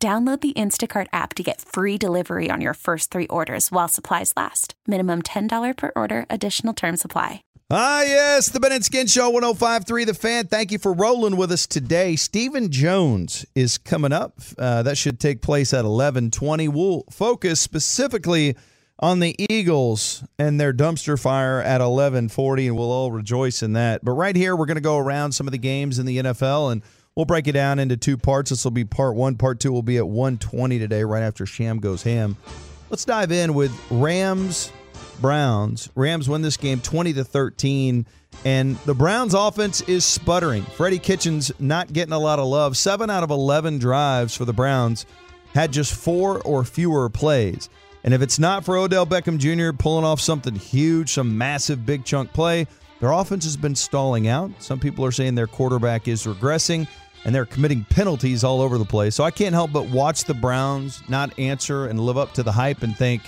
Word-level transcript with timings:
Download 0.00 0.40
the 0.40 0.52
Instacart 0.52 1.08
app 1.12 1.34
to 1.34 1.42
get 1.42 1.60
free 1.60 1.98
delivery 1.98 2.50
on 2.52 2.60
your 2.60 2.74
first 2.74 3.10
three 3.10 3.26
orders 3.26 3.72
while 3.72 3.88
supplies 3.88 4.32
last. 4.36 4.74
Minimum 4.86 5.22
$10 5.22 5.76
per 5.76 5.90
order, 5.96 6.24
additional 6.30 6.72
term 6.72 6.96
supply. 6.96 7.42
Ah, 7.68 8.02
yes, 8.02 8.48
the 8.48 8.60
Ben 8.60 8.70
and 8.70 8.84
Skin 8.84 9.08
Show 9.08 9.28
1053 9.28 10.04
The 10.04 10.14
Fan. 10.14 10.46
Thank 10.46 10.70
you 10.70 10.78
for 10.78 10.92
rolling 10.92 11.36
with 11.36 11.50
us 11.50 11.66
today. 11.66 12.14
Stephen 12.14 12.70
Jones 12.70 13.44
is 13.56 13.76
coming 13.76 14.12
up. 14.12 14.38
Uh, 14.56 14.84
that 14.84 14.96
should 14.96 15.18
take 15.18 15.42
place 15.42 15.74
at 15.74 15.84
1120. 15.84 16.68
We'll 16.68 17.02
focus 17.10 17.60
specifically 17.60 18.56
on 19.00 19.18
the 19.18 19.34
Eagles 19.52 20.22
and 20.38 20.60
their 20.60 20.72
dumpster 20.72 21.20
fire 21.20 21.60
at 21.60 21.80
1140, 21.80 22.68
and 22.68 22.76
we'll 22.76 22.92
all 22.92 23.10
rejoice 23.10 23.64
in 23.64 23.72
that. 23.72 24.04
But 24.04 24.12
right 24.12 24.36
here, 24.36 24.54
we're 24.54 24.66
going 24.66 24.76
to 24.76 24.80
go 24.80 24.96
around 24.96 25.32
some 25.32 25.48
of 25.48 25.52
the 25.52 25.58
games 25.58 25.98
in 25.98 26.06
the 26.06 26.18
NFL 26.18 26.70
and 26.70 26.82
We'll 27.18 27.24
break 27.24 27.48
it 27.48 27.52
down 27.52 27.80
into 27.80 27.96
two 27.96 28.16
parts. 28.16 28.50
This 28.50 28.62
will 28.62 28.70
be 28.70 28.84
part 28.84 29.16
one. 29.16 29.34
Part 29.34 29.58
two 29.58 29.72
will 29.72 29.82
be 29.82 29.96
at 29.96 30.06
120 30.06 30.78
today, 30.78 31.02
right 31.02 31.24
after 31.24 31.46
Sham 31.46 31.80
goes 31.80 32.04
ham. 32.04 32.36
Let's 32.90 33.04
dive 33.04 33.32
in 33.32 33.54
with 33.54 33.72
Rams 33.90 34.70
Browns. 35.20 35.90
Rams 35.96 36.28
win 36.28 36.42
this 36.42 36.56
game 36.56 36.80
20 36.80 37.14
to 37.14 37.24
13, 37.24 38.06
and 38.44 38.76
the 38.86 38.94
Browns 38.94 39.34
offense 39.34 39.80
is 39.80 40.04
sputtering. 40.04 40.62
Freddie 40.62 41.00
Kitchens 41.00 41.50
not 41.58 41.92
getting 41.92 42.12
a 42.12 42.18
lot 42.20 42.38
of 42.38 42.46
love. 42.46 42.76
Seven 42.76 43.10
out 43.10 43.24
of 43.24 43.30
11 43.32 43.80
drives 43.80 44.36
for 44.36 44.44
the 44.44 44.52
Browns 44.52 45.04
had 45.54 45.72
just 45.72 45.92
four 45.92 46.40
or 46.42 46.62
fewer 46.62 47.10
plays. 47.10 47.68
And 48.04 48.14
if 48.14 48.22
it's 48.22 48.38
not 48.38 48.64
for 48.64 48.76
Odell 48.76 49.06
Beckham 49.06 49.38
Jr. 49.38 49.76
pulling 49.76 50.04
off 50.04 50.20
something 50.20 50.54
huge, 50.54 51.14
some 51.14 51.36
massive 51.36 51.84
big 51.84 52.04
chunk 52.04 52.32
play, 52.32 52.68
their 53.00 53.10
offense 53.10 53.42
has 53.42 53.56
been 53.56 53.74
stalling 53.74 54.28
out. 54.28 54.52
Some 54.60 54.78
people 54.78 55.04
are 55.04 55.12
saying 55.12 55.34
their 55.34 55.48
quarterback 55.48 56.06
is 56.06 56.24
regressing 56.24 56.86
and 57.24 57.34
they're 57.34 57.46
committing 57.46 57.84
penalties 57.84 58.44
all 58.44 58.60
over 58.60 58.78
the 58.78 58.84
place. 58.84 59.14
So 59.14 59.24
I 59.24 59.30
can't 59.30 59.54
help 59.54 59.72
but 59.72 59.86
watch 59.88 60.24
the 60.24 60.34
Browns 60.34 61.02
not 61.08 61.36
answer 61.38 61.86
and 61.86 62.00
live 62.00 62.18
up 62.18 62.32
to 62.34 62.42
the 62.42 62.52
hype 62.52 62.82
and 62.82 62.96
think, 62.96 63.22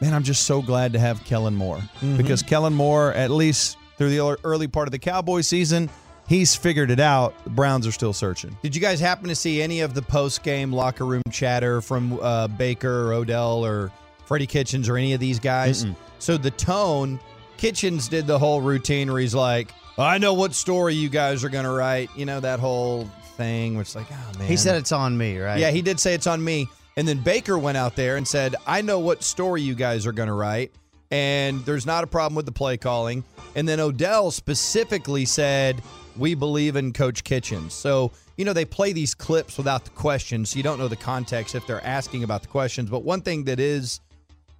man, 0.00 0.14
I'm 0.14 0.22
just 0.22 0.44
so 0.44 0.62
glad 0.62 0.92
to 0.92 0.98
have 0.98 1.24
Kellen 1.24 1.54
Moore 1.54 1.78
mm-hmm. 1.78 2.16
because 2.16 2.42
Kellen 2.42 2.74
Moore, 2.74 3.12
at 3.14 3.30
least 3.30 3.78
through 3.96 4.10
the 4.10 4.38
early 4.44 4.68
part 4.68 4.88
of 4.88 4.92
the 4.92 4.98
Cowboys 4.98 5.46
season, 5.46 5.88
he's 6.28 6.54
figured 6.54 6.90
it 6.90 7.00
out. 7.00 7.34
The 7.44 7.50
Browns 7.50 7.86
are 7.86 7.92
still 7.92 8.12
searching. 8.12 8.56
Did 8.62 8.74
you 8.74 8.80
guys 8.80 9.00
happen 9.00 9.28
to 9.28 9.34
see 9.34 9.62
any 9.62 9.80
of 9.80 9.94
the 9.94 10.02
post 10.02 10.42
game 10.42 10.72
locker 10.72 11.06
room 11.06 11.22
chatter 11.30 11.80
from 11.80 12.18
uh, 12.20 12.48
Baker 12.48 13.08
or 13.08 13.12
Odell 13.14 13.64
or 13.64 13.92
Freddie 14.24 14.46
Kitchens 14.46 14.88
or 14.88 14.96
any 14.96 15.12
of 15.12 15.20
these 15.20 15.38
guys? 15.38 15.84
Mm-mm. 15.84 15.96
So 16.18 16.36
the 16.36 16.50
tone, 16.50 17.20
Kitchens 17.56 18.08
did 18.08 18.26
the 18.26 18.38
whole 18.38 18.60
routine 18.60 19.10
where 19.10 19.20
he's 19.20 19.34
like, 19.34 19.72
I 19.98 20.18
know 20.18 20.34
what 20.34 20.54
story 20.54 20.94
you 20.94 21.08
guys 21.08 21.44
are 21.44 21.48
going 21.48 21.64
to 21.64 21.70
write. 21.70 22.10
You 22.16 22.24
know, 22.24 22.40
that 22.40 22.60
whole 22.60 23.08
thing, 23.42 23.76
which 23.76 23.94
like, 23.94 24.06
oh 24.10 24.38
man. 24.38 24.48
He 24.48 24.56
said 24.56 24.76
it's 24.76 24.92
on 24.92 25.16
me, 25.16 25.38
right? 25.38 25.58
Yeah, 25.58 25.70
he 25.70 25.82
did 25.82 25.98
say 25.98 26.14
it's 26.14 26.26
on 26.26 26.42
me. 26.42 26.68
And 26.96 27.08
then 27.08 27.18
Baker 27.18 27.58
went 27.58 27.76
out 27.78 27.96
there 27.96 28.16
and 28.16 28.28
said, 28.28 28.54
I 28.66 28.82
know 28.82 28.98
what 28.98 29.22
story 29.22 29.62
you 29.62 29.74
guys 29.74 30.06
are 30.06 30.12
going 30.12 30.28
to 30.28 30.34
write, 30.34 30.72
and 31.10 31.64
there's 31.64 31.86
not 31.86 32.04
a 32.04 32.06
problem 32.06 32.34
with 32.34 32.46
the 32.46 32.52
play 32.52 32.76
calling. 32.76 33.24
And 33.54 33.66
then 33.66 33.80
Odell 33.80 34.30
specifically 34.30 35.24
said, 35.24 35.82
We 36.16 36.34
believe 36.34 36.76
in 36.76 36.92
Coach 36.92 37.24
Kitchens. 37.24 37.72
So, 37.72 38.12
you 38.36 38.44
know, 38.44 38.52
they 38.52 38.64
play 38.64 38.92
these 38.92 39.14
clips 39.14 39.56
without 39.56 39.84
the 39.84 39.90
questions, 39.90 40.50
so 40.50 40.56
you 40.58 40.62
don't 40.62 40.78
know 40.78 40.88
the 40.88 40.96
context 40.96 41.54
if 41.54 41.66
they're 41.66 41.84
asking 41.84 42.24
about 42.24 42.42
the 42.42 42.48
questions. 42.48 42.90
But 42.90 43.04
one 43.04 43.22
thing 43.22 43.44
that 43.44 43.58
is 43.58 44.00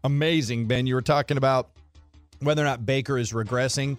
amazing, 0.04 0.66
Ben, 0.66 0.86
you 0.86 0.94
were 0.94 1.02
talking 1.02 1.36
about 1.36 1.70
whether 2.40 2.62
or 2.62 2.66
not 2.66 2.86
Baker 2.86 3.18
is 3.18 3.32
regressing, 3.32 3.98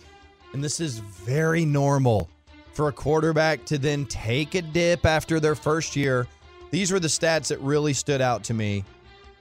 and 0.54 0.64
this 0.64 0.80
is 0.80 1.00
very 1.00 1.66
normal 1.66 2.30
for 2.74 2.88
a 2.88 2.92
quarterback 2.92 3.66
to 3.66 3.78
then 3.78 4.06
take 4.06 4.56
a 4.56 4.62
dip 4.62 5.06
after 5.06 5.40
their 5.40 5.56
first 5.56 5.96
year. 5.96 6.28
These 6.72 6.92
were 6.92 7.00
the 7.00 7.08
stats 7.08 7.48
that 7.48 7.60
really 7.60 7.94
stood 7.94 8.20
out 8.20 8.44
to 8.46 8.54
me. 8.54 8.84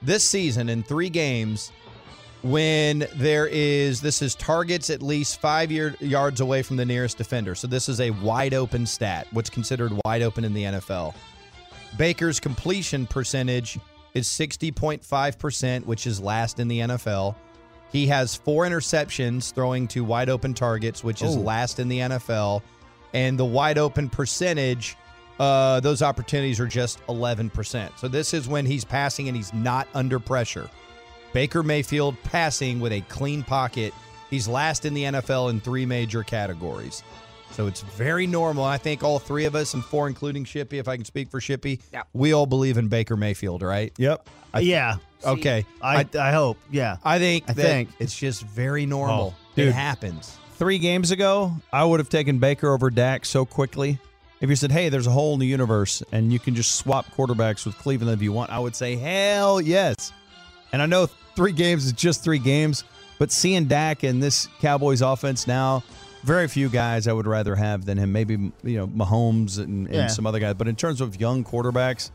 This 0.03 0.23
season, 0.25 0.69
in 0.69 0.83
three 0.83 1.09
games, 1.09 1.73
when 2.43 3.07
there 3.15 3.47
is, 3.47 4.01
this 4.01 4.21
is 4.21 4.35
targets 4.35 4.91
at 4.91 5.01
least 5.01 5.41
five 5.41 5.71
year, 5.71 5.95
yards 6.01 6.41
away 6.41 6.63
from 6.63 6.77
the 6.77 6.85
nearest 6.85 7.17
defender. 7.17 7.55
So 7.55 7.67
this 7.67 7.89
is 7.89 8.01
a 8.01 8.11
wide 8.11 8.53
open 8.53 8.85
stat, 8.85 9.29
what's 9.31 9.51
considered 9.51 9.93
wide 10.05 10.23
open 10.23 10.45
in 10.45 10.53
the 10.53 10.65
NFL. 10.65 11.15
Baker's 11.97 12.41
completion 12.41 13.07
percentage 13.07 13.79
is 14.15 14.29
60.5%, 14.29 15.87
which 15.87 16.07
is 16.07 16.21
last 16.21 16.59
in 16.59 16.69
the 16.69 16.81
NFL. 16.81 17.35
He 17.93 18.07
has 18.09 18.35
four 18.35 18.65
interceptions 18.65 19.53
throwing 19.53 19.87
to 19.89 20.03
wide 20.03 20.29
open 20.29 20.55
targets, 20.55 21.05
which 21.05 21.23
is 21.23 21.37
Ooh. 21.37 21.41
last 21.41 21.79
in 21.79 21.89
the 21.89 21.99
NFL 21.99 22.63
and 23.15 23.39
the 23.39 23.45
wide 23.45 23.79
open 23.79 24.09
percentage, 24.09 24.97
uh, 25.39 25.81
those 25.81 26.03
opportunities 26.03 26.61
are 26.61 26.67
just 26.67 27.05
11%. 27.07 27.99
So 27.99 28.09
this 28.09 28.35
is 28.35 28.49
when 28.49 28.67
he's 28.67 28.85
passing 28.85 29.29
and 29.29 29.37
he's 29.37 29.53
not 29.53 29.89
under 29.95 30.19
pressure. 30.19 30.69
Baker 31.33 31.63
Mayfield 31.63 32.17
passing 32.25 32.81
with 32.81 32.93
a 32.93 33.01
clean 33.03 33.43
pocket. 33.43 33.95
He's 34.31 34.47
last 34.47 34.85
in 34.85 34.95
the 34.95 35.05
NFL 35.05 35.51
in 35.51 35.61
three 35.61 35.87
major 35.87 36.23
categories. 36.23 37.03
So 37.53 37.67
it's 37.67 37.83
very 37.83 38.27
normal. 38.27 38.65
I 38.65 38.79
think 38.79 39.03
all 39.03 39.19
three 39.19 39.45
of 39.45 39.55
us, 39.55 39.75
and 39.75 39.85
four 39.85 40.09
including 40.09 40.45
Shippy, 40.45 40.75
if 40.75 40.89
I 40.89 40.97
can 40.97 41.05
speak 41.05 41.31
for 41.31 41.39
Shippy, 41.39 41.81
yeah. 41.93 42.03
we 42.15 42.33
all 42.33 42.47
believe 42.47 42.79
in 42.79 42.89
Baker 42.89 43.17
Mayfield, 43.17 43.63
right? 43.63 43.93
Yep. 43.99 44.29
I, 44.55 44.61
yeah. 44.61 44.97
Okay. 45.25 45.67
I, 45.83 46.01
I, 46.15 46.19
I 46.19 46.33
hope. 46.33 46.59
Yeah. 46.71 46.97
I 47.05 47.19
think 47.19 47.45
I 47.49 47.53
think 47.53 47.91
it's 47.99 48.17
just 48.17 48.43
very 48.43 48.87
normal. 48.87 49.35
Oh, 49.37 49.61
it 49.61 49.73
happens 49.73 50.39
three 50.63 50.79
games 50.79 51.11
ago, 51.11 51.53
I 51.73 51.85
would 51.85 51.99
have 51.99 52.09
taken 52.09 52.39
Baker 52.39 52.73
over 52.73 52.89
Dak 52.89 53.25
so 53.25 53.45
quickly. 53.45 53.99
If 54.41 54.49
you 54.49 54.55
said, 54.55 54.71
hey, 54.71 54.91
there's 54.91 55.09
a 55.09 55.11
hole 55.11 55.35
in 55.35 55.41
the 55.41 55.47
universe 55.47 56.05
and 56.13 56.33
you 56.33 56.39
can 56.39 56.55
just 56.55 56.77
swap 56.77 57.05
quarterbacks 57.17 57.67
with 57.67 57.77
Cleveland 57.79 58.13
if 58.13 58.23
you 58.23 58.31
want, 58.31 58.53
I 58.53 58.61
would 58.61 58.77
say, 58.77 58.95
hell 58.95 59.61
yes. 59.61 60.13
And 60.73 60.81
I 60.81 60.87
know 60.87 61.09
three 61.35 61.51
games 61.51 61.85
is 61.85 61.93
just 61.93 62.23
three 62.23 62.39
games, 62.39 62.85
but 63.19 63.33
seeing 63.33 63.65
Dak 63.65 64.05
and 64.05 64.23
this 64.23 64.47
Cowboys 64.61 65.03
offense 65.03 65.49
now, 65.49 65.83
very 66.23 66.47
few 66.47 66.69
guys 66.69 67.09
I 67.09 67.13
would 67.13 67.27
rather 67.27 67.57
have 67.57 67.85
than 67.85 67.99
him. 67.99 68.13
Maybe, 68.13 68.35
you 68.63 68.77
know, 68.77 68.87
Mahomes 68.87 69.59
and, 69.59 69.89
and 69.89 69.95
yeah. 69.97 70.07
some 70.07 70.29
other 70.29 70.39
guys. 70.39 70.55
But 70.55 70.69
in 70.69 70.77
terms 70.77 71.01
of 71.01 71.21
young 71.21 71.43
quarterbacks, 71.43 72.13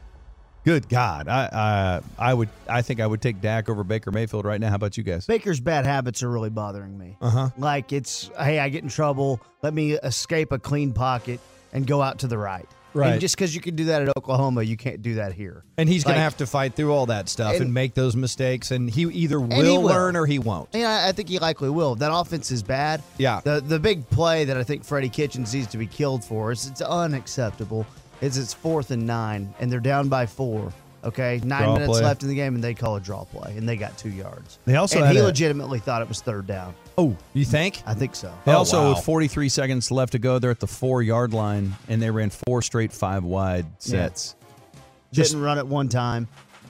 Good 0.67 0.89
God, 0.89 1.29
I, 1.29 2.01
I 2.19 2.31
I 2.31 2.33
would 2.33 2.49
I 2.67 2.81
think 2.81 2.99
I 2.99 3.07
would 3.07 3.21
take 3.21 3.39
Dak 3.39 3.69
over 3.69 3.85
Baker 3.85 4.11
Mayfield 4.11 4.43
right 4.43 4.59
now. 4.59 4.67
How 4.67 4.75
about 4.75 4.97
you 4.97 5.03
guys? 5.03 5.25
Baker's 5.25 5.61
bad 5.61 5.85
habits 5.85 6.23
are 6.23 6.29
really 6.29 6.49
bothering 6.49 6.97
me. 6.97 7.15
Uh 7.21 7.29
huh. 7.29 7.49
Like 7.57 7.93
it's 7.93 8.29
hey, 8.37 8.59
I 8.59 8.67
get 8.67 8.83
in 8.83 8.89
trouble. 8.89 9.39
Let 9.63 9.73
me 9.73 9.93
escape 9.93 10.51
a 10.51 10.59
clean 10.59 10.91
pocket 10.91 11.39
and 11.71 11.87
go 11.87 12.01
out 12.01 12.19
to 12.19 12.27
the 12.27 12.37
right. 12.37 12.67
Right. 12.93 13.13
And 13.13 13.21
just 13.21 13.37
because 13.37 13.55
you 13.55 13.61
can 13.61 13.77
do 13.77 13.85
that 13.85 14.01
at 14.01 14.17
Oklahoma, 14.17 14.61
you 14.61 14.75
can't 14.75 15.01
do 15.01 15.15
that 15.15 15.31
here. 15.31 15.63
And 15.77 15.87
he's 15.87 16.03
like, 16.03 16.15
going 16.15 16.19
to 16.19 16.23
have 16.23 16.37
to 16.37 16.45
fight 16.45 16.73
through 16.73 16.91
all 16.91 17.05
that 17.05 17.29
stuff 17.29 17.53
and, 17.53 17.61
and, 17.61 17.73
make 17.73 17.93
those 17.93 18.15
mistakes. 18.17 18.71
And 18.71 18.89
he 18.89 19.03
either 19.03 19.39
will, 19.39 19.63
he 19.63 19.77
will. 19.77 19.83
learn 19.83 20.17
or 20.17 20.25
he 20.25 20.39
won't. 20.39 20.69
Yeah, 20.73 21.05
I 21.07 21.13
think 21.13 21.29
he 21.29 21.39
likely 21.39 21.69
will. 21.69 21.95
That 21.95 22.11
offense 22.13 22.51
is 22.51 22.61
bad. 22.61 23.01
Yeah. 23.17 23.39
The 23.41 23.61
the 23.61 23.79
big 23.79 24.09
play 24.09 24.43
that 24.45 24.57
I 24.57 24.63
think 24.63 24.83
Freddie 24.83 25.09
Kitchens 25.09 25.53
needs 25.53 25.67
to 25.67 25.77
be 25.77 25.87
killed 25.87 26.25
for 26.25 26.51
is 26.51 26.67
it's 26.67 26.81
unacceptable. 26.81 27.85
Is 28.21 28.37
it's 28.37 28.53
fourth 28.53 28.91
and 28.91 29.05
nine, 29.05 29.53
and 29.59 29.71
they're 29.71 29.79
down 29.79 30.09
by 30.09 30.25
four 30.25 30.73
Okay, 31.03 31.39
nine 31.43 31.63
draw 31.63 31.73
minutes 31.75 31.91
play. 31.91 32.01
left 32.01 32.23
in 32.23 32.29
the 32.29 32.35
game, 32.35 32.55
and 32.55 32.63
they 32.63 32.73
call 32.73 32.95
a 32.95 32.99
draw 32.99 33.23
play, 33.23 33.55
and 33.55 33.67
they 33.67 33.77
got 33.77 33.97
two 33.97 34.09
yards. 34.09 34.59
They 34.65 34.75
also 34.75 35.01
and 35.01 35.13
he 35.13 35.19
a, 35.19 35.23
legitimately 35.23 35.79
thought 35.79 36.01
it 36.01 36.09
was 36.09 36.21
third 36.21 36.47
down. 36.47 36.73
Oh, 36.97 37.15
you 37.33 37.45
think? 37.45 37.81
I 37.85 37.93
think 37.93 38.15
so. 38.15 38.33
They 38.45 38.51
oh, 38.51 38.57
also, 38.57 38.83
wow. 38.83 38.95
with 38.95 39.05
43 39.05 39.47
seconds 39.47 39.91
left 39.91 40.11
to 40.13 40.19
go, 40.19 40.37
they're 40.37 40.51
at 40.51 40.59
the 40.59 40.67
four 40.67 41.01
yard 41.01 41.33
line, 41.33 41.75
and 41.87 42.01
they 42.01 42.09
ran 42.09 42.29
four 42.29 42.61
straight 42.61 42.91
five 42.91 43.23
wide 43.23 43.65
sets. 43.79 44.35
Yeah. 44.37 44.79
Just, 45.13 45.31
Didn't 45.31 45.45
run 45.45 45.57
it 45.59 45.67
one 45.67 45.87
time. 45.87 46.27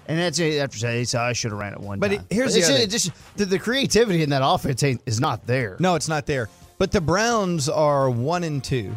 And 0.09 0.19
that's 0.19 0.39
after 0.39 0.77
say, 0.77 1.03
so 1.03 1.19
I 1.19 1.33
should 1.33 1.51
have 1.51 1.59
ran 1.59 1.73
it 1.73 1.79
one 1.79 1.99
but 1.99 2.09
time. 2.09 2.25
But 2.29 2.35
here's 2.35 2.53
the 2.53 2.59
it's 2.59 2.69
other. 2.69 2.87
Just, 2.87 3.11
the, 3.35 3.45
the 3.45 3.59
creativity 3.59 4.23
in 4.23 4.29
that 4.29 4.41
offense 4.45 4.83
is 4.83 5.19
not 5.19 5.47
there. 5.47 5.77
No, 5.79 5.95
it's 5.95 6.07
not 6.07 6.25
there. 6.25 6.47
But 6.77 6.91
the 6.91 7.01
Browns 7.01 7.67
are 7.67 8.09
one 8.09 8.43
and 8.43 8.63
two. 8.63 8.95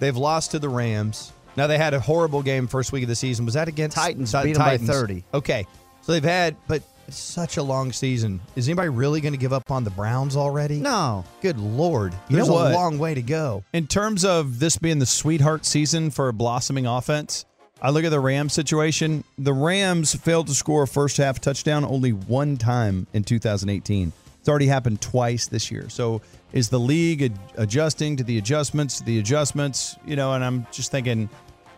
They've 0.00 0.16
lost 0.16 0.50
to 0.50 0.58
the 0.58 0.68
Rams. 0.68 1.32
Now 1.56 1.66
they 1.66 1.78
had 1.78 1.94
a 1.94 2.00
horrible 2.00 2.42
game 2.42 2.66
first 2.66 2.92
week 2.92 3.02
of 3.02 3.08
the 3.08 3.16
season. 3.16 3.44
Was 3.44 3.54
that 3.54 3.68
against 3.68 3.96
Titans? 3.96 4.32
Beat 4.32 4.54
Titans. 4.54 4.58
them 4.58 4.86
by 4.86 4.92
thirty. 4.92 5.24
Okay, 5.34 5.66
so 6.02 6.12
they've 6.12 6.22
had, 6.22 6.56
but 6.66 6.82
it's 7.08 7.16
such 7.16 7.56
a 7.56 7.62
long 7.62 7.90
season. 7.90 8.40
Is 8.54 8.68
anybody 8.68 8.90
really 8.90 9.20
going 9.20 9.32
to 9.32 9.38
give 9.38 9.52
up 9.52 9.70
on 9.70 9.82
the 9.82 9.90
Browns 9.90 10.36
already? 10.36 10.78
No. 10.78 11.24
Good 11.40 11.58
lord, 11.58 12.12
you 12.28 12.36
there's 12.36 12.48
a 12.48 12.52
long 12.52 12.98
way 12.98 13.14
to 13.14 13.22
go. 13.22 13.64
In 13.72 13.86
terms 13.86 14.24
of 14.24 14.58
this 14.60 14.76
being 14.76 14.98
the 14.98 15.06
sweetheart 15.06 15.64
season 15.64 16.10
for 16.10 16.28
a 16.28 16.32
blossoming 16.32 16.86
offense, 16.86 17.46
I 17.80 17.90
look 17.90 18.04
at 18.04 18.10
the 18.10 18.20
Rams 18.20 18.52
situation. 18.52 19.24
The 19.38 19.52
Rams 19.52 20.14
failed 20.14 20.48
to 20.48 20.54
score 20.54 20.82
a 20.82 20.86
first 20.86 21.16
half 21.16 21.40
touchdown 21.40 21.84
only 21.84 22.12
one 22.12 22.56
time 22.56 23.06
in 23.14 23.24
2018. 23.24 24.12
It's 24.48 24.50
already 24.50 24.66
happened 24.68 25.02
twice 25.02 25.46
this 25.46 25.70
year. 25.70 25.90
So 25.90 26.22
is 26.54 26.70
the 26.70 26.80
league 26.80 27.20
ad- 27.20 27.38
adjusting 27.56 28.16
to 28.16 28.24
the 28.24 28.38
adjustments, 28.38 28.98
the 29.02 29.18
adjustments? 29.18 29.94
You 30.06 30.16
know, 30.16 30.32
and 30.32 30.42
I'm 30.42 30.66
just 30.72 30.90
thinking, 30.90 31.28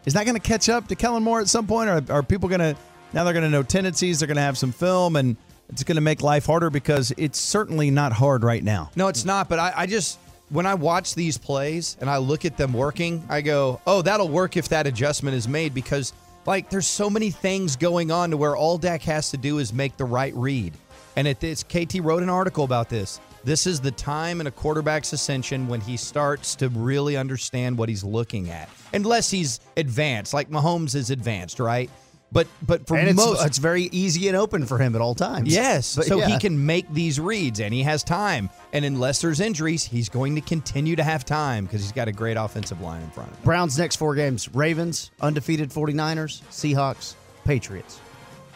is 0.06 0.14
that 0.14 0.24
going 0.24 0.36
to 0.36 0.40
catch 0.40 0.68
up 0.68 0.86
to 0.86 0.94
Kellen 0.94 1.24
Moore 1.24 1.40
at 1.40 1.48
some 1.48 1.66
point? 1.66 1.90
Or 1.90 2.00
are 2.08 2.22
people 2.22 2.48
going 2.48 2.60
to, 2.60 2.76
now 3.12 3.24
they're 3.24 3.32
going 3.32 3.42
to 3.42 3.50
know 3.50 3.64
tendencies, 3.64 4.20
they're 4.20 4.28
going 4.28 4.36
to 4.36 4.42
have 4.42 4.56
some 4.56 4.70
film, 4.70 5.16
and 5.16 5.36
it's 5.68 5.82
going 5.82 5.96
to 5.96 6.00
make 6.00 6.22
life 6.22 6.46
harder 6.46 6.70
because 6.70 7.12
it's 7.16 7.40
certainly 7.40 7.90
not 7.90 8.12
hard 8.12 8.44
right 8.44 8.62
now. 8.62 8.92
No, 8.94 9.08
it's 9.08 9.24
not. 9.24 9.48
But 9.48 9.58
I, 9.58 9.72
I 9.78 9.86
just, 9.86 10.20
when 10.50 10.64
I 10.64 10.74
watch 10.74 11.16
these 11.16 11.36
plays 11.36 11.96
and 12.00 12.08
I 12.08 12.18
look 12.18 12.44
at 12.44 12.56
them 12.56 12.72
working, 12.72 13.24
I 13.28 13.40
go, 13.40 13.80
oh, 13.84 14.00
that'll 14.00 14.28
work 14.28 14.56
if 14.56 14.68
that 14.68 14.86
adjustment 14.86 15.34
is 15.34 15.48
made 15.48 15.74
because, 15.74 16.12
like, 16.46 16.70
there's 16.70 16.86
so 16.86 17.10
many 17.10 17.32
things 17.32 17.74
going 17.74 18.12
on 18.12 18.30
to 18.30 18.36
where 18.36 18.54
all 18.54 18.78
Dak 18.78 19.02
has 19.02 19.32
to 19.32 19.36
do 19.36 19.58
is 19.58 19.72
make 19.72 19.96
the 19.96 20.04
right 20.04 20.32
read. 20.36 20.72
And 21.16 21.26
it, 21.26 21.42
it's 21.42 21.62
KT 21.62 22.00
wrote 22.00 22.22
an 22.22 22.28
article 22.28 22.64
about 22.64 22.88
this. 22.88 23.20
This 23.42 23.66
is 23.66 23.80
the 23.80 23.90
time 23.90 24.40
in 24.40 24.46
a 24.46 24.50
quarterback's 24.50 25.12
ascension 25.12 25.66
when 25.66 25.80
he 25.80 25.96
starts 25.96 26.54
to 26.56 26.68
really 26.68 27.16
understand 27.16 27.78
what 27.78 27.88
he's 27.88 28.04
looking 28.04 28.50
at. 28.50 28.68
Unless 28.92 29.30
he's 29.30 29.60
advanced, 29.76 30.34
like 30.34 30.50
Mahomes 30.50 30.94
is 30.94 31.10
advanced, 31.10 31.58
right? 31.58 31.90
But 32.32 32.46
but 32.62 32.86
for 32.86 32.96
and 32.96 33.08
it's, 33.08 33.16
most, 33.16 33.44
it's 33.44 33.58
very 33.58 33.84
easy 33.84 34.28
and 34.28 34.36
open 34.36 34.64
for 34.66 34.78
him 34.78 34.94
at 34.94 35.00
all 35.00 35.14
times. 35.14 35.52
Yes, 35.52 35.96
But 35.96 36.06
so 36.06 36.18
yeah. 36.18 36.28
he 36.28 36.38
can 36.38 36.64
make 36.64 36.88
these 36.92 37.18
reads 37.18 37.58
and 37.60 37.74
he 37.74 37.82
has 37.82 38.04
time. 38.04 38.50
And 38.72 38.84
unless 38.84 39.20
there's 39.20 39.40
injuries, 39.40 39.84
he's 39.84 40.08
going 40.08 40.36
to 40.36 40.40
continue 40.40 40.94
to 40.96 41.02
have 41.02 41.24
time 41.24 41.64
because 41.64 41.82
he's 41.82 41.92
got 41.92 42.06
a 42.06 42.12
great 42.12 42.36
offensive 42.36 42.80
line 42.80 43.02
in 43.02 43.10
front 43.10 43.30
of 43.32 43.36
him. 43.38 43.44
Browns 43.44 43.76
next 43.78 43.96
four 43.96 44.14
games: 44.14 44.48
Ravens, 44.54 45.10
undefeated 45.20 45.70
49ers, 45.70 46.42
Seahawks, 46.50 47.14
Patriots. 47.44 47.98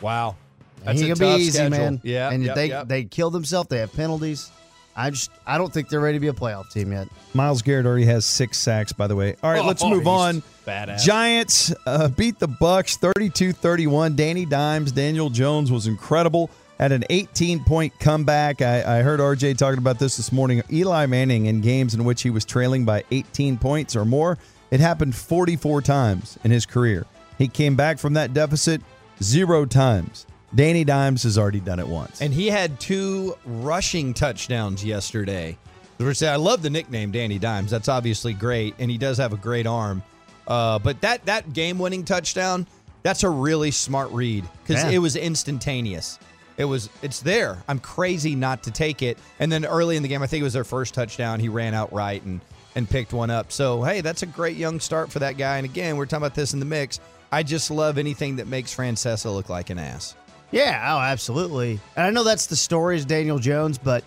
Wow. 0.01 0.37
That's 0.85 1.01
Ain't 1.01 1.19
gonna 1.19 1.37
be 1.37 1.43
easy, 1.43 1.69
man. 1.69 2.01
Yeah. 2.03 2.31
and 2.31 2.45
yep, 2.45 2.55
they 2.55 2.69
yep. 2.69 2.89
they 2.89 3.05
kill 3.05 3.31
themselves. 3.31 3.69
They 3.69 3.79
have 3.79 3.93
penalties. 3.93 4.51
I 4.97 5.11
just 5.11 5.31
I 5.47 5.59
don't 5.59 5.73
think 5.73 5.89
they're 5.89 6.01
ready 6.01 6.17
to 6.17 6.21
be 6.21 6.29
a 6.29 6.33
playoff 6.33 6.71
team 6.71 6.93
yet. 6.93 7.09
Myles 7.33 7.63
Garrett 7.63 7.85
already 7.87 8.05
has 8.05 8.25
six 8.25 8.59
sacks, 8.59 8.93
by 8.93 9.07
the 9.09 9.17
way. 9.17 9.35
All 9.43 9.51
right, 9.51 9.61
Oh, 9.63 9.67
let's 9.67 9.83
move 9.83 10.07
on. 10.07 10.43
badass. 10.67 11.03
Giants 11.03 11.75
uh, 11.87 12.09
beat 12.09 12.39
the 12.39 12.47
Bucks 12.47 12.97
32-31. 12.99 14.15
Danny 14.15 14.45
Dimes, 14.47 14.93
Daniel 14.93 15.31
Jones 15.31 15.73
was 15.73 15.87
incredible. 15.89 16.49
Had 16.79 16.93
an 16.93 17.05
18-point 17.11 17.99
comeback. 18.01 18.63
I, 18.63 18.99
I 18.99 19.03
heard 19.03 19.21
RJ 19.21 19.57
talking 19.59 19.79
about 19.79 19.99
this 19.99 20.17
this 20.17 20.31
morning. 20.33 20.63
Eli 20.73 21.07
Manning 21.07 21.47
in 21.47 21.61
games 21.61 21.95
in 21.95 22.05
which 22.05 22.23
he 22.23 22.31
was 22.31 22.45
trailing 22.45 22.85
by 22.85 23.05
18 23.11 23.59
points 23.59 23.95
or 23.97 24.05
more, 24.05 24.39
it 24.71 24.81
happened 24.81 25.15
44 25.15 25.83
times 25.83 26.39
in 26.45 26.51
his 26.51 26.67
career. 26.67 27.07
He 27.39 27.49
came 27.49 27.75
back 27.77 27.99
from 27.99 28.15
that 28.15 28.33
deficit 28.33 28.81
zero 29.23 29.65
times. 29.67 30.27
Danny 30.55 30.85
Dimes 30.85 31.25
has 31.25 31.37
already 31.37 31.61
done 31.61 31.81
it 31.81 31.89
once. 31.89 32.21
And 32.21 32.33
he 32.33 32.47
had 32.47 32.79
two 32.79 33.37
rushing 33.45 34.15
touchdowns 34.15 34.85
yesterday. 34.85 35.59
I 36.01 36.37
love 36.37 36.63
the 36.63 36.71
nickname 36.71 37.13
Danny 37.13 37.39
Dimes. 37.39 37.71
That's 37.71 37.89
obviously 37.89 38.33
great, 38.35 38.75
and 38.79 38.91
he 38.91 38.99
does 38.99 39.19
have 39.19 39.33
a 39.33 39.37
great 39.37 39.67
arm. 39.67 40.03
Uh, 40.47 40.79
but 40.79 41.01
that 41.01 41.25
that 41.27 41.53
game 41.53 41.79
winning 41.79 42.05
touchdown, 42.05 42.67
that's 43.03 43.23
a 43.23 43.31
really 43.31 43.71
smart 43.71 44.11
read 44.11 44.45
because 44.63 44.85
it 44.85 44.99
was 44.99 45.17
instantaneous. 45.17 46.19
It 46.57 46.65
was 46.65 46.91
it's 47.03 47.21
there. 47.21 47.63
I'm 47.69 47.79
crazy 47.79 48.35
not 48.35 48.63
to 48.65 48.71
take 48.71 49.03
it. 49.03 49.19
And 49.39 49.51
then 49.51 49.65
early 49.65 49.97
in 49.97 50.03
the 50.03 50.09
game, 50.09 50.23
I 50.23 50.27
think 50.27 50.41
it 50.41 50.45
was 50.45 50.53
their 50.53 50.65
first 50.65 50.95
touchdown. 50.95 51.41
He 51.41 51.49
ran 51.49 51.75
out 51.75 51.93
right 51.93 52.23
and 52.23 52.41
and 52.77 52.89
picked 52.89 53.13
one 53.13 53.31
up. 53.31 53.51
So 53.51 53.83
hey, 53.83 54.01
that's 54.01 54.23
a 54.23 54.27
great 54.27 54.57
young 54.57 54.81
start 54.81 55.11
for 55.11 55.21
that 55.21 55.37
guy. 55.39 55.57
And 55.57 55.65
again, 55.65 55.97
we're 55.97 56.07
talking 56.07 56.25
about 56.25 56.35
this 56.35 56.53
in 56.53 56.61
the 56.61 56.67
mix. 56.67 57.01
I 57.33 57.43
just 57.43 57.71
love 57.71 57.99
anything 57.99 58.37
that 58.37 58.47
makes 58.47 58.75
Francesa 58.75 59.33
look 59.33 59.49
like 59.49 59.71
an 59.71 59.79
ass. 59.79 60.15
Yeah, 60.51 60.95
oh, 60.95 61.01
absolutely. 61.01 61.81
And 61.97 62.07
I 62.07 62.11
know 62.11 62.23
that's 62.25 62.47
the 62.47 62.57
story 62.57 62.97
is 62.97 63.05
Daniel 63.05 63.39
Jones, 63.39 63.79
but 63.79 64.05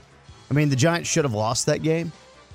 I 0.49 0.53
mean 0.53 0.69
the 0.69 0.75
Giants 0.75 1.09
should 1.09 1.25
have 1.25 1.33
lost 1.33 1.65
that 1.65 1.83
game. 1.83 2.11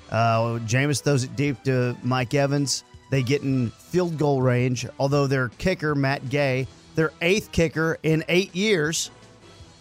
Uh, 0.09 0.59
Jameis 0.65 1.01
throws 1.01 1.23
it 1.23 1.35
deep 1.35 1.61
to 1.63 1.95
Mike 2.03 2.33
Evans. 2.33 2.83
They 3.09 3.21
get 3.23 3.43
in 3.43 3.69
field 3.69 4.17
goal 4.17 4.41
range, 4.41 4.87
although 4.99 5.27
their 5.27 5.49
kicker 5.49 5.93
Matt 5.95 6.29
Gay, 6.29 6.67
their 6.95 7.11
eighth 7.21 7.51
kicker 7.51 7.97
in 8.03 8.23
eight 8.27 8.55
years, 8.55 9.11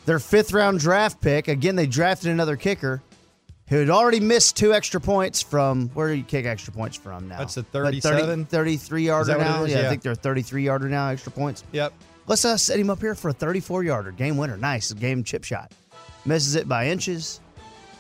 their 0.05 0.19
fifth 0.19 0.53
round 0.53 0.81
draft 0.81 1.21
pick. 1.21 1.49
Again, 1.49 1.77
they 1.77 1.87
drafted 1.87 2.31
another 2.31 2.57
kicker 2.57 3.03
who 3.69 3.77
had 3.79 3.89
already 3.89 4.21
missed 4.21 4.57
two 4.57 4.75
extra 4.75 5.01
points 5.01 5.41
from 5.41 5.89
where 5.91 6.09
do 6.09 6.15
you 6.15 6.25
kick 6.25 6.45
extra 6.45 6.75
points 6.75 6.97
from 6.97 7.29
now? 7.29 7.39
That's 7.39 7.57
a 7.57 7.61
Like 7.61 8.03
37? 8.03 8.45
33 8.47 9.07
yarder 9.07 9.27
that 9.29 9.39
what 9.39 9.47
it 9.47 9.51
now. 9.51 9.65
is? 9.65 9.73
Yeah, 9.73 9.87
I 9.87 9.89
think 9.89 10.03
they're 10.03 10.15
33 10.15 10.65
yarder 10.65 10.89
now, 10.91 11.09
extra 11.09 11.33
points. 11.33 11.65
Yep. 11.73 11.93
Let's 12.27 12.45
uh, 12.45 12.57
set 12.57 12.79
him 12.79 12.91
up 12.91 13.01
here 13.01 13.15
for 13.15 13.31
a 13.31 13.33
34 13.33 13.85
yarder 13.85 14.13
game 14.13 14.37
winner. 14.37 14.57
Nice 14.57 14.93
game 14.93 15.25
chip 15.25 15.45
shot. 15.45 15.73
Misses 16.25 16.55
it 16.55 16.69
by 16.69 16.87
inches, 16.89 17.41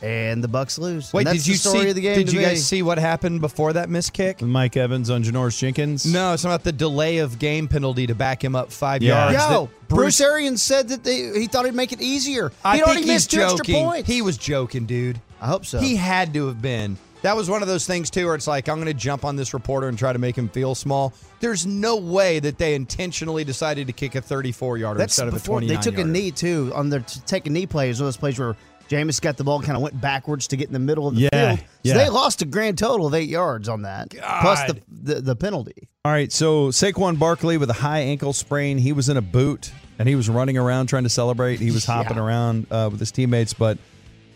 and 0.00 0.42
the 0.44 0.48
Bucks 0.48 0.78
lose. 0.78 1.12
Wait, 1.12 1.24
that's 1.24 1.38
did 1.38 1.46
you 1.48 1.54
the 1.54 1.58
story 1.58 1.80
see? 1.82 1.88
of 1.88 1.94
the 1.96 2.00
game? 2.00 2.14
did 2.16 2.32
you 2.32 2.38
me. 2.38 2.44
guys 2.44 2.64
see 2.64 2.82
what 2.82 2.98
happened 2.98 3.40
before 3.40 3.72
that 3.72 3.88
missed 3.90 4.12
kick? 4.12 4.40
Mike 4.40 4.76
Evans 4.76 5.10
on 5.10 5.24
Janoris 5.24 5.58
Jenkins. 5.58 6.06
No, 6.06 6.32
it's 6.34 6.44
about 6.44 6.62
the 6.62 6.70
delay 6.72 7.19
of 7.19 7.40
game 7.40 7.66
penalty 7.66 8.06
to 8.06 8.14
back 8.14 8.42
him 8.44 8.54
up 8.54 8.70
five 8.70 9.02
Yeah. 9.02 9.32
yards. 9.32 9.50
Yo, 9.50 9.66
that 9.66 9.88
Bruce, 9.88 10.20
Arians 10.20 10.62
said 10.62 10.88
that 10.90 11.02
they, 11.02 11.38
he 11.40 11.46
thought 11.48 11.64
he'd 11.64 11.75
make 11.75 11.92
it 11.92 12.00
easier. 12.00 12.52
I 12.64 12.75
He'd 12.76 12.78
think 12.78 12.86
already 12.86 13.00
he's 13.02 13.08
missed 13.08 13.30
two 13.32 13.40
extra 13.42 13.58
joking. 13.58 13.84
points. 13.84 14.08
He 14.08 14.22
was 14.22 14.36
joking, 14.36 14.86
dude. 14.86 15.20
I 15.40 15.46
hope 15.48 15.66
so. 15.66 15.80
He 15.80 15.96
had 15.96 16.32
to 16.34 16.46
have 16.46 16.62
been. 16.62 16.96
That 17.22 17.36
was 17.36 17.48
one 17.48 17.62
of 17.62 17.69
those 17.69 17.86
things 17.86 18.10
too, 18.10 18.26
where 18.26 18.34
it's 18.34 18.46
like 18.48 18.69
I'm 18.69 18.76
going 18.76 18.86
to 18.86 18.94
jump 18.94 19.24
on 19.24 19.36
this 19.36 19.54
reporter 19.54 19.88
and 19.88 19.96
try 19.98 20.12
to 20.12 20.19
make 20.19 20.36
him 20.36 20.48
feel 20.48 20.74
small. 20.74 21.12
There's 21.40 21.66
no 21.66 21.96
way 21.96 22.40
that 22.40 22.58
they 22.58 22.74
intentionally 22.74 23.44
decided 23.44 23.86
to 23.86 23.92
kick 23.92 24.14
a 24.16 24.20
34 24.20 24.78
yarder 24.78 24.98
That's 24.98 25.12
instead 25.14 25.28
of 25.28 25.34
a 25.34 25.36
before 25.36 25.60
29 25.60 25.76
they 25.76 25.82
took 25.82 25.98
a 25.98 26.04
knee 26.04 26.30
too 26.32 26.72
on 26.74 26.88
their 26.90 27.00
t- 27.00 27.20
take 27.26 27.46
a 27.46 27.50
knee 27.50 27.66
play. 27.66 27.90
Is 27.90 28.00
one 28.00 28.06
of 28.08 28.14
those 28.14 28.16
plays 28.19 28.38
where 28.38 28.56
Jameis 28.88 29.20
got 29.22 29.36
the 29.36 29.44
ball, 29.44 29.62
kind 29.62 29.76
of 29.76 29.82
went 29.82 29.98
backwards 30.00 30.48
to 30.48 30.56
get 30.56 30.66
in 30.66 30.72
the 30.72 30.78
middle 30.78 31.06
of 31.08 31.14
the 31.14 31.22
Yeah, 31.32 31.56
field. 31.56 31.58
So 31.60 31.66
yeah. 31.84 31.94
they 31.94 32.08
lost 32.10 32.42
a 32.42 32.44
grand 32.44 32.76
total 32.76 33.06
of 33.06 33.14
eight 33.14 33.28
yards 33.28 33.68
on 33.68 33.82
that, 33.82 34.10
plus 34.10 34.64
the, 34.64 34.80
the 34.88 35.20
the 35.20 35.36
penalty. 35.36 35.88
All 36.04 36.10
right, 36.12 36.30
so 36.32 36.68
Saquon 36.70 37.18
Barkley 37.18 37.56
with 37.56 37.70
a 37.70 37.75
high 37.75 38.00
ankle 38.00 38.32
sprain. 38.32 38.76
He 38.78 38.92
was 38.92 39.08
in 39.08 39.16
a 39.16 39.22
boot 39.22 39.72
and 40.00 40.08
he 40.08 40.16
was 40.16 40.28
running 40.28 40.58
around 40.58 40.88
trying 40.88 41.04
to 41.04 41.08
celebrate. 41.08 41.60
He 41.60 41.70
was 41.70 41.84
hopping 41.86 42.16
Yeah. 42.16 42.25
around 42.25 42.66
uh, 42.72 42.88
with 42.90 42.98
his 42.98 43.12
teammates, 43.12 43.54
but 43.54 43.78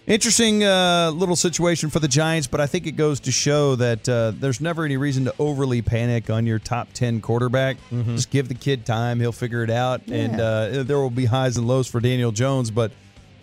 interesting 0.07 0.65
uh, 0.65 1.11
little 1.15 1.37
situation 1.37 1.91
for 1.91 2.01
the 2.01 2.09
Giants. 2.09 2.47
But 2.47 2.61
I 2.61 2.67
think 2.67 2.87
it 2.87 2.93
goes 2.93 3.21
to 3.21 3.33
show 3.33 3.75
that 3.77 4.09
uh, 4.09 4.33
there's 4.39 4.61
never 4.61 4.85
any 4.85 4.97
reason 4.97 5.25
to 5.27 5.35
overly 5.39 5.83
panic 5.83 6.31
on 6.31 6.47
your 6.47 6.59
top 6.59 6.93
ten 6.93 7.21
quarterback. 7.21 7.77
Just 7.91 8.31
give 8.31 8.49
the 8.49 8.55
kid 8.55 8.87
time; 8.87 9.21
he'll 9.21 9.33
figure 9.33 9.63
it 9.63 9.71
out. 9.71 10.03
And 10.09 10.41
uh, 10.41 10.83
there 10.85 10.99
will 10.99 11.11
be 11.11 11.25
highs 11.27 11.57
and 11.57 11.67
lows 11.67 11.89
for 11.89 12.01
Daniel 12.01 12.33
Jones, 12.33 12.71
but 12.71 12.93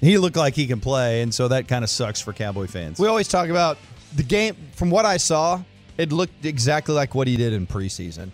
he 0.02 0.18
looked 0.18 0.36
like 0.38 0.54
he 0.56 0.68
can 0.68 0.80
play, 0.80 1.22
and 1.22 1.34
so 1.34 1.48
that 1.50 1.68
kind 1.68 1.84
of 1.84 1.90
sucks 1.90 2.20
for 2.20 2.34
Cowboy 2.34 2.68
fans. 2.68 3.00
We 3.00 3.08
always 3.08 3.28
talk 3.28 3.50
about 3.50 3.78
the 4.16 4.24
game. 4.24 4.56
From 4.74 4.90
what 4.90 5.06
I 5.06 5.18
saw, 5.18 5.62
it 5.98 6.12
looked 6.12 6.46
exactly 6.46 6.94
like 6.96 7.16
what 7.16 7.28
he 7.28 7.38
did 7.38 7.54
in 7.54 7.68
preseason. 7.68 8.32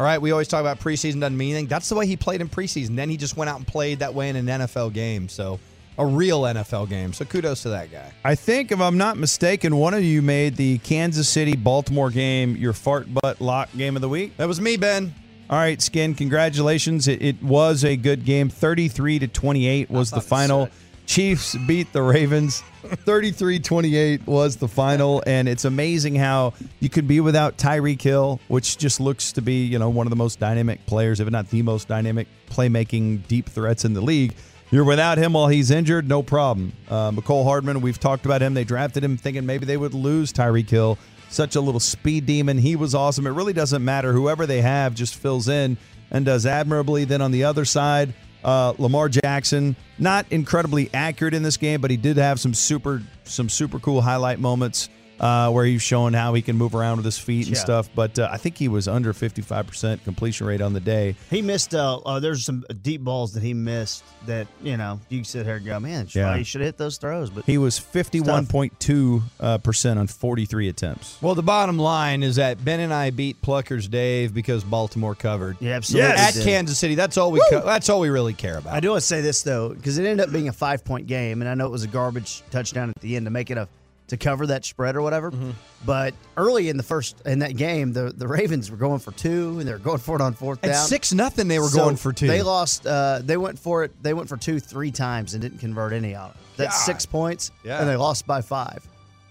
All 0.00 0.06
right, 0.06 0.20
we 0.20 0.32
always 0.32 0.48
talk 0.48 0.60
about 0.60 0.80
preseason 0.80 1.20
doesn't 1.20 1.36
mean 1.36 1.50
anything. 1.50 1.68
That's 1.68 1.88
the 1.88 1.94
way 1.94 2.06
he 2.06 2.16
played 2.16 2.40
in 2.40 2.48
preseason. 2.48 2.96
Then 2.96 3.08
he 3.08 3.16
just 3.16 3.36
went 3.36 3.48
out 3.48 3.58
and 3.58 3.66
played 3.66 4.00
that 4.00 4.14
way 4.14 4.30
in 4.30 4.36
an 4.36 4.46
NFL 4.46 4.92
game. 4.92 5.28
So 5.28 5.60
a 5.98 6.06
real 6.06 6.42
NFL 6.42 6.88
game. 6.88 7.12
So 7.12 7.24
kudos 7.24 7.62
to 7.62 7.70
that 7.70 7.90
guy. 7.90 8.12
I 8.24 8.34
think, 8.34 8.72
if 8.72 8.80
I'm 8.80 8.98
not 8.98 9.16
mistaken, 9.16 9.76
one 9.76 9.94
of 9.94 10.02
you 10.02 10.22
made 10.22 10.56
the 10.56 10.78
Kansas 10.78 11.28
City 11.28 11.56
Baltimore 11.56 12.10
game 12.10 12.56
your 12.56 12.72
fart 12.72 13.12
butt 13.12 13.40
lock 13.40 13.68
game 13.76 13.96
of 13.96 14.02
the 14.02 14.08
week. 14.08 14.36
That 14.36 14.48
was 14.48 14.60
me, 14.60 14.76
Ben. 14.76 15.14
All 15.50 15.58
right, 15.58 15.82
Skin, 15.82 16.14
congratulations. 16.14 17.08
It, 17.08 17.20
it 17.20 17.42
was 17.42 17.84
a 17.84 17.96
good 17.96 18.24
game. 18.24 18.48
33 18.48 19.18
to 19.20 19.28
28 19.28 19.90
was 19.90 20.10
the 20.10 20.20
final. 20.20 20.68
Chiefs 21.04 21.56
beat 21.66 21.92
the 21.92 22.02
Ravens. 22.02 22.62
33 22.84 23.58
28 23.58 24.26
was 24.26 24.56
the 24.56 24.68
final. 24.68 25.22
And 25.26 25.48
it's 25.48 25.66
amazing 25.66 26.14
how 26.14 26.54
you 26.80 26.88
could 26.88 27.06
be 27.06 27.20
without 27.20 27.58
Tyreek 27.58 28.00
Hill, 28.00 28.40
which 28.48 28.78
just 28.78 28.98
looks 28.98 29.32
to 29.32 29.42
be, 29.42 29.64
you 29.66 29.78
know, 29.78 29.90
one 29.90 30.06
of 30.06 30.10
the 30.10 30.16
most 30.16 30.40
dynamic 30.40 30.86
players, 30.86 31.20
if 31.20 31.28
not 31.28 31.50
the 31.50 31.60
most 31.60 31.86
dynamic 31.86 32.28
playmaking 32.48 33.26
deep 33.26 33.48
threats 33.48 33.84
in 33.84 33.92
the 33.92 34.00
league. 34.00 34.34
You're 34.72 34.84
without 34.84 35.18
him 35.18 35.34
while 35.34 35.48
he's 35.48 35.70
injured, 35.70 36.08
no 36.08 36.22
problem. 36.22 36.72
Uh, 36.88 37.10
Mecole 37.10 37.44
Hardman, 37.44 37.82
we've 37.82 38.00
talked 38.00 38.24
about 38.24 38.40
him. 38.40 38.54
They 38.54 38.64
drafted 38.64 39.04
him 39.04 39.18
thinking 39.18 39.44
maybe 39.44 39.66
they 39.66 39.76
would 39.76 39.92
lose 39.92 40.32
Tyreek 40.32 40.70
Hill. 40.70 40.96
Such 41.28 41.56
a 41.56 41.60
little 41.60 41.78
speed 41.78 42.24
demon. 42.24 42.56
He 42.56 42.74
was 42.74 42.94
awesome. 42.94 43.26
It 43.26 43.32
really 43.32 43.52
doesn't 43.52 43.84
matter. 43.84 44.14
Whoever 44.14 44.46
they 44.46 44.62
have 44.62 44.94
just 44.94 45.14
fills 45.14 45.46
in 45.46 45.76
and 46.10 46.24
does 46.24 46.46
admirably. 46.46 47.04
Then 47.04 47.20
on 47.20 47.32
the 47.32 47.44
other 47.44 47.66
side, 47.66 48.14
uh, 48.42 48.72
Lamar 48.78 49.10
Jackson, 49.10 49.76
not 49.98 50.24
incredibly 50.30 50.88
accurate 50.94 51.34
in 51.34 51.42
this 51.42 51.58
game, 51.58 51.82
but 51.82 51.90
he 51.90 51.98
did 51.98 52.16
have 52.16 52.40
some 52.40 52.54
super 52.54 53.02
some 53.24 53.50
super 53.50 53.78
cool 53.78 54.00
highlight 54.00 54.40
moments. 54.40 54.88
Uh, 55.22 55.50
where 55.50 55.64
he's 55.64 55.82
showing 55.82 56.12
how 56.12 56.34
he 56.34 56.42
can 56.42 56.56
move 56.56 56.74
around 56.74 56.96
with 56.96 57.04
his 57.04 57.18
feet 57.18 57.46
and 57.46 57.56
yeah. 57.56 57.62
stuff. 57.62 57.88
But 57.94 58.18
uh, 58.18 58.28
I 58.30 58.36
think 58.36 58.58
he 58.58 58.68
was 58.68 58.88
under 58.88 59.12
55% 59.12 60.02
completion 60.04 60.46
rate 60.46 60.60
on 60.60 60.72
the 60.72 60.80
day. 60.80 61.14
He 61.30 61.40
missed, 61.40 61.74
uh, 61.74 61.98
uh 61.98 62.20
there's 62.20 62.44
some 62.44 62.64
deep 62.82 63.02
balls 63.02 63.32
that 63.34 63.42
he 63.42 63.54
missed 63.54 64.02
that, 64.26 64.48
you 64.62 64.76
know, 64.76 65.00
you 65.08 65.22
sit 65.24 65.46
here 65.46 65.56
and 65.56 65.64
go, 65.64 65.78
man, 65.78 66.08
yeah. 66.10 66.36
he 66.36 66.44
should 66.44 66.60
have 66.60 66.68
hit 66.68 66.76
those 66.76 66.98
throws. 66.98 67.30
But 67.30 67.44
He 67.44 67.56
was 67.56 67.78
51.2 67.78 69.22
uh, 69.38 69.58
percent 69.58 69.98
on 69.98 70.08
43 70.08 70.68
attempts. 70.68 71.22
Well, 71.22 71.36
the 71.36 71.42
bottom 71.42 71.78
line 71.78 72.22
is 72.22 72.36
that 72.36 72.64
Ben 72.64 72.80
and 72.80 72.92
I 72.92 73.10
beat 73.10 73.40
Pluckers 73.40 73.88
Dave 73.88 74.34
because 74.34 74.64
Baltimore 74.64 75.14
covered. 75.14 75.56
Yeah, 75.60 75.74
absolutely. 75.74 76.08
Yes. 76.10 76.36
At 76.36 76.44
Kansas 76.44 76.78
City. 76.78 76.96
That's 76.96 77.16
all 77.16 77.30
we 77.30 77.42
co- 77.50 77.64
that's 77.64 77.88
all 77.88 78.00
we 78.00 78.10
really 78.10 78.34
care 78.34 78.58
about. 78.58 78.74
I 78.74 78.80
do 78.80 78.90
want 78.90 79.00
to 79.00 79.06
say 79.06 79.20
this, 79.20 79.42
though, 79.42 79.70
because 79.70 79.98
it 79.98 80.06
ended 80.06 80.26
up 80.26 80.32
being 80.32 80.48
a 80.48 80.52
five 80.52 80.84
point 80.84 81.06
game, 81.06 81.42
and 81.42 81.48
I 81.48 81.54
know 81.54 81.66
it 81.66 81.70
was 81.70 81.84
a 81.84 81.88
garbage 81.88 82.42
touchdown 82.50 82.90
at 82.90 83.00
the 83.00 83.16
end 83.16 83.26
to 83.26 83.30
make 83.30 83.50
it 83.50 83.58
a 83.58 83.68
to 84.12 84.18
cover 84.18 84.46
that 84.46 84.64
spread 84.66 84.94
or 84.94 85.00
whatever. 85.00 85.30
Mm-hmm. 85.30 85.52
But 85.86 86.12
early 86.36 86.68
in 86.68 86.76
the 86.76 86.82
first 86.82 87.22
in 87.26 87.38
that 87.38 87.56
game, 87.56 87.94
the 87.94 88.12
the 88.14 88.28
Ravens 88.28 88.70
were 88.70 88.76
going 88.76 88.98
for 88.98 89.10
two 89.12 89.58
and 89.58 89.66
they 89.66 89.72
were 89.72 89.78
going 89.78 89.98
for 89.98 90.14
it 90.14 90.20
on 90.20 90.34
fourth 90.34 90.60
down. 90.60 90.72
At 90.72 90.76
six 90.76 91.14
nothing, 91.14 91.48
they 91.48 91.58
were 91.58 91.68
so 91.68 91.78
going 91.78 91.96
for 91.96 92.12
two. 92.12 92.26
They 92.26 92.42
lost. 92.42 92.86
Uh, 92.86 93.20
they 93.24 93.38
went 93.38 93.58
for 93.58 93.84
it. 93.84 94.02
They 94.02 94.12
went 94.12 94.28
for 94.28 94.36
two 94.36 94.60
three 94.60 94.90
times 94.90 95.32
and 95.32 95.40
didn't 95.40 95.58
convert 95.58 95.94
any 95.94 96.14
of 96.14 96.20
out. 96.20 96.36
That's 96.58 96.76
God. 96.76 96.84
six 96.84 97.06
points, 97.06 97.50
yeah. 97.64 97.80
and 97.80 97.88
they 97.88 97.96
lost 97.96 98.26
by 98.26 98.42
five. 98.42 98.86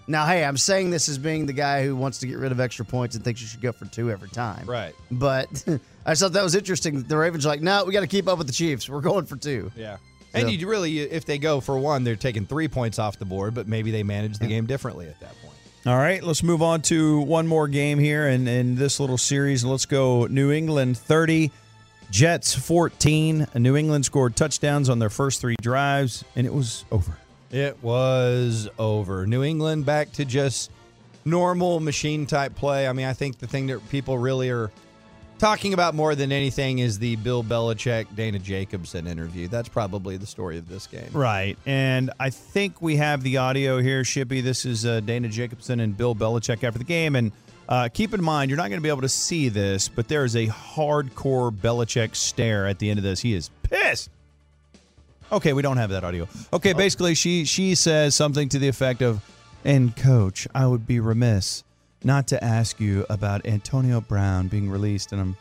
Now, 0.08 0.26
hey, 0.26 0.44
I'm 0.44 0.56
saying 0.56 0.90
this 0.90 1.08
as 1.08 1.16
being 1.16 1.46
the 1.46 1.52
guy 1.52 1.84
who 1.84 1.94
wants 1.94 2.18
to 2.18 2.26
get 2.26 2.36
rid 2.36 2.50
of 2.50 2.58
extra 2.58 2.84
points 2.84 3.14
and 3.14 3.24
thinks 3.24 3.40
you 3.40 3.46
should 3.46 3.60
go 3.60 3.70
for 3.70 3.84
two 3.86 4.10
every 4.10 4.30
time. 4.30 4.66
Right. 4.66 4.94
But 5.12 5.64
I 6.06 6.16
thought 6.16 6.32
that 6.32 6.42
was 6.42 6.56
interesting. 6.56 7.04
The 7.04 7.16
Ravens 7.16 7.46
are 7.46 7.50
like, 7.50 7.62
no, 7.62 7.84
we 7.84 7.92
got 7.92 8.00
to 8.00 8.08
keep 8.08 8.26
up 8.26 8.36
with 8.36 8.48
the 8.48 8.52
Chiefs. 8.52 8.88
We're 8.88 9.00
going 9.00 9.26
for 9.26 9.36
two. 9.36 9.70
Yeah. 9.76 9.98
And 10.34 10.50
you 10.50 10.68
really, 10.68 11.00
if 11.00 11.24
they 11.24 11.38
go 11.38 11.60
for 11.60 11.78
one, 11.78 12.04
they're 12.04 12.16
taking 12.16 12.46
three 12.46 12.68
points 12.68 12.98
off 12.98 13.18
the 13.18 13.24
board, 13.24 13.54
but 13.54 13.68
maybe 13.68 13.90
they 13.90 14.02
manage 14.02 14.38
the 14.38 14.46
game 14.46 14.66
differently 14.66 15.06
at 15.08 15.20
that 15.20 15.40
point. 15.42 15.54
All 15.84 15.96
right, 15.96 16.22
let's 16.22 16.42
move 16.42 16.62
on 16.62 16.80
to 16.82 17.20
one 17.20 17.46
more 17.46 17.66
game 17.66 17.98
here 17.98 18.28
in, 18.28 18.46
in 18.46 18.76
this 18.76 19.00
little 19.00 19.18
series. 19.18 19.64
Let's 19.64 19.84
go 19.84 20.26
New 20.26 20.52
England 20.52 20.96
30, 20.96 21.50
Jets 22.10 22.54
14. 22.54 23.48
New 23.56 23.76
England 23.76 24.04
scored 24.04 24.36
touchdowns 24.36 24.88
on 24.88 25.00
their 25.00 25.10
first 25.10 25.40
three 25.40 25.56
drives, 25.60 26.24
and 26.36 26.46
it 26.46 26.54
was 26.54 26.84
over. 26.92 27.16
It 27.50 27.82
was 27.82 28.68
over. 28.78 29.26
New 29.26 29.42
England 29.42 29.84
back 29.84 30.12
to 30.12 30.24
just 30.24 30.70
normal 31.24 31.80
machine 31.80 32.26
type 32.26 32.54
play. 32.54 32.86
I 32.86 32.92
mean, 32.92 33.06
I 33.06 33.12
think 33.12 33.38
the 33.38 33.46
thing 33.46 33.66
that 33.66 33.86
people 33.90 34.18
really 34.18 34.50
are 34.50 34.70
talking 35.38 35.74
about 35.74 35.94
more 35.94 36.14
than 36.14 36.32
anything 36.32 36.78
is 36.78 36.98
the 36.98 37.16
Bill 37.16 37.42
Belichick 37.42 38.06
Dana 38.14 38.38
Jacobson 38.38 39.06
interview. 39.06 39.48
That's 39.48 39.68
probably 39.68 40.16
the 40.16 40.26
story 40.26 40.58
of 40.58 40.68
this 40.68 40.86
game. 40.86 41.08
Right. 41.12 41.56
And 41.66 42.10
I 42.20 42.30
think 42.30 42.80
we 42.80 42.96
have 42.96 43.22
the 43.22 43.38
audio 43.38 43.80
here, 43.80 44.02
Shippy. 44.02 44.42
This 44.42 44.64
is 44.64 44.86
uh, 44.86 45.00
Dana 45.00 45.28
Jacobson 45.28 45.80
and 45.80 45.96
Bill 45.96 46.14
Belichick 46.14 46.64
after 46.64 46.78
the 46.78 46.84
game. 46.84 47.16
And 47.16 47.32
uh, 47.68 47.88
keep 47.92 48.14
in 48.14 48.22
mind, 48.22 48.50
you're 48.50 48.58
not 48.58 48.68
going 48.68 48.80
to 48.80 48.82
be 48.82 48.88
able 48.88 49.02
to 49.02 49.08
see 49.08 49.48
this, 49.48 49.88
but 49.88 50.08
there 50.08 50.24
is 50.24 50.36
a 50.36 50.46
hardcore 50.46 51.50
Belichick 51.50 52.14
stare 52.14 52.66
at 52.66 52.78
the 52.78 52.90
end 52.90 52.98
of 52.98 53.02
this. 53.04 53.20
He 53.20 53.34
is 53.34 53.50
pissed. 53.62 54.10
Okay, 55.30 55.54
we 55.54 55.62
don't 55.62 55.78
have 55.78 55.90
that 55.90 56.04
audio. 56.04 56.28
Okay, 56.52 56.74
basically, 56.74 57.14
she 57.14 57.46
she 57.46 57.74
says 57.74 58.14
something 58.14 58.50
to 58.50 58.58
the 58.58 58.68
effect 58.68 59.00
of, 59.00 59.22
"And 59.64 59.96
coach, 59.96 60.46
I 60.54 60.66
would 60.66 60.86
be 60.86 61.00
remiss 61.00 61.64
not 62.04 62.26
to 62.28 62.42
ask 62.42 62.80
you 62.80 63.06
about 63.08 63.46
Antonio 63.46 64.00
Brown 64.00 64.48
being 64.48 64.70
released, 64.70 65.12
and 65.12 65.20
I'm 65.20 65.36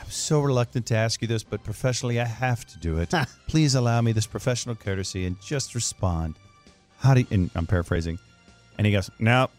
I'm 0.00 0.10
so 0.10 0.40
reluctant 0.40 0.86
to 0.86 0.96
ask 0.96 1.22
you 1.22 1.28
this, 1.28 1.42
but 1.42 1.62
professionally 1.62 2.20
I 2.20 2.24
have 2.24 2.66
to 2.66 2.78
do 2.78 2.98
it. 2.98 3.12
Please 3.46 3.74
allow 3.74 4.00
me 4.00 4.12
this 4.12 4.26
professional 4.26 4.74
courtesy 4.74 5.24
and 5.24 5.40
just 5.40 5.74
respond. 5.74 6.34
How 6.98 7.14
do 7.14 7.20
you, 7.20 7.26
and 7.30 7.50
I'm 7.54 7.66
paraphrasing. 7.66 8.18
And 8.76 8.86
he 8.86 8.92
goes, 8.92 9.10
Nope. 9.18 9.50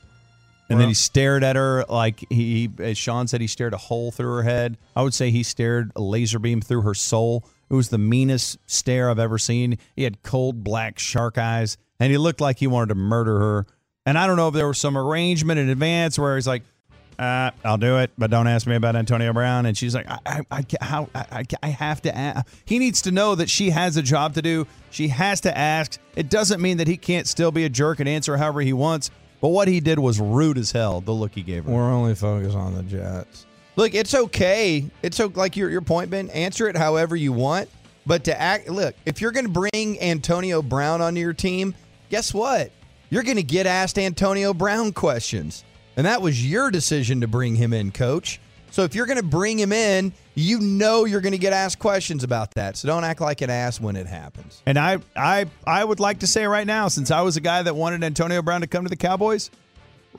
And 0.67 0.77
well, 0.77 0.83
then 0.83 0.87
he 0.89 0.93
stared 0.95 1.43
at 1.43 1.55
her 1.55 1.85
like 1.89 2.25
he, 2.29 2.71
as 2.79 2.97
Sean 2.97 3.27
said, 3.27 3.39
he 3.39 3.47
stared 3.47 3.73
a 3.73 3.77
hole 3.77 4.11
through 4.11 4.35
her 4.35 4.43
head. 4.43 4.77
I 4.95 5.03
would 5.03 5.13
say 5.13 5.29
he 5.29 5.43
stared 5.43 5.91
a 5.95 6.01
laser 6.01 6.39
beam 6.39 6.59
through 6.59 6.81
her 6.81 6.95
soul. 6.95 7.45
It 7.69 7.75
was 7.75 7.89
the 7.89 7.99
meanest 7.99 8.57
stare 8.65 9.09
I've 9.09 9.19
ever 9.19 9.37
seen. 9.37 9.77
He 9.95 10.03
had 10.03 10.23
cold 10.23 10.63
black 10.63 10.97
shark 10.97 11.37
eyes, 11.37 11.77
and 11.99 12.11
he 12.11 12.17
looked 12.17 12.41
like 12.41 12.57
he 12.57 12.67
wanted 12.67 12.89
to 12.89 12.95
murder 12.95 13.39
her. 13.39 13.67
And 14.05 14.17
I 14.17 14.27
don't 14.27 14.37
know 14.37 14.47
if 14.47 14.53
there 14.53 14.67
was 14.67 14.77
some 14.77 14.97
arrangement 14.97 15.59
in 15.59 15.69
advance 15.69 16.19
where 16.19 16.35
he's 16.35 16.47
like, 16.47 16.63
uh, 17.17 17.51
I'll 17.63 17.77
do 17.77 17.97
it, 17.99 18.11
but 18.17 18.29
don't 18.29 18.47
ask 18.47 18.67
me 18.67 18.75
about 18.75 18.95
Antonio 18.95 19.31
Brown. 19.33 19.65
And 19.65 19.77
she's 19.77 19.95
like, 19.95 20.05
I, 20.09 20.19
I, 20.25 20.41
I, 20.51 20.65
how, 20.81 21.09
I, 21.15 21.45
I 21.63 21.69
have 21.69 22.01
to 22.03 22.15
ask. 22.15 22.45
He 22.65 22.77
needs 22.77 23.01
to 23.03 23.11
know 23.11 23.35
that 23.35 23.49
she 23.49 23.69
has 23.69 23.97
a 23.97 24.01
job 24.01 24.33
to 24.35 24.41
do. 24.41 24.67
She 24.91 25.07
has 25.07 25.41
to 25.41 25.57
ask. 25.57 25.99
It 26.15 26.29
doesn't 26.29 26.61
mean 26.61 26.77
that 26.77 26.87
he 26.87 26.97
can't 26.97 27.25
still 27.25 27.51
be 27.51 27.63
a 27.63 27.69
jerk 27.69 27.99
and 27.99 28.09
answer 28.09 28.35
however 28.37 28.61
he 28.61 28.73
wants. 28.73 29.11
But 29.41 29.49
what 29.49 29.67
he 29.67 29.79
did 29.79 29.99
was 29.99 30.19
rude 30.19 30.57
as 30.57 30.71
hell. 30.71 31.01
The 31.01 31.11
look 31.11 31.33
he 31.33 31.41
gave 31.41 31.65
her. 31.65 31.71
We're 31.71 31.91
only 31.91 32.15
focused 32.15 32.55
on 32.55 32.75
the 32.75 32.83
Jets. 32.83 33.45
Look, 33.75 33.93
it's 33.93 34.13
okay. 34.13 34.89
It's 35.01 35.17
so 35.17 35.31
like 35.35 35.57
your 35.57 35.69
your 35.69 35.81
point, 35.81 36.09
Ben. 36.09 36.29
Answer 36.29 36.67
it 36.67 36.77
however 36.77 37.15
you 37.15 37.33
want. 37.33 37.69
But 38.05 38.23
to 38.25 38.39
act, 38.39 38.69
look, 38.69 38.95
if 39.05 39.19
you're 39.19 39.31
going 39.31 39.45
to 39.45 39.51
bring 39.51 39.99
Antonio 39.99 40.61
Brown 40.61 41.01
onto 41.01 41.19
your 41.19 41.33
team, 41.33 41.73
guess 42.09 42.33
what? 42.33 42.71
You're 43.15 43.23
going 43.23 43.37
to 43.37 43.43
get 43.43 43.65
asked 43.65 43.97
Antonio 43.97 44.53
Brown 44.53 44.91
questions. 44.91 45.63
And 45.95 46.05
that 46.05 46.21
was 46.21 46.45
your 46.45 46.69
decision 46.69 47.21
to 47.21 47.29
bring 47.29 47.55
him 47.55 47.71
in, 47.71 47.93
coach. 47.93 48.41
So 48.71 48.83
if 48.83 48.93
you're 48.93 49.05
going 49.05 49.15
to 49.15 49.23
bring 49.23 49.57
him 49.57 49.71
in, 49.71 50.11
you 50.33 50.59
know 50.59 51.05
you're 51.05 51.21
going 51.21 51.31
to 51.31 51.37
get 51.37 51.53
asked 51.53 51.79
questions 51.79 52.25
about 52.25 52.51
that. 52.55 52.75
So 52.75 52.89
don't 52.89 53.05
act 53.05 53.21
like 53.21 53.39
an 53.39 53.49
ass 53.49 53.79
when 53.79 53.95
it 53.95 54.05
happens. 54.05 54.61
And 54.65 54.77
I 54.77 54.97
I 55.15 55.45
I 55.65 55.81
would 55.81 56.01
like 56.01 56.19
to 56.19 56.27
say 56.27 56.45
right 56.45 56.67
now 56.67 56.89
since 56.89 57.09
I 57.09 57.21
was 57.21 57.37
a 57.37 57.39
guy 57.39 57.63
that 57.63 57.73
wanted 57.73 58.03
Antonio 58.03 58.41
Brown 58.41 58.59
to 58.59 58.67
come 58.67 58.83
to 58.83 58.89
the 58.89 58.97
Cowboys, 58.97 59.49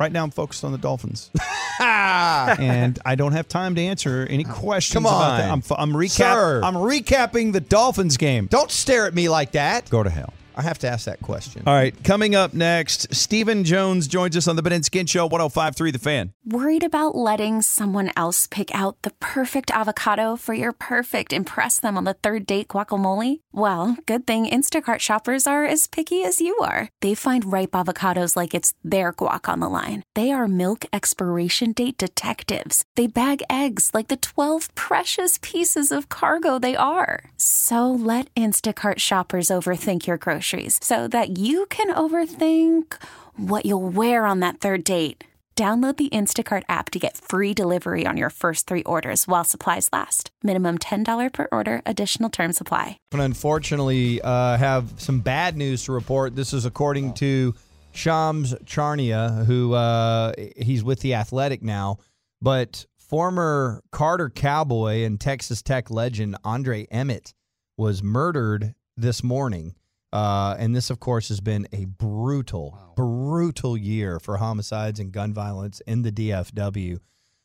right 0.00 0.10
now 0.10 0.24
I'm 0.24 0.30
focused 0.30 0.64
on 0.64 0.72
the 0.72 0.78
Dolphins. 0.78 1.30
and 1.78 2.98
I 3.04 3.14
don't 3.14 3.32
have 3.32 3.46
time 3.46 3.74
to 3.74 3.82
answer 3.82 4.26
any 4.30 4.44
questions 4.44 4.94
Come 4.94 5.04
on. 5.04 5.42
I'm 5.42 5.62
I'm 5.76 5.92
recap 5.92 6.62
I'm 6.64 6.76
recapping 6.76 7.52
the 7.52 7.60
Dolphins 7.60 8.16
game. 8.16 8.46
Don't 8.46 8.70
stare 8.70 9.06
at 9.06 9.12
me 9.12 9.28
like 9.28 9.52
that. 9.52 9.90
Go 9.90 10.02
to 10.02 10.08
hell. 10.08 10.32
I 10.56 10.62
have 10.62 10.78
to 10.78 10.88
ask 10.88 11.04
that 11.04 11.20
question. 11.20 11.64
All 11.66 11.74
right, 11.74 11.94
coming 12.02 12.34
up 12.34 12.54
next, 12.54 13.14
Stephen 13.14 13.62
Jones 13.64 14.06
joins 14.08 14.36
us 14.36 14.48
on 14.48 14.56
the 14.56 14.62
Ben 14.62 14.72
and 14.72 14.84
Skin 14.84 15.04
Show, 15.04 15.26
1053 15.26 15.90
The 15.90 15.98
Fan. 15.98 16.32
Worried 16.46 16.82
about 16.82 17.14
letting 17.14 17.60
someone 17.60 18.10
else 18.16 18.46
pick 18.46 18.74
out 18.74 18.96
the 19.02 19.10
perfect 19.20 19.70
avocado 19.70 20.36
for 20.36 20.54
your 20.54 20.72
perfect 20.72 21.32
impress 21.32 21.78
them 21.80 21.98
on 21.98 22.04
the 22.04 22.14
third 22.14 22.46
date 22.46 22.68
guacamole? 22.68 23.40
Well, 23.52 23.98
good 24.06 24.26
thing 24.26 24.46
Instacart 24.46 25.00
shoppers 25.00 25.46
are 25.46 25.66
as 25.66 25.88
picky 25.88 26.22
as 26.24 26.40
you 26.40 26.56
are. 26.58 26.88
They 27.02 27.14
find 27.14 27.52
ripe 27.52 27.72
avocados 27.72 28.36
like 28.36 28.54
it's 28.54 28.72
their 28.84 29.12
guac 29.12 29.50
on 29.50 29.60
the 29.60 29.68
line. 29.68 30.04
They 30.14 30.30
are 30.30 30.48
milk 30.48 30.86
expiration 30.92 31.72
date 31.72 31.98
detectives. 31.98 32.84
They 32.94 33.08
bag 33.08 33.42
eggs 33.50 33.90
like 33.92 34.08
the 34.08 34.16
12 34.16 34.74
precious 34.74 35.38
pieces 35.42 35.90
of 35.90 36.08
cargo 36.08 36.58
they 36.58 36.76
are. 36.76 37.24
So 37.36 37.90
let 37.90 38.32
Instacart 38.34 39.00
shoppers 39.00 39.48
overthink 39.48 40.06
your 40.06 40.16
groceries 40.16 40.45
groceries 40.46 40.78
so 40.82 41.08
that 41.08 41.38
you 41.38 41.66
can 41.66 41.94
overthink 41.94 42.94
what 43.36 43.66
you'll 43.66 43.88
wear 43.88 44.26
on 44.26 44.40
that 44.40 44.60
third 44.60 44.84
date. 44.84 45.24
Download 45.56 45.96
the 45.96 46.10
Instacart 46.10 46.64
app 46.68 46.90
to 46.90 46.98
get 46.98 47.16
free 47.16 47.54
delivery 47.54 48.06
on 48.06 48.18
your 48.18 48.28
first 48.28 48.66
three 48.66 48.82
orders 48.82 49.26
while 49.26 49.42
supplies 49.42 49.88
last. 49.90 50.30
Minimum 50.42 50.78
$10 50.78 51.32
per 51.32 51.48
order, 51.50 51.80
additional 51.86 52.28
term 52.28 52.52
supply. 52.52 52.98
And 53.12 53.22
unfortunately, 53.22 54.20
uh, 54.20 54.58
have 54.58 54.92
some 54.98 55.20
bad 55.20 55.56
news 55.56 55.84
to 55.84 55.92
report. 55.92 56.36
This 56.36 56.52
is 56.52 56.66
according 56.66 57.14
to 57.14 57.54
Shams 57.92 58.52
Charania, 58.66 59.46
who 59.46 59.72
uh, 59.72 60.34
he's 60.58 60.84
with 60.84 61.00
the 61.00 61.14
Athletic 61.14 61.62
now, 61.62 62.00
but 62.42 62.84
former 62.98 63.82
Carter 63.92 64.28
Cowboy 64.28 65.04
and 65.04 65.18
Texas 65.18 65.62
Tech 65.62 65.90
legend 65.90 66.36
Andre 66.44 66.86
Emmett 66.90 67.32
was 67.78 68.02
murdered 68.02 68.74
this 68.94 69.24
morning. 69.24 69.74
Uh, 70.16 70.56
and 70.58 70.74
this, 70.74 70.88
of 70.88 70.98
course, 70.98 71.28
has 71.28 71.42
been 71.42 71.68
a 71.74 71.84
brutal, 71.84 72.70
wow. 72.70 72.92
brutal 72.96 73.76
year 73.76 74.18
for 74.18 74.38
homicides 74.38 74.98
and 74.98 75.12
gun 75.12 75.34
violence 75.34 75.82
in 75.86 76.00
the 76.00 76.10
DFW. 76.10 76.96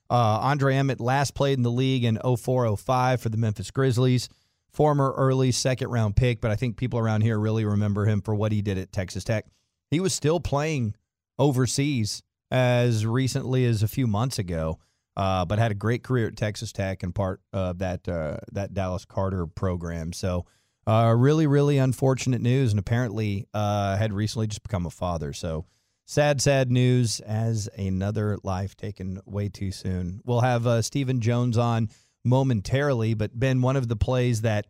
Uh, 0.09 0.39
Andre 0.39 0.75
Emmett 0.75 1.01
last 1.01 1.35
played 1.35 1.57
in 1.57 1.63
the 1.63 1.69
league 1.69 2.05
in 2.05 2.17
0405 2.17 3.19
for 3.19 3.27
the 3.27 3.35
Memphis 3.35 3.71
Grizzlies, 3.71 4.29
former 4.71 5.11
early 5.17 5.51
second 5.51 5.89
round 5.89 6.15
pick, 6.15 6.39
but 6.39 6.49
I 6.49 6.55
think 6.55 6.77
people 6.77 6.97
around 6.97 7.23
here 7.23 7.37
really 7.37 7.65
remember 7.65 8.05
him 8.05 8.21
for 8.21 8.33
what 8.33 8.53
he 8.53 8.61
did 8.61 8.77
at 8.77 8.93
Texas 8.93 9.25
Tech. 9.25 9.47
He 9.89 9.99
was 9.99 10.13
still 10.13 10.39
playing 10.39 10.95
overseas 11.37 12.23
as 12.51 13.05
recently 13.05 13.65
as 13.65 13.83
a 13.83 13.87
few 13.89 14.07
months 14.07 14.39
ago, 14.39 14.79
uh, 15.17 15.43
but 15.43 15.59
had 15.59 15.71
a 15.71 15.75
great 15.75 16.03
career 16.03 16.27
at 16.27 16.37
Texas 16.37 16.71
Tech 16.71 17.03
and 17.03 17.13
part 17.13 17.41
of 17.51 17.79
that 17.79 18.07
uh, 18.07 18.37
that 18.53 18.73
Dallas 18.73 19.03
Carter 19.03 19.45
program. 19.45 20.13
So 20.13 20.45
uh, 20.91 21.13
really, 21.13 21.47
really 21.47 21.77
unfortunate 21.77 22.41
news, 22.41 22.71
and 22.71 22.79
apparently 22.79 23.47
uh, 23.53 23.95
had 23.95 24.11
recently 24.11 24.47
just 24.47 24.61
become 24.61 24.85
a 24.85 24.89
father. 24.89 25.31
So 25.31 25.65
sad, 26.05 26.41
sad 26.41 26.69
news 26.69 27.21
as 27.21 27.69
another 27.77 28.37
life 28.43 28.75
taken 28.75 29.21
way 29.25 29.47
too 29.47 29.71
soon. 29.71 30.19
We'll 30.25 30.41
have 30.41 30.67
uh, 30.67 30.81
Stephen 30.81 31.21
Jones 31.21 31.57
on 31.57 31.89
momentarily, 32.25 33.13
but 33.13 33.39
Ben, 33.39 33.61
one 33.61 33.77
of 33.77 33.87
the 33.87 33.95
plays 33.95 34.41
that 34.41 34.67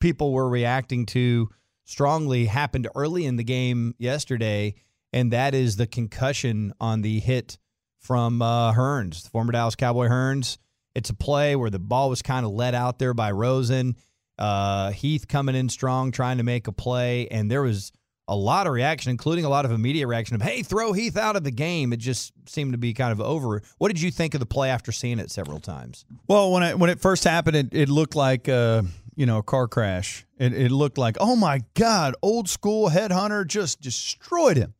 people 0.00 0.32
were 0.32 0.48
reacting 0.48 1.04
to 1.06 1.50
strongly 1.84 2.46
happened 2.46 2.88
early 2.94 3.26
in 3.26 3.36
the 3.36 3.44
game 3.44 3.94
yesterday, 3.98 4.74
and 5.12 5.34
that 5.34 5.54
is 5.54 5.76
the 5.76 5.86
concussion 5.86 6.72
on 6.80 7.02
the 7.02 7.20
hit 7.20 7.58
from 7.98 8.40
uh, 8.40 8.72
the 8.72 9.28
former 9.30 9.52
Dallas 9.52 9.74
Cowboy 9.74 10.08
Hurns. 10.08 10.56
It's 10.94 11.10
a 11.10 11.14
play 11.14 11.56
where 11.56 11.68
the 11.68 11.78
ball 11.78 12.08
was 12.08 12.22
kind 12.22 12.46
of 12.46 12.52
let 12.52 12.74
out 12.74 12.98
there 12.98 13.12
by 13.12 13.32
Rosen. 13.32 13.96
Uh, 14.38 14.90
Heath 14.90 15.26
coming 15.28 15.54
in 15.54 15.68
strong, 15.68 16.10
trying 16.10 16.38
to 16.38 16.44
make 16.44 16.66
a 16.68 16.72
play, 16.72 17.28
and 17.28 17.50
there 17.50 17.62
was 17.62 17.92
a 18.28 18.36
lot 18.36 18.66
of 18.66 18.74
reaction, 18.74 19.10
including 19.10 19.44
a 19.46 19.48
lot 19.48 19.64
of 19.64 19.72
immediate 19.72 20.06
reaction 20.06 20.36
of, 20.36 20.42
hey, 20.42 20.62
throw 20.62 20.92
Heath 20.92 21.16
out 21.16 21.34
of 21.34 21.44
the 21.44 21.50
game. 21.50 21.92
It 21.92 21.98
just 21.98 22.32
seemed 22.46 22.72
to 22.72 22.78
be 22.78 22.92
kind 22.92 23.10
of 23.10 23.20
over. 23.20 23.62
What 23.78 23.88
did 23.88 24.00
you 24.00 24.10
think 24.10 24.34
of 24.34 24.40
the 24.40 24.46
play 24.46 24.68
after 24.68 24.92
seeing 24.92 25.18
it 25.18 25.30
several 25.30 25.60
times? 25.60 26.04
Well, 26.28 26.52
when 26.52 26.62
it 26.62 26.78
when 26.78 26.90
it 26.90 27.00
first 27.00 27.24
happened, 27.24 27.56
it, 27.56 27.68
it 27.72 27.88
looked 27.88 28.14
like 28.14 28.48
uh, 28.48 28.82
you 29.16 29.24
know 29.26 29.38
a 29.38 29.42
car 29.42 29.66
crash. 29.66 30.26
It, 30.38 30.52
it 30.52 30.70
looked 30.70 30.98
like, 30.98 31.16
oh 31.20 31.36
my 31.36 31.62
God, 31.74 32.14
old 32.22 32.48
school 32.48 32.90
headhunter 32.90 33.46
just 33.46 33.80
destroyed 33.80 34.56
him. 34.58 34.74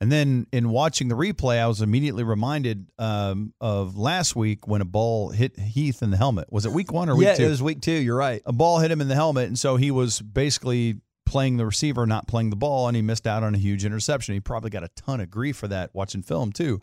And 0.00 0.10
then 0.10 0.46
in 0.50 0.70
watching 0.70 1.08
the 1.08 1.14
replay, 1.14 1.58
I 1.58 1.66
was 1.66 1.82
immediately 1.82 2.24
reminded 2.24 2.86
um, 2.98 3.52
of 3.60 3.98
last 3.98 4.34
week 4.34 4.66
when 4.66 4.80
a 4.80 4.86
ball 4.86 5.28
hit 5.28 5.58
Heath 5.58 6.02
in 6.02 6.10
the 6.10 6.16
helmet. 6.16 6.50
Was 6.50 6.64
it 6.64 6.72
week 6.72 6.90
one 6.90 7.10
or 7.10 7.16
week 7.16 7.26
yeah, 7.26 7.34
two? 7.34 7.44
it 7.44 7.48
was 7.50 7.62
week 7.62 7.82
two. 7.82 7.92
You're 7.92 8.16
right. 8.16 8.40
A 8.46 8.52
ball 8.52 8.78
hit 8.78 8.90
him 8.90 9.02
in 9.02 9.08
the 9.08 9.14
helmet, 9.14 9.48
and 9.48 9.58
so 9.58 9.76
he 9.76 9.90
was 9.90 10.22
basically 10.22 11.00
playing 11.26 11.58
the 11.58 11.66
receiver, 11.66 12.06
not 12.06 12.26
playing 12.26 12.48
the 12.48 12.56
ball, 12.56 12.88
and 12.88 12.96
he 12.96 13.02
missed 13.02 13.26
out 13.26 13.42
on 13.42 13.54
a 13.54 13.58
huge 13.58 13.84
interception. 13.84 14.32
He 14.32 14.40
probably 14.40 14.70
got 14.70 14.82
a 14.82 14.88
ton 14.88 15.20
of 15.20 15.30
grief 15.30 15.56
for 15.56 15.68
that 15.68 15.90
watching 15.92 16.22
film 16.22 16.50
too. 16.50 16.80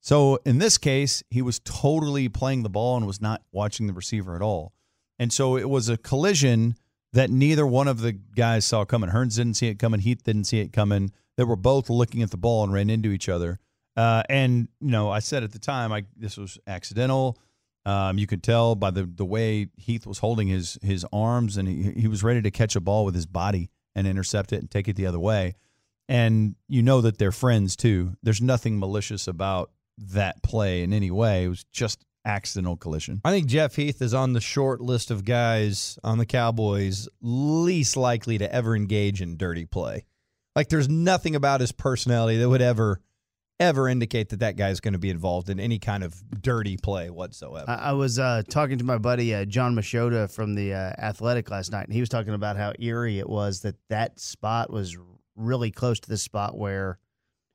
So 0.00 0.38
in 0.46 0.58
this 0.58 0.78
case, 0.78 1.22
he 1.30 1.42
was 1.42 1.60
totally 1.60 2.30
playing 2.30 2.62
the 2.62 2.70
ball 2.70 2.96
and 2.96 3.06
was 3.06 3.20
not 3.20 3.42
watching 3.52 3.86
the 3.86 3.92
receiver 3.92 4.36
at 4.36 4.42
all. 4.42 4.72
And 5.18 5.32
so 5.32 5.56
it 5.56 5.68
was 5.68 5.88
a 5.88 5.96
collision 5.96 6.76
that 7.12 7.30
neither 7.30 7.66
one 7.66 7.88
of 7.88 8.00
the 8.00 8.12
guys 8.12 8.64
saw 8.64 8.84
coming. 8.84 9.10
Hurns 9.10 9.36
didn't 9.36 9.54
see 9.54 9.68
it 9.68 9.78
coming. 9.78 10.00
Heath 10.00 10.24
didn't 10.24 10.44
see 10.44 10.60
it 10.60 10.72
coming 10.72 11.12
that 11.36 11.46
were 11.46 11.56
both 11.56 11.90
looking 11.90 12.22
at 12.22 12.30
the 12.30 12.36
ball 12.36 12.64
and 12.64 12.72
ran 12.72 12.90
into 12.90 13.10
each 13.10 13.28
other. 13.28 13.58
Uh, 13.96 14.22
and 14.28 14.68
you 14.80 14.90
know, 14.90 15.10
I 15.10 15.20
said 15.20 15.42
at 15.42 15.52
the 15.52 15.58
time, 15.58 15.92
I 15.92 16.04
this 16.16 16.36
was 16.36 16.58
accidental. 16.66 17.38
Um, 17.86 18.18
you 18.18 18.26
could 18.26 18.42
tell 18.42 18.74
by 18.74 18.90
the 18.90 19.04
the 19.04 19.24
way 19.24 19.68
Heath 19.76 20.06
was 20.06 20.18
holding 20.18 20.48
his 20.48 20.78
his 20.82 21.06
arms, 21.12 21.56
and 21.56 21.68
he 21.68 21.92
he 21.92 22.08
was 22.08 22.22
ready 22.22 22.42
to 22.42 22.50
catch 22.50 22.76
a 22.76 22.80
ball 22.80 23.04
with 23.04 23.14
his 23.14 23.26
body 23.26 23.70
and 23.94 24.06
intercept 24.06 24.52
it 24.52 24.60
and 24.60 24.70
take 24.70 24.88
it 24.88 24.96
the 24.96 25.06
other 25.06 25.20
way. 25.20 25.54
And 26.08 26.56
you 26.68 26.82
know 26.82 27.00
that 27.00 27.18
they're 27.18 27.32
friends 27.32 27.76
too. 27.76 28.16
There's 28.22 28.42
nothing 28.42 28.78
malicious 28.78 29.28
about 29.28 29.70
that 29.96 30.42
play 30.42 30.82
in 30.82 30.92
any 30.92 31.10
way. 31.10 31.44
It 31.44 31.48
was 31.48 31.64
just 31.72 32.04
accidental 32.24 32.76
collision. 32.76 33.20
I 33.24 33.30
think 33.30 33.46
Jeff 33.46 33.76
Heath 33.76 34.00
is 34.02 34.14
on 34.14 34.32
the 34.32 34.40
short 34.40 34.80
list 34.80 35.10
of 35.10 35.24
guys 35.24 35.98
on 36.02 36.18
the 36.18 36.26
Cowboys 36.26 37.08
least 37.20 37.96
likely 37.96 38.38
to 38.38 38.52
ever 38.52 38.74
engage 38.74 39.22
in 39.22 39.36
dirty 39.36 39.66
play. 39.66 40.04
Like 40.54 40.68
there's 40.68 40.88
nothing 40.88 41.34
about 41.34 41.60
his 41.60 41.72
personality 41.72 42.38
that 42.38 42.48
would 42.48 42.62
ever 42.62 43.00
ever 43.60 43.88
indicate 43.88 44.30
that 44.30 44.40
that 44.40 44.56
guy's 44.56 44.80
going 44.80 44.94
to 44.94 44.98
be 44.98 45.10
involved 45.10 45.48
in 45.48 45.60
any 45.60 45.78
kind 45.78 46.02
of 46.02 46.22
dirty 46.42 46.76
play 46.76 47.08
whatsoever. 47.08 47.70
I, 47.70 47.90
I 47.90 47.92
was 47.92 48.18
uh, 48.18 48.42
talking 48.48 48.78
to 48.78 48.84
my 48.84 48.98
buddy 48.98 49.34
uh, 49.34 49.44
Jon 49.44 49.74
Machota 49.74 50.30
from 50.30 50.54
the 50.54 50.74
uh, 50.74 50.92
Athletic 50.98 51.50
last 51.50 51.70
night, 51.70 51.84
and 51.84 51.92
he 51.92 52.00
was 52.00 52.08
talking 52.08 52.34
about 52.34 52.56
how 52.56 52.72
eerie 52.78 53.18
it 53.18 53.28
was 53.28 53.60
that 53.60 53.76
that 53.90 54.18
spot 54.18 54.70
was 54.72 54.96
really 55.36 55.70
close 55.70 56.00
to 56.00 56.08
the 56.08 56.16
spot 56.16 56.56
where 56.56 56.98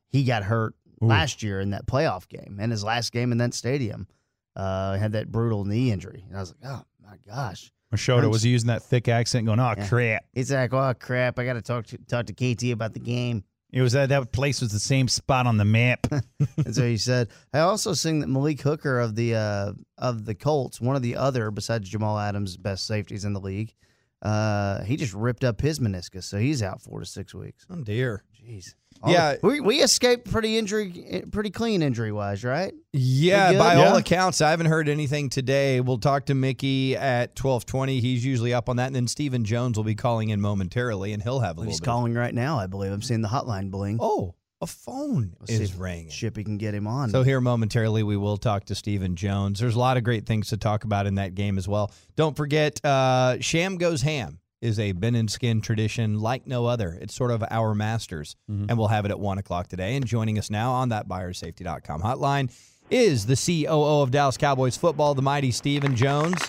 he 0.10 0.24
got 0.24 0.44
hurt 0.44 0.74
Ooh. 1.04 1.08
last 1.08 1.44
year 1.44 1.60
in 1.60 1.72
that 1.72 1.86
playoff 1.86 2.28
game 2.28 2.60
and 2.62 2.72
his 2.72 2.84
last 2.84 3.12
game 3.12 3.32
in 3.32 3.38
that 3.40 3.54
stadium. 3.54 4.08
Uh, 4.56 4.98
had 4.98 5.14
that 5.14 5.32
brutal 5.32 5.64
knee 5.64 5.90
injury, 5.90 6.26
and 6.28 6.36
I 6.36 6.42
was 6.42 6.50
like, 6.50 6.70
"Oh 6.70 6.84
my 7.02 7.16
gosh!" 7.26 7.72
Machota 7.94 8.30
was 8.30 8.44
he 8.44 8.52
using 8.52 8.68
that 8.68 8.84
thick 8.84 9.08
accent, 9.08 9.46
going, 9.46 9.60
"Oh 9.60 9.74
yeah. 9.78 9.88
crap." 9.88 10.26
He's 10.34 10.52
like, 10.52 10.74
"Oh 10.74 10.94
crap! 11.00 11.40
I 11.40 11.46
got 11.46 11.54
to 11.54 11.62
talk 11.62 11.88
to 11.88 11.98
talk 11.98 12.28
to 12.28 12.34
KT 12.34 12.72
about 12.72 12.94
the 12.94 13.00
game." 13.00 13.44
It 13.72 13.82
was 13.82 13.96
uh, 13.96 14.08
that 14.08 14.32
place 14.32 14.62
was 14.62 14.72
the 14.72 14.80
same 14.80 15.08
spot 15.08 15.46
on 15.46 15.58
the 15.58 15.66
map. 15.66 16.08
That's 16.58 16.80
what 16.80 16.88
he 16.88 16.98
said. 16.98 17.30
I 17.54 17.60
also 17.60 17.94
sing 17.94 18.20
that 18.20 18.28
Malik 18.28 18.62
Hooker 18.62 19.00
of 19.00 19.16
the 19.16 19.36
uh, 19.36 19.74
of 19.98 20.26
the 20.26 20.36
Colts, 20.36 20.82
one 20.82 20.96
of 20.96 21.02
the 21.02 21.16
other 21.16 21.52
besides 21.52 21.90
Jamal 21.90 22.18
Adams, 22.18 22.58
best 22.58 22.88
safeties 22.88 23.26
in 23.26 23.34
the 23.34 23.40
league. 23.40 23.74
Uh, 24.22 24.84
he 24.84 24.98
just 24.98 25.14
ripped 25.14 25.44
up 25.44 25.62
his 25.62 25.80
meniscus, 25.80 26.24
so 26.24 26.38
he's 26.38 26.62
out 26.62 26.82
four 26.82 27.00
to 27.00 27.06
six 27.06 27.34
weeks. 27.34 27.66
Oh 27.70 27.82
dear, 27.82 28.24
jeez. 28.50 28.74
All 29.02 29.14
yeah, 29.14 29.36
we, 29.42 29.62
we 29.62 29.82
escaped 29.82 30.30
pretty 30.30 30.58
injury, 30.58 31.24
pretty 31.32 31.52
clean 31.52 31.82
injury 31.82 32.12
wise, 32.12 32.44
right? 32.44 32.74
Yeah, 32.92 33.54
by 33.54 33.76
yeah. 33.76 33.88
all 33.88 33.96
accounts, 33.96 34.42
I 34.42 34.50
haven't 34.50 34.66
heard 34.66 34.90
anything 34.90 35.30
today. 35.30 35.80
We'll 35.80 36.00
talk 36.00 36.26
to 36.26 36.36
Mickey 36.36 36.98
at 36.98 37.34
twelve 37.36 37.66
twenty. 37.66 38.02
He's 38.02 38.26
usually 38.26 38.54
up 38.54 38.68
on 38.68 38.76
that, 38.76 38.88
and 38.88 38.96
then 38.96 39.08
Stephen 39.08 39.46
Jones 39.46 39.78
will 39.78 39.86
be 39.86 39.96
calling 39.96 40.30
in 40.30 40.42
momentarily, 40.42 41.14
and 41.14 41.24
he'll 41.24 41.40
have 41.40 41.58
a 41.58 41.62
well. 41.62 41.70
He's 41.70 41.80
calling 41.80 42.14
right 42.14 42.34
now, 42.34 42.60
I 42.60 42.68
believe. 42.68 42.92
I'm 42.92 43.02
seeing 43.02 43.22
the 43.22 43.30
hotline 43.30 43.72
bling. 43.72 44.00
Oh, 44.02 44.36
a 44.60 44.68
phone 44.68 45.34
we'll 45.40 45.62
is 45.62 45.74
ringing. 45.76 46.10
Shippy 46.10 46.44
can 46.44 46.58
get 46.58 46.74
him 46.74 46.86
on. 46.86 47.10
So 47.10 47.24
here 47.24 47.40
momentarily, 47.40 48.04
we 48.04 48.18
will 48.18 48.36
talk 48.36 48.66
to 48.66 48.76
Stephen 48.76 49.16
Jones. 49.16 49.62
There's 49.62 49.76
a 49.76 49.80
lot 49.80 49.96
of 49.96 50.04
great 50.04 50.26
things 50.26 50.50
to 50.50 50.58
talk 50.58 50.84
about 50.84 51.08
in 51.08 51.16
that 51.16 51.36
game 51.36 51.58
as 51.58 51.70
well. 51.70 51.94
Don't 52.18 52.36
forget, 52.36 52.84
uh, 52.84 53.40
Sham 53.40 53.78
goes 53.78 54.02
ham 54.02 54.40
is 54.62 54.80
a 54.80 54.92
Ben 54.92 55.16
and 55.16 55.30
Skin 55.30 55.62
tradition 55.62 56.20
like 56.20 56.46
no 56.46 56.66
other. 56.66 56.98
It's 57.02 57.14
sort 57.14 57.32
of 57.32 57.44
our 57.50 57.74
masters, 57.74 58.36
mm-hmm. 58.50 58.66
and 58.70 58.78
we'll 58.78 58.90
have 58.90 59.06
it 59.06 59.12
at 59.12 59.20
1 59.20 59.38
o'clock 59.38 59.68
today. 59.68 59.96
And 59.96 60.06
joining 60.06 60.38
us 60.38 60.50
now 60.50 60.72
on 60.72 60.90
that 60.90 61.08
buyersafety.com 61.08 62.02
hotline 62.02 62.52
is 62.90 63.26
the 63.26 63.36
COO 63.36 64.02
of 64.02 64.12
Dallas 64.12 64.38
Cowboys 64.38 64.76
football, 64.76 65.14
the 65.14 65.22
mighty 65.22 65.52
Stephen 65.52 65.96
Jones. 65.96 66.40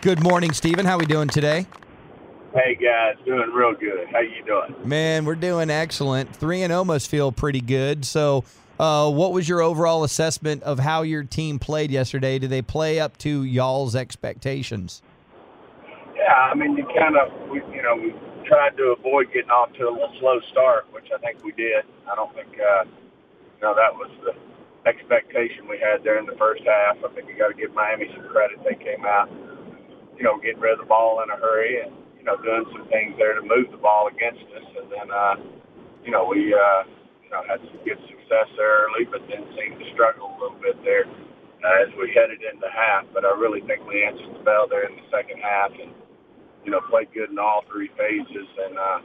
Good 0.00 0.22
morning, 0.22 0.52
Stephen. 0.52 0.86
How 0.86 0.96
are 0.96 1.00
we 1.00 1.06
doing 1.06 1.28
today? 1.28 1.66
Hey 2.54 2.74
guys, 2.74 3.16
doing 3.24 3.50
real 3.50 3.72
good. 3.72 4.08
How 4.12 4.20
you 4.20 4.44
doing? 4.44 4.86
Man, 4.86 5.24
we're 5.24 5.36
doing 5.36 5.70
excellent. 5.70 6.36
Three 6.36 6.62
and 6.62 6.70
zero 6.70 6.84
must 6.84 7.08
feel 7.08 7.32
pretty 7.32 7.62
good. 7.62 8.04
So, 8.04 8.44
uh, 8.78 9.10
what 9.10 9.32
was 9.32 9.48
your 9.48 9.62
overall 9.62 10.04
assessment 10.04 10.62
of 10.62 10.78
how 10.78 11.00
your 11.00 11.24
team 11.24 11.58
played 11.58 11.90
yesterday? 11.90 12.38
Did 12.38 12.50
they 12.50 12.60
play 12.60 13.00
up 13.00 13.16
to 13.18 13.42
y'all's 13.42 13.96
expectations? 13.96 15.00
Yeah, 16.32 16.48
I 16.48 16.56
mean, 16.56 16.80
you 16.80 16.88
kind 16.96 17.12
of, 17.12 17.28
we, 17.52 17.60
you 17.76 17.84
know, 17.84 17.92
we 17.92 18.16
tried 18.48 18.72
to 18.80 18.96
avoid 18.96 19.28
getting 19.36 19.52
off 19.52 19.68
to 19.76 19.84
a 19.84 19.92
little 19.92 20.16
slow 20.16 20.40
start, 20.48 20.88
which 20.88 21.04
I 21.12 21.20
think 21.20 21.44
we 21.44 21.52
did. 21.52 21.84
I 22.08 22.16
don't 22.16 22.32
think, 22.32 22.56
uh, 22.56 22.88
you 23.44 23.60
know, 23.60 23.76
that 23.76 23.92
was 23.92 24.08
the 24.24 24.32
expectation 24.88 25.68
we 25.68 25.76
had 25.76 26.00
there 26.00 26.16
in 26.16 26.24
the 26.24 26.32
first 26.40 26.64
half. 26.64 27.04
I 27.04 27.12
think 27.12 27.28
you 27.28 27.36
got 27.36 27.52
to 27.52 27.58
give 27.60 27.76
Miami 27.76 28.08
some 28.16 28.24
credit. 28.32 28.64
They 28.64 28.80
came 28.80 29.04
out, 29.04 29.28
you 30.16 30.24
know, 30.24 30.40
getting 30.40 30.56
rid 30.56 30.80
of 30.80 30.80
the 30.80 30.88
ball 30.88 31.20
in 31.20 31.28
a 31.28 31.36
hurry 31.36 31.84
and, 31.84 31.92
you 32.16 32.24
know, 32.24 32.40
doing 32.40 32.64
some 32.72 32.88
things 32.88 33.12
there 33.20 33.36
to 33.36 33.44
move 33.44 33.68
the 33.68 33.76
ball 33.76 34.08
against 34.08 34.48
us. 34.56 34.64
And 34.80 34.88
then, 34.88 35.12
uh, 35.12 35.36
you 36.00 36.16
know, 36.16 36.24
we, 36.24 36.48
uh, 36.56 36.88
you 37.20 37.28
know, 37.28 37.44
had 37.44 37.60
some 37.60 37.76
good 37.84 38.00
success 38.08 38.48
there 38.56 38.88
early, 38.88 39.04
but 39.04 39.20
then 39.28 39.44
seemed 39.52 39.76
to 39.84 39.86
struggle 39.92 40.32
a 40.32 40.36
little 40.40 40.60
bit 40.64 40.80
there 40.80 41.04
uh, 41.04 41.84
as 41.84 41.92
we 42.00 42.08
headed 42.16 42.40
into 42.40 42.72
half. 42.72 43.04
But 43.12 43.28
I 43.28 43.36
really 43.36 43.60
think 43.68 43.84
we 43.84 44.00
answered 44.00 44.32
the 44.32 44.40
bell 44.48 44.64
there 44.64 44.88
in 44.88 44.96
the 44.96 45.04
second 45.12 45.36
half 45.44 45.76
and, 45.76 45.92
you 46.64 46.70
know, 46.70 46.80
played 46.90 47.12
good 47.12 47.30
in 47.30 47.38
all 47.38 47.62
three 47.70 47.90
phases 47.98 48.48
and, 48.66 48.78
uh, 48.78 48.98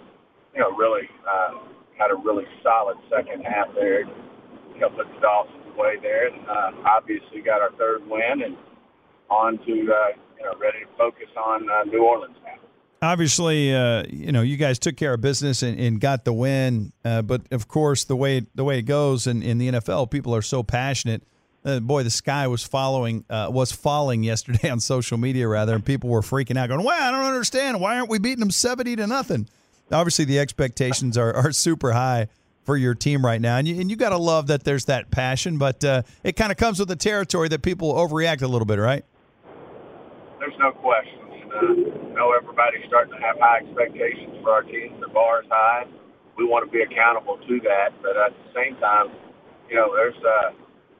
you 0.53 0.61
know, 0.61 0.71
really 0.71 1.07
uh, 1.27 1.59
had 1.97 2.11
a 2.11 2.15
really 2.15 2.45
solid 2.63 2.97
second 3.09 3.43
half 3.43 3.67
there. 3.75 4.01
You 4.01 4.81
know, 4.81 4.89
put 4.89 5.07
the 5.13 5.19
Dolphins 5.21 5.63
away 5.75 5.95
there 6.01 6.27
and 6.27 6.47
uh, 6.47 6.71
obviously 6.85 7.41
got 7.41 7.61
our 7.61 7.71
third 7.77 8.07
win 8.07 8.43
and 8.43 8.57
on 9.29 9.57
to, 9.59 9.71
uh, 9.71 10.17
you 10.37 10.43
know, 10.43 10.53
ready 10.59 10.79
to 10.81 10.97
focus 10.97 11.29
on 11.35 11.69
uh, 11.69 11.83
New 11.85 12.03
Orleans 12.03 12.35
now. 12.43 12.53
Obviously, 13.01 13.75
uh, 13.75 14.03
you 14.09 14.31
know, 14.31 14.41
you 14.41 14.57
guys 14.57 14.79
took 14.79 14.97
care 14.97 15.13
of 15.13 15.21
business 15.21 15.61
and, 15.61 15.79
and 15.79 16.01
got 16.01 16.25
the 16.25 16.33
win. 16.33 16.93
Uh, 17.05 17.21
but 17.21 17.41
of 17.51 17.67
course, 17.67 18.05
the 18.05 18.15
way 18.15 18.45
the 18.55 18.63
way 18.63 18.79
it 18.79 18.83
goes 18.83 19.27
in, 19.27 19.43
in 19.43 19.59
the 19.59 19.69
NFL, 19.69 20.09
people 20.11 20.33
are 20.35 20.41
so 20.41 20.63
passionate– 20.63 21.23
uh, 21.67 21.79
boy, 21.81 22.03
the 22.03 22.09
sky 22.09 22.47
was 22.47 22.63
following 22.63 23.25
uh, 23.29 23.49
was 23.51 23.71
falling 23.71 24.23
yesterday 24.23 24.69
on 24.71 24.79
social 24.79 25.17
media 25.17 25.47
rather, 25.47 25.75
and 25.75 25.85
people 25.85 26.09
were 26.09 26.21
freaking 26.21 26.57
out, 26.57 26.69
going, 26.69 26.83
"Well, 26.83 26.99
I 26.99 27.11
don't 27.11 27.25
understand. 27.25 27.79
Why 27.81 27.97
aren't 27.97 28.09
we 28.09 28.19
beating 28.19 28.39
them 28.39 28.51
seventy 28.51 28.95
to 28.95 29.05
nothing?" 29.05 29.47
Obviously, 29.91 30.25
the 30.25 30.39
expectations 30.39 31.17
are, 31.17 31.33
are 31.33 31.51
super 31.51 31.93
high 31.93 32.27
for 32.63 32.75
your 32.75 32.93
team 32.93 33.25
right 33.25 33.39
now, 33.39 33.57
and 33.57 33.67
you 33.67 33.79
and 33.79 33.89
you 33.89 33.97
got 33.97 34.09
to 34.09 34.17
love 34.17 34.47
that 34.47 34.63
there's 34.63 34.85
that 34.85 35.11
passion, 35.11 35.57
but 35.57 35.83
uh, 35.83 36.03
it 36.23 36.35
kind 36.35 36.51
of 36.51 36.57
comes 36.57 36.79
with 36.79 36.87
the 36.87 36.95
territory 36.95 37.49
that 37.49 37.61
people 37.61 37.93
overreact 37.93 38.41
a 38.41 38.47
little 38.47 38.65
bit, 38.65 38.79
right? 38.79 39.03
There's 40.39 40.57
no 40.59 40.71
question. 40.71 41.19
Uh, 41.47 41.97
know, 42.17 42.33
everybody's 42.33 42.81
starting 42.87 43.13
to 43.13 43.21
have 43.21 43.37
high 43.39 43.61
expectations 43.61 44.35
for 44.41 44.51
our 44.51 44.63
team. 44.63 44.97
The 44.99 45.07
bar 45.07 45.43
is 45.43 45.49
high. 45.49 45.85
We 46.35 46.45
want 46.45 46.65
to 46.65 46.71
be 46.71 46.81
accountable 46.81 47.37
to 47.37 47.59
that, 47.61 47.93
but 48.01 48.17
at 48.17 48.33
the 48.33 48.49
same 48.53 48.75
time, 48.81 49.13
you 49.69 49.75
know, 49.75 49.93
there's 49.93 50.17
uh, 50.17 50.51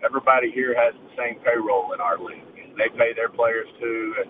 everybody 0.04 0.52
here 0.52 0.76
has 0.76 0.94
the 0.94 1.12
same 1.18 1.40
payroll 1.42 1.94
in 1.94 2.02
our 2.02 2.18
league. 2.18 2.46
They 2.78 2.90
pay 2.98 3.14
their 3.14 3.30
players 3.30 3.68
too. 3.80 4.16
And 4.22 4.30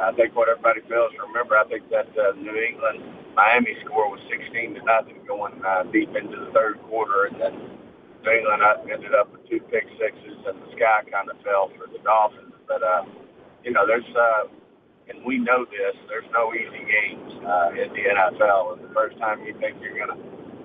I, 0.00 0.12
think 0.16 0.34
what 0.34 0.48
everybody 0.48 0.80
fails 0.88 1.12
to 1.16 1.28
remember, 1.28 1.56
I 1.56 1.68
think 1.68 1.88
that 1.90 2.08
uh, 2.16 2.32
New 2.40 2.56
England 2.56 3.04
Miami 3.36 3.76
score 3.84 4.08
was 4.08 4.20
16 4.32 4.80
to 4.80 4.82
nothing 4.88 5.20
going 5.28 5.60
uh, 5.60 5.84
deep 5.92 6.08
into 6.16 6.40
the 6.40 6.48
third 6.56 6.80
quarter, 6.88 7.28
and 7.28 7.36
then 7.36 7.54
New 8.24 8.32
England 8.32 8.64
ended 8.88 9.12
up 9.12 9.28
with 9.28 9.44
two 9.44 9.60
pick 9.68 9.84
sixes, 10.00 10.40
and 10.48 10.56
the 10.64 10.72
sky 10.72 11.04
kind 11.12 11.28
of 11.28 11.36
fell 11.44 11.68
for 11.76 11.84
the 11.92 12.00
Dolphins. 12.00 12.56
But 12.64 12.80
uh, 12.80 13.04
you 13.62 13.76
know, 13.76 13.84
there's 13.84 14.08
uh, 14.16 14.48
and 15.12 15.20
we 15.20 15.36
know 15.36 15.68
this. 15.68 15.94
There's 16.08 16.26
no 16.32 16.56
easy 16.56 16.80
games 16.88 17.30
uh, 17.44 17.76
in 17.76 17.92
the 17.92 18.04
NFL, 18.08 18.80
and 18.80 18.88
the 18.88 18.92
first 18.96 19.20
time 19.20 19.44
you 19.44 19.52
think 19.60 19.76
you're 19.84 20.00
gonna 20.00 20.16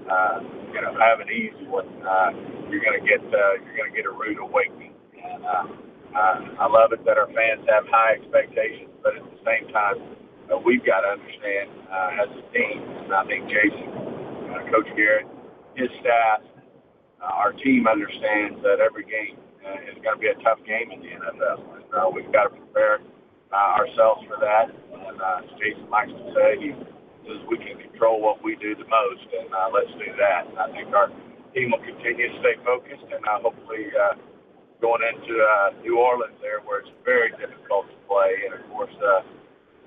uh, 0.08 0.40
you 0.72 0.80
know 0.80 0.96
have 0.96 1.20
an 1.20 1.28
easy 1.28 1.68
one. 1.68 1.92
Uh, 2.08 2.32
you're 2.72 2.82
going 2.82 2.98
to 2.98 3.06
get 3.06 3.20
uh, 3.20 3.60
you're 3.62 3.76
going 3.76 3.92
to 3.92 3.96
get 3.96 4.08
a 4.08 4.16
rude 4.16 4.40
awakening. 4.40 4.96
And, 5.20 5.44
uh, 5.46 5.68
uh, 6.12 6.38
I 6.60 6.68
love 6.68 6.92
it 6.92 7.06
that 7.06 7.16
our 7.16 7.28
fans 7.28 7.64
have 7.72 7.88
high 7.88 8.20
expectations, 8.20 8.92
but 9.04 9.16
at 9.16 9.24
the 9.24 9.40
same 9.48 9.72
time, 9.72 9.96
uh, 10.52 10.60
we've 10.60 10.84
got 10.84 11.08
to 11.08 11.16
understand 11.16 11.72
uh, 11.88 12.24
as 12.24 12.30
a 12.36 12.44
team. 12.52 12.84
And 13.08 13.14
I 13.16 13.24
think 13.24 13.48
Jason, 13.48 13.88
uh, 14.52 14.60
Coach 14.68 14.92
Garrett, 15.00 15.28
his 15.80 15.88
staff, 16.04 16.44
uh, 17.24 17.32
our 17.32 17.54
team 17.54 17.88
understands 17.88 18.60
that 18.64 18.84
every 18.84 19.08
game 19.08 19.40
uh, 19.64 19.88
is 19.88 19.96
going 20.04 20.20
to 20.20 20.22
be 20.22 20.28
a 20.28 20.36
tough 20.44 20.60
game 20.68 20.92
in 20.92 21.00
the 21.00 21.12
NFL. 21.16 21.64
And, 21.80 21.88
uh, 21.96 22.12
we've 22.12 22.32
got 22.34 22.52
to 22.52 22.60
prepare 22.60 23.00
uh, 23.54 23.80
ourselves 23.80 24.28
for 24.28 24.36
that. 24.44 24.68
And 24.68 25.16
uh, 25.22 25.48
as 25.48 25.52
Jason 25.64 25.88
likes 25.88 26.12
to 26.12 26.26
say, 26.36 26.60
he 26.60 26.76
says 27.24 27.40
we 27.48 27.56
can 27.56 27.80
control 27.80 28.20
what 28.20 28.44
we 28.44 28.56
do 28.60 28.76
the 28.76 28.88
most, 28.88 29.26
and 29.32 29.48
uh, 29.54 29.70
let's 29.72 29.92
do 29.96 30.12
that. 30.18 30.50
And 30.50 30.58
I 30.60 30.68
think 30.76 30.92
our 30.92 31.08
team 31.54 31.72
will 31.72 31.84
continue 31.84 32.28
to 32.32 32.38
stay 32.40 32.56
focused, 32.64 33.08
and 33.12 33.24
uh, 33.26 33.40
hopefully. 33.40 33.92
Uh, 33.94 34.16
going 34.82 35.06
into 35.06 35.38
uh, 35.38 35.70
New 35.86 36.02
Orleans 36.02 36.34
there, 36.42 36.60
where 36.66 36.82
it's 36.82 36.90
very 37.06 37.30
difficult 37.38 37.86
to 37.86 37.98
play, 38.10 38.34
and 38.50 38.58
of 38.58 38.66
course 38.74 38.92
uh, 38.98 39.22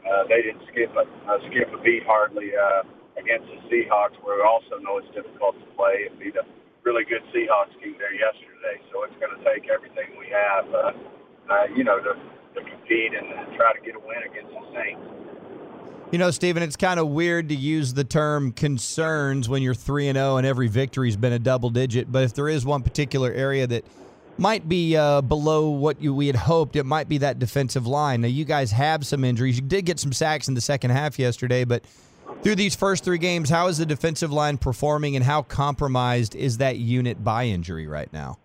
uh, 0.07 0.23
they 0.31 0.41
didn't 0.47 0.63
skip 0.71 0.95
a 0.95 1.05
uh, 1.27 1.43
skip 1.51 1.69
a 1.75 1.79
beat 1.83 2.07
hardly 2.07 2.55
uh, 2.55 2.87
against 3.19 3.51
the 3.51 3.59
Seahawks, 3.67 4.15
where 4.23 4.39
we 4.39 4.45
also 4.47 4.79
know 4.79 5.03
it's 5.03 5.11
difficult 5.11 5.59
to 5.59 5.67
play 5.75 6.07
and 6.07 6.15
beat 6.23 6.39
a 6.39 6.47
really 6.87 7.03
good 7.05 7.27
Seahawks 7.35 7.75
team 7.83 7.99
there 7.99 8.15
yesterday. 8.15 8.79
So 8.95 9.03
it's 9.03 9.19
going 9.19 9.35
to 9.35 9.43
take 9.43 9.67
everything 9.67 10.15
we 10.15 10.31
have, 10.31 10.67
uh, 10.71 10.93
uh, 11.51 11.67
you 11.75 11.83
know, 11.83 11.99
to, 11.99 12.15
to 12.15 12.61
compete 12.63 13.19
and, 13.19 13.27
and 13.35 13.51
try 13.59 13.75
to 13.75 13.83
get 13.83 13.99
a 13.99 14.03
win 14.03 14.23
against 14.23 14.55
the 14.55 14.63
Saints. 14.71 15.24
You 16.15 16.19
know, 16.19 16.31
Stephen, 16.31 16.63
it's 16.63 16.77
kind 16.77 17.01
of 17.01 17.09
weird 17.09 17.49
to 17.49 17.57
use 17.57 17.93
the 17.93 18.05
term 18.05 18.53
concerns 18.53 19.49
when 19.49 19.63
you're 19.63 19.75
3 19.75 20.07
and 20.07 20.17
0 20.17 20.37
and 20.37 20.47
every 20.47 20.69
victory's 20.69 21.17
been 21.17 21.33
a 21.33 21.41
double 21.41 21.71
digit, 21.71 22.13
but 22.13 22.23
if 22.23 22.35
there 22.35 22.49
is 22.49 22.65
one 22.65 22.85
particular 22.85 23.33
area 23.33 23.67
that 23.67 23.85
might 24.39 24.69
be 24.69 24.97
uh, 24.97 25.23
below 25.23 25.71
what 25.71 26.01
you, 26.01 26.15
we 26.15 26.29
had 26.29 26.37
hoped. 26.37 26.77
It 26.77 26.85
might 26.85 27.09
be 27.09 27.19
that 27.19 27.41
defensive 27.41 27.89
line. 27.89 28.21
Now, 28.21 28.29
you 28.29 28.45
guys 28.45 28.71
have 28.71 29.05
some 29.05 29.25
injuries. 29.25 29.57
You 29.57 29.63
did 29.63 29.87
get 29.87 29.99
some 29.99 30.13
sacks 30.13 30.47
in 30.47 30.55
the 30.55 30.61
second 30.61 30.93
half 30.93 31.19
yesterday, 31.19 31.65
but 31.65 31.85
through 32.45 32.55
these 32.55 32.77
first 32.77 33.03
three 33.03 33.19
games, 33.19 33.51
how 33.51 33.67
is 33.67 33.79
the 33.79 33.87
defensive 33.87 34.31
line 34.31 34.57
performing, 34.57 35.17
and 35.17 35.25
how 35.25 35.43
compromised 35.43 36.37
is 36.37 36.59
that 36.59 36.77
unit 36.77 37.25
by 37.25 37.47
injury 37.47 37.89
right 37.89 38.13
now? 38.13 38.39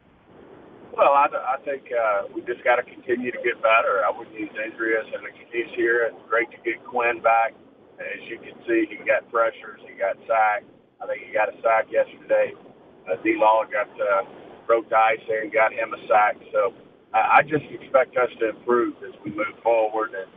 Well, 1.00 1.16
I, 1.16 1.32
I 1.32 1.58
think 1.64 1.88
uh, 1.96 2.28
we 2.36 2.44
just 2.44 2.60
got 2.68 2.76
to 2.76 2.84
continue 2.84 3.32
to 3.32 3.40
get 3.40 3.56
better. 3.64 4.04
I 4.04 4.12
wouldn't 4.12 4.36
use 4.36 4.52
injury 4.52 5.00
as 5.00 5.08
an 5.16 5.24
excuse 5.32 5.72
here. 5.80 6.12
It's 6.12 6.20
great 6.28 6.52
to 6.52 6.60
get 6.68 6.84
Quinn 6.84 7.24
back. 7.24 7.56
As 8.04 8.20
you 8.28 8.36
can 8.44 8.60
see, 8.68 8.84
he 8.92 9.00
got 9.08 9.24
pressures, 9.32 9.80
he 9.88 9.96
got 9.96 10.20
sacked. 10.28 10.68
I 11.00 11.08
think 11.08 11.24
he 11.24 11.32
got 11.32 11.48
a 11.48 11.56
sack 11.64 11.88
yesterday. 11.88 12.52
Uh, 13.08 13.16
D. 13.24 13.40
Law 13.40 13.64
got 13.72 13.88
uh, 13.96 14.28
broke 14.68 14.92
dice 14.92 15.24
there 15.32 15.48
and 15.48 15.54
got 15.56 15.72
him 15.72 15.96
a 15.96 16.02
sack. 16.12 16.36
So 16.52 16.76
I, 17.16 17.40
I 17.40 17.48
just 17.48 17.64
expect 17.72 18.20
us 18.20 18.32
to 18.44 18.52
improve 18.60 19.00
as 19.08 19.16
we 19.24 19.32
move 19.32 19.56
forward, 19.64 20.12
and 20.12 20.28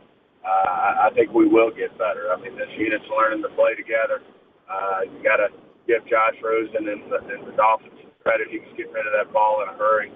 uh, 0.47 1.07
I 1.07 1.11
think 1.11 1.35
we 1.35 1.43
will 1.47 1.75
get 1.75 1.91
better. 1.99 2.31
I 2.31 2.39
mean, 2.39 2.55
this 2.55 2.71
unit's 2.79 3.07
learning 3.11 3.43
to 3.43 3.51
play 3.59 3.75
together. 3.75 4.23
Uh, 4.71 5.11
you 5.11 5.19
got 5.19 5.43
to 5.43 5.51
give 5.91 6.07
Josh 6.07 6.39
Rosen 6.39 6.87
and 6.87 7.11
the, 7.11 7.19
and 7.35 7.43
the 7.51 7.55
Dolphins 7.59 7.99
credit. 8.23 8.47
He 8.47 8.63
was 8.63 8.71
getting 8.79 8.95
rid 8.95 9.03
of 9.11 9.15
that 9.19 9.35
ball 9.35 9.59
in 9.67 9.67
a 9.67 9.75
hurry. 9.75 10.11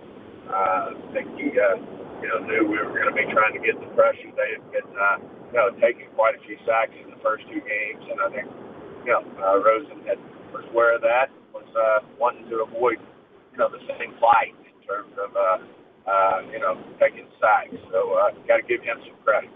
Uh, 0.48 0.96
I 0.96 1.14
think 1.14 1.28
he, 1.36 1.52
uh, 1.54 1.78
you 2.24 2.28
know, 2.32 2.40
knew 2.48 2.64
we 2.68 2.80
were 2.80 2.92
going 2.92 3.12
to 3.12 3.16
be 3.16 3.28
trying 3.32 3.54
to 3.54 3.64
get 3.64 3.80
the 3.80 3.88
pressure. 3.94 4.32
They 4.36 4.58
had 4.58 4.64
been, 4.72 4.90
uh, 4.96 5.18
you 5.52 5.58
know, 5.60 5.70
taking 5.80 6.08
quite 6.16 6.36
a 6.36 6.42
few 6.48 6.58
sacks 6.66 6.96
in 7.04 7.12
the 7.12 7.20
first 7.22 7.44
two 7.52 7.60
games, 7.62 8.04
and 8.10 8.18
I 8.22 8.30
think, 8.32 8.48
you 9.06 9.12
know, 9.12 9.24
uh, 9.44 9.60
Rosen 9.60 10.04
had 10.08 10.20
was 10.56 10.64
aware 10.72 10.96
of 10.96 11.02
that, 11.02 11.28
was 11.54 11.68
uh, 11.76 12.08
wanting 12.18 12.48
to 12.50 12.64
avoid 12.64 12.98
you 13.58 13.64
know, 13.64 13.70
the 13.70 13.86
same 13.88 14.14
fight 14.22 14.54
in 14.66 14.88
terms 14.88 15.12
of, 15.18 15.36
uh, 15.36 16.10
uh, 16.10 16.42
you 16.52 16.60
know, 16.60 16.78
taking 17.00 17.26
sacks. 17.42 17.76
So, 17.92 18.14
uh, 18.14 18.32
got 18.48 18.58
to 18.58 18.64
give 18.64 18.82
him 18.84 18.98
some 19.06 19.16
credit. 19.24 19.50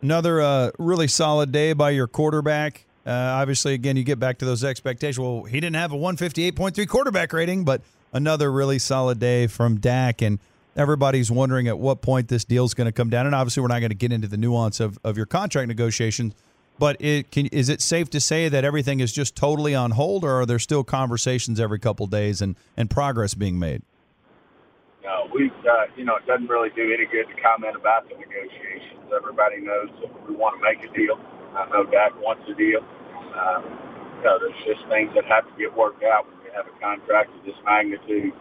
Another 0.00 0.40
uh, 0.40 0.70
really 0.78 1.08
solid 1.08 1.52
day 1.52 1.72
by 1.72 1.90
your 1.90 2.06
quarterback. 2.06 2.86
Uh, 3.04 3.10
obviously, 3.10 3.74
again, 3.74 3.96
you 3.96 4.04
get 4.04 4.20
back 4.20 4.38
to 4.38 4.44
those 4.44 4.62
expectations. 4.62 5.18
Well, 5.18 5.42
he 5.42 5.60
didn't 5.60 5.76
have 5.76 5.92
a 5.92 5.96
158.3 5.96 6.86
quarterback 6.88 7.32
rating, 7.32 7.64
but 7.64 7.82
another 8.12 8.52
really 8.52 8.78
solid 8.78 9.18
day 9.18 9.46
from 9.46 9.78
Dak. 9.78 10.22
And 10.22 10.38
everybody's 10.76 11.30
wondering 11.30 11.68
at 11.68 11.78
what 11.78 12.02
point 12.02 12.28
this 12.28 12.44
deal 12.44 12.64
is 12.64 12.74
going 12.74 12.86
to 12.86 12.92
come 12.92 13.10
down. 13.10 13.26
And 13.26 13.34
obviously, 13.34 13.60
we're 13.60 13.68
not 13.68 13.80
going 13.80 13.90
to 13.90 13.96
get 13.96 14.12
into 14.12 14.28
the 14.28 14.36
nuance 14.36 14.80
of, 14.80 14.98
of 15.04 15.16
your 15.16 15.26
contract 15.26 15.68
negotiations. 15.68 16.34
But 16.78 16.96
it 17.00 17.30
can, 17.30 17.46
is 17.46 17.68
it 17.68 17.80
safe 17.80 18.10
to 18.10 18.20
say 18.20 18.48
that 18.48 18.64
everything 18.64 19.00
is 19.00 19.12
just 19.12 19.36
totally 19.36 19.74
on 19.74 19.92
hold, 19.92 20.24
or 20.24 20.40
are 20.40 20.46
there 20.46 20.58
still 20.58 20.82
conversations 20.82 21.60
every 21.60 21.78
couple 21.78 22.06
days 22.06 22.40
and, 22.40 22.56
and 22.76 22.88
progress 22.88 23.34
being 23.34 23.58
made? 23.58 23.82
No, 25.04 25.28
we 25.34 25.50
uh, 25.68 25.86
you 25.96 26.04
know 26.04 26.16
it 26.16 26.26
doesn't 26.26 26.48
really 26.48 26.70
do 26.74 26.82
any 26.92 27.06
good 27.06 27.28
to 27.28 27.42
comment 27.42 27.76
about 27.76 28.08
the 28.08 28.16
negotiations. 28.16 29.12
Everybody 29.14 29.60
knows 29.60 29.90
that 30.00 30.10
we 30.28 30.34
want 30.34 30.58
to 30.58 30.62
make 30.62 30.82
a 30.82 30.92
deal. 30.96 31.20
I 31.54 31.68
know 31.68 31.84
Dak 31.84 32.18
wants 32.20 32.48
a 32.48 32.54
deal. 32.54 32.80
Um, 33.36 33.62
you 34.18 34.24
know, 34.24 34.38
there's 34.38 34.64
just 34.64 34.88
things 34.88 35.12
that 35.14 35.24
have 35.26 35.44
to 35.44 35.54
get 35.58 35.76
worked 35.76 36.02
out 36.02 36.26
have 36.54 36.66
a 36.66 36.80
contract 36.80 37.30
of 37.36 37.44
this 37.44 37.56
magnitude, 37.64 38.32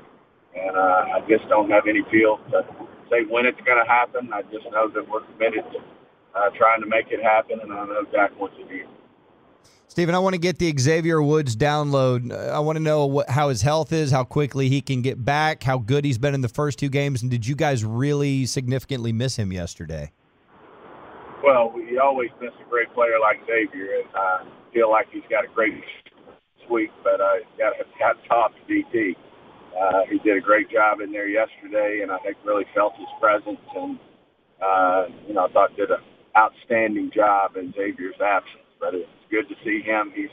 and 0.55 0.75
uh, 0.77 1.15
I 1.15 1.19
just 1.27 1.47
don't 1.49 1.69
have 1.69 1.87
any 1.87 2.03
feel 2.11 2.39
to 2.51 2.65
say 3.09 3.23
when 3.29 3.45
it's 3.45 3.59
going 3.61 3.79
to 3.83 3.89
happen. 3.89 4.31
I 4.33 4.41
just 4.43 4.65
know 4.71 4.89
that 4.89 5.07
we're 5.09 5.21
committed 5.33 5.63
to 5.71 5.79
uh, 6.35 6.49
trying 6.57 6.81
to 6.81 6.87
make 6.87 7.07
it 7.11 7.21
happen, 7.23 7.59
and 7.61 7.71
I 7.71 7.85
know 7.85 8.05
Dak 8.11 8.37
wants 8.39 8.57
to 8.57 8.63
do. 8.65 8.85
Stephen, 9.87 10.15
I 10.15 10.19
want 10.19 10.35
to 10.35 10.39
get 10.39 10.57
the 10.57 10.73
Xavier 10.79 11.21
Woods 11.21 11.53
download. 11.57 12.31
I 12.31 12.59
want 12.59 12.77
to 12.77 12.81
know 12.81 13.05
what, 13.05 13.29
how 13.29 13.49
his 13.49 13.61
health 13.61 13.91
is, 13.91 14.09
how 14.09 14.23
quickly 14.23 14.69
he 14.69 14.79
can 14.79 15.01
get 15.01 15.25
back, 15.25 15.63
how 15.63 15.77
good 15.77 16.05
he's 16.05 16.17
been 16.17 16.33
in 16.33 16.39
the 16.39 16.47
first 16.47 16.79
two 16.79 16.87
games, 16.87 17.21
and 17.21 17.29
did 17.29 17.45
you 17.45 17.55
guys 17.55 17.83
really 17.83 18.45
significantly 18.45 19.11
miss 19.11 19.35
him 19.35 19.51
yesterday? 19.51 20.13
Well, 21.43 21.73
we 21.75 21.97
always 21.97 22.29
miss 22.39 22.51
a 22.65 22.69
great 22.69 22.93
player 22.93 23.19
like 23.19 23.41
Xavier, 23.45 23.99
and 23.99 24.09
I 24.15 24.45
feel 24.73 24.89
like 24.89 25.07
he's 25.11 25.23
got 25.29 25.43
a 25.43 25.47
great 25.53 25.73
week, 26.69 26.91
but 27.03 27.21
I 27.21 27.39
uh, 27.39 27.57
got 27.57 27.73
got 27.99 28.17
top 28.27 28.53
DT. 28.69 29.15
Uh, 29.79 30.01
he 30.09 30.19
did 30.19 30.37
a 30.37 30.41
great 30.41 30.69
job 30.69 31.01
in 31.01 31.11
there 31.11 31.29
yesterday, 31.29 32.01
and 32.03 32.11
I 32.11 32.19
think 32.19 32.37
really 32.45 32.65
felt 32.75 32.95
his 32.97 33.07
presence, 33.19 33.59
and 33.75 33.99
uh, 34.61 35.05
you 35.27 35.33
know 35.33 35.45
I 35.45 35.51
thought 35.51 35.75
did 35.77 35.91
a 35.91 35.99
outstanding 36.37 37.11
job 37.13 37.57
in 37.57 37.73
Xavier's 37.73 38.19
absence. 38.23 38.63
But 38.79 38.95
it's 38.95 39.09
good 39.31 39.47
to 39.49 39.55
see 39.63 39.81
him. 39.81 40.11
He's 40.15 40.29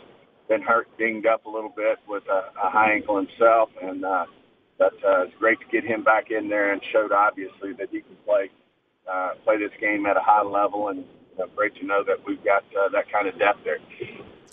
been 0.48 0.62
hurt, 0.62 0.88
dinged 0.98 1.26
up 1.26 1.46
a 1.46 1.50
little 1.50 1.72
bit 1.74 1.98
with 2.08 2.24
a, 2.28 2.50
a 2.62 2.70
high 2.70 2.92
ankle 2.92 3.16
himself, 3.16 3.70
and 3.82 4.04
uh, 4.04 4.26
but 4.78 4.94
uh, 5.04 5.22
it's 5.24 5.34
great 5.38 5.60
to 5.60 5.66
get 5.72 5.84
him 5.84 6.04
back 6.04 6.30
in 6.30 6.48
there 6.48 6.72
and 6.72 6.82
showed 6.92 7.12
obviously 7.12 7.72
that 7.78 7.88
he 7.90 8.00
can 8.00 8.16
play 8.26 8.50
uh, 9.12 9.30
play 9.44 9.58
this 9.58 9.72
game 9.80 10.06
at 10.06 10.16
a 10.16 10.20
high 10.22 10.42
level, 10.42 10.88
and 10.88 11.04
uh, 11.40 11.46
great 11.56 11.74
to 11.76 11.86
know 11.86 12.04
that 12.04 12.16
we've 12.26 12.42
got 12.44 12.64
uh, 12.78 12.88
that 12.92 13.10
kind 13.12 13.28
of 13.28 13.38
depth 13.38 13.60
there. 13.64 13.78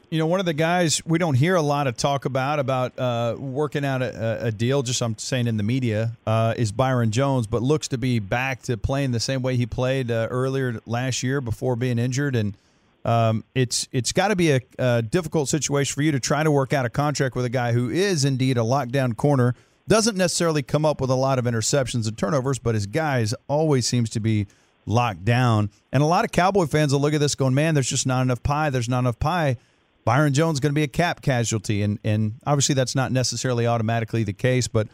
You 0.09 0.19
know, 0.19 0.27
one 0.27 0.39
of 0.39 0.45
the 0.45 0.53
guys 0.53 1.03
we 1.05 1.17
don't 1.17 1.33
hear 1.33 1.55
a 1.55 1.61
lot 1.61 1.87
of 1.87 1.97
talk 1.97 2.25
about 2.25 2.59
about 2.59 2.97
uh, 2.99 3.35
working 3.37 3.83
out 3.83 4.01
a, 4.01 4.47
a, 4.47 4.51
deal. 4.51 4.83
Just 4.83 5.01
I'm 5.01 5.17
saying 5.17 5.47
in 5.47 5.57
the 5.57 5.63
media 5.63 6.11
uh, 6.27 6.53
is 6.55 6.71
Byron 6.71 7.11
Jones, 7.11 7.47
but 7.47 7.63
looks 7.63 7.87
to 7.89 7.97
be 7.97 8.19
back 8.19 8.61
to 8.63 8.77
playing 8.77 9.11
the 9.11 9.19
same 9.19 9.41
way 9.41 9.55
he 9.55 9.65
played 9.65 10.11
uh, 10.11 10.27
earlier 10.29 10.79
last 10.85 11.23
year 11.23 11.41
before 11.41 11.75
being 11.75 11.97
injured, 11.97 12.35
and 12.35 12.55
um, 13.03 13.43
it's 13.55 13.87
it's 13.91 14.11
got 14.11 14.27
to 14.27 14.35
be 14.35 14.51
a, 14.51 14.61
a, 14.77 15.01
difficult 15.01 15.49
situation 15.49 15.93
for 15.93 16.01
you 16.01 16.11
to 16.11 16.19
try 16.19 16.43
to 16.43 16.51
work 16.51 16.73
out 16.73 16.85
a 16.85 16.89
contract 16.89 17.35
with 17.35 17.45
a 17.45 17.49
guy 17.49 17.71
who 17.71 17.89
is 17.89 18.25
indeed 18.25 18.57
a 18.57 18.61
lockdown 18.61 19.15
corner. 19.15 19.55
Doesn't 19.87 20.17
necessarily 20.17 20.63
come 20.63 20.85
up 20.85 21.01
with 21.01 21.09
a 21.09 21.15
lot 21.15 21.39
of 21.39 21.45
interceptions 21.45 22.07
and 22.07 22.17
turnovers, 22.17 22.59
but 22.59 22.73
his 22.73 22.87
guys 22.87 23.33
always 23.47 23.87
seems 23.87 24.09
to 24.11 24.19
be 24.19 24.47
locked 24.85 25.23
down. 25.25 25.69
And 25.91 26.01
a 26.01 26.07
lot 26.07 26.25
of 26.25 26.31
Cowboy 26.31 26.65
fans 26.65 26.93
will 26.93 26.99
look 26.99 27.13
at 27.13 27.19
this 27.19 27.35
going, 27.35 27.53
"Man, 27.53 27.73
there's 27.73 27.89
just 27.89 28.07
not 28.07 28.21
enough 28.21 28.43
pie. 28.43 28.69
There's 28.69 28.89
not 28.89 28.99
enough 28.99 29.19
pie." 29.19 29.57
Byron 30.05 30.33
Jones 30.33 30.59
going 30.59 30.71
to 30.71 30.75
be 30.75 30.83
a 30.83 30.87
cap 30.87 31.21
casualty, 31.21 31.81
and 31.81 31.99
and 32.03 32.35
obviously 32.45 32.75
that's 32.75 32.95
not 32.95 33.11
necessarily 33.11 33.65
automatically 33.65 34.23
the 34.23 34.33
case. 34.33 34.67
But 34.67 34.87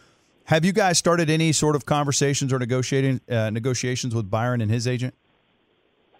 have 0.45 0.63
you 0.63 0.71
guys 0.71 0.97
started 0.97 1.29
any 1.29 1.51
sort 1.51 1.75
of 1.75 1.85
conversations 1.85 2.51
or 2.53 2.59
negotiating 2.59 3.19
uh, 3.29 3.49
negotiations 3.49 4.15
with 4.15 4.31
Byron 4.31 4.61
and 4.61 4.71
his 4.71 4.87
agent? 4.87 5.13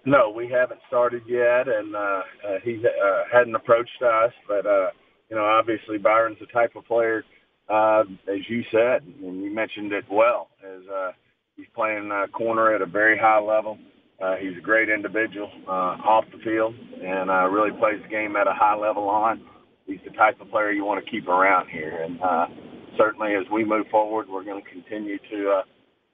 No, 0.05 0.29
we 0.29 0.49
haven't 0.49 0.81
started 0.87 1.23
yet, 1.25 1.67
and 1.67 1.95
uh, 1.95 1.99
uh, 1.99 2.21
he 2.63 2.83
uh, 2.85 3.23
hadn't 3.31 3.55
approached 3.55 4.01
us. 4.01 4.33
But 4.45 4.65
uh, 4.65 4.89
you 5.29 5.37
know, 5.37 5.45
obviously 5.45 5.97
Byron's 5.97 6.39
the 6.39 6.47
type 6.47 6.75
of 6.75 6.85
player, 6.85 7.23
uh, 7.69 8.03
as 8.27 8.49
you 8.49 8.63
said, 8.71 9.03
and 9.03 9.41
you 9.41 9.53
mentioned 9.55 9.93
it 9.93 10.03
well, 10.11 10.49
as 10.65 10.81
uh, 10.93 11.11
he's 11.55 11.67
playing 11.73 12.11
uh, 12.11 12.27
corner 12.27 12.75
at 12.75 12.81
a 12.81 12.85
very 12.85 13.17
high 13.17 13.39
level. 13.39 13.77
Uh, 14.21 14.35
he's 14.35 14.57
a 14.57 14.61
great 14.61 14.89
individual 14.89 15.49
uh, 15.67 15.97
off 16.05 16.25
the 16.31 16.37
field 16.43 16.75
and 17.03 17.29
uh, 17.29 17.47
really 17.47 17.71
plays 17.71 18.01
the 18.03 18.09
game 18.09 18.35
at 18.35 18.47
a 18.47 18.53
high 18.53 18.75
level 18.75 19.09
on. 19.09 19.41
He's 19.87 19.99
the 20.05 20.11
type 20.11 20.39
of 20.39 20.49
player 20.49 20.71
you 20.71 20.85
want 20.85 21.03
to 21.03 21.11
keep 21.11 21.27
around 21.27 21.69
here. 21.69 22.03
And 22.03 22.21
uh, 22.21 22.47
certainly 22.97 23.33
as 23.33 23.49
we 23.51 23.65
move 23.65 23.87
forward, 23.89 24.29
we're 24.29 24.43
going 24.43 24.63
to 24.63 24.69
continue 24.69 25.17
to 25.17 25.49
uh, 25.49 25.61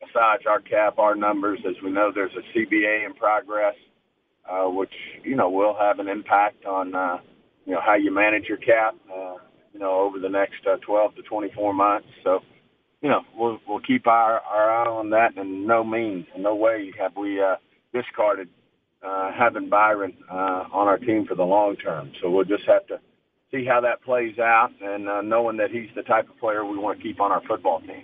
massage 0.02 0.46
our 0.48 0.62
cap, 0.62 1.00
our 1.00 1.16
numbers. 1.16 1.60
As 1.68 1.76
we 1.84 1.92
know, 1.92 2.12
there's 2.14 2.32
a 2.36 2.58
CBA 2.58 3.06
in 3.06 3.14
progress, 3.14 3.76
uh, 4.50 4.70
which, 4.70 4.94
you 5.24 5.36
know, 5.36 5.50
will 5.50 5.76
have 5.78 6.00
an 6.00 6.08
impact 6.08 6.66
on, 6.66 6.96
uh, 6.96 7.18
you 7.66 7.74
know, 7.74 7.82
how 7.86 7.96
you 7.96 8.14
manage 8.14 8.46
your 8.46 8.58
cap. 8.58 8.96
Uh, 9.14 9.36
you 9.78 9.84
know, 9.84 10.00
over 10.00 10.18
the 10.18 10.30
next 10.30 10.66
uh, 10.66 10.78
12 10.78 11.16
to 11.18 11.22
24 11.22 11.72
months. 11.72 12.08
So, 12.24 12.40
you 13.02 13.10
know, 13.10 13.22
we'll 13.36 13.60
we'll 13.68 13.80
keep 13.82 14.08
our 14.08 14.40
our 14.40 14.72
eye 14.72 14.90
on 14.90 15.12
that. 15.12 15.38
And 15.38 15.68
no 15.68 15.84
means, 15.84 16.26
no 16.36 16.56
way 16.56 16.92
have 17.00 17.16
we 17.16 17.40
uh, 17.40 17.58
discarded 18.02 18.50
uh, 19.04 19.32
having 19.32 19.70
Byron 19.70 20.14
uh, 20.32 20.66
on 20.72 20.88
our 20.88 20.98
team 20.98 21.26
for 21.26 21.36
the 21.36 21.44
long 21.44 21.76
term. 21.76 22.12
So 22.22 22.30
we'll 22.30 22.46
just 22.46 22.66
have 22.66 22.86
to 22.88 23.00
see 23.52 23.66
how 23.66 23.82
that 23.82 24.04
plays 24.04 24.38
out, 24.40 24.72
and 24.82 25.08
uh, 25.08 25.22
knowing 25.22 25.58
that 25.58 25.72
he's 25.72 25.90
the 25.96 26.04
type 26.04 26.30
of 26.30 26.38
player 26.40 26.66
we 26.66 26.78
want 26.78 26.98
to 26.98 27.04
keep 27.04 27.22
on 27.22 27.32
our 27.32 27.42
football 27.48 27.80
team. 27.82 28.04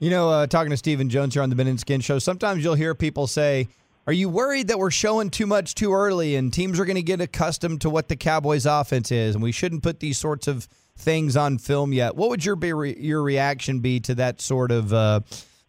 You 0.00 0.10
know, 0.10 0.28
uh, 0.28 0.46
talking 0.46 0.70
to 0.70 0.76
Stephen 0.76 1.08
Jones 1.08 1.34
here 1.34 1.42
on 1.42 1.50
the 1.50 1.56
Ben 1.56 1.68
and 1.68 1.78
Skin 1.78 2.00
Show, 2.00 2.18
sometimes 2.18 2.64
you'll 2.64 2.74
hear 2.74 2.94
people 2.94 3.26
say, 3.26 3.68
"Are 4.06 4.12
you 4.12 4.28
worried 4.28 4.68
that 4.68 4.78
we're 4.78 4.90
showing 4.90 5.30
too 5.30 5.46
much 5.46 5.74
too 5.74 5.94
early, 5.94 6.34
and 6.34 6.52
teams 6.52 6.80
are 6.80 6.84
going 6.84 6.96
to 6.96 7.02
get 7.02 7.20
accustomed 7.20 7.80
to 7.82 7.90
what 7.90 8.08
the 8.08 8.16
Cowboys' 8.16 8.66
offense 8.66 9.12
is, 9.12 9.34
and 9.34 9.42
we 9.42 9.52
shouldn't 9.52 9.82
put 9.82 10.00
these 10.00 10.18
sorts 10.18 10.48
of 10.48 10.66
things 10.96 11.36
on 11.36 11.58
film 11.58 11.92
yet?" 11.92 12.16
What 12.16 12.30
would 12.30 12.44
your 12.44 12.56
be 12.56 12.68
your 12.98 13.22
reaction 13.22 13.80
be 13.80 14.00
to 14.00 14.14
that 14.16 14.40
sort 14.40 14.72
of 14.72 14.92
uh, 14.92 15.20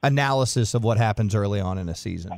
analysis 0.02 0.74
of 0.74 0.84
what 0.84 0.98
happens 0.98 1.36
early 1.36 1.60
on 1.60 1.78
in 1.78 1.90
a 1.90 1.96
season? 1.96 2.32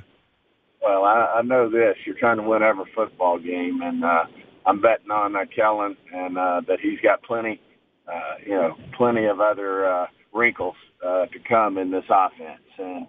Well, 0.82 1.04
I, 1.04 1.38
I 1.38 1.42
know 1.42 1.70
this: 1.70 1.96
you're 2.06 2.18
trying 2.18 2.38
to 2.38 2.44
win 2.44 2.63
every 2.63 2.86
football 2.96 3.40
game, 3.40 3.82
and 3.84 4.04
uh, 4.04 4.26
I'm 4.66 4.82
betting 4.82 5.12
on 5.12 5.36
uh, 5.36 5.40
Kellen 5.56 5.98
and 6.13 6.38
uh, 6.38 6.62
that 6.68 6.80
he's 6.82 7.00
got 7.02 7.24
plenty, 7.24 7.60
uh, 8.08 8.36
you 8.46 8.54
know, 8.54 8.76
plenty 8.96 9.26
of 9.26 9.40
other 9.40 9.86
uh, 9.90 10.08
wrinkles 10.34 10.76
uh, 11.06 11.26
to 11.26 11.40
come 11.48 11.78
in 11.78 11.92
this 11.92 12.06
offense, 12.10 12.62
and 12.78 13.08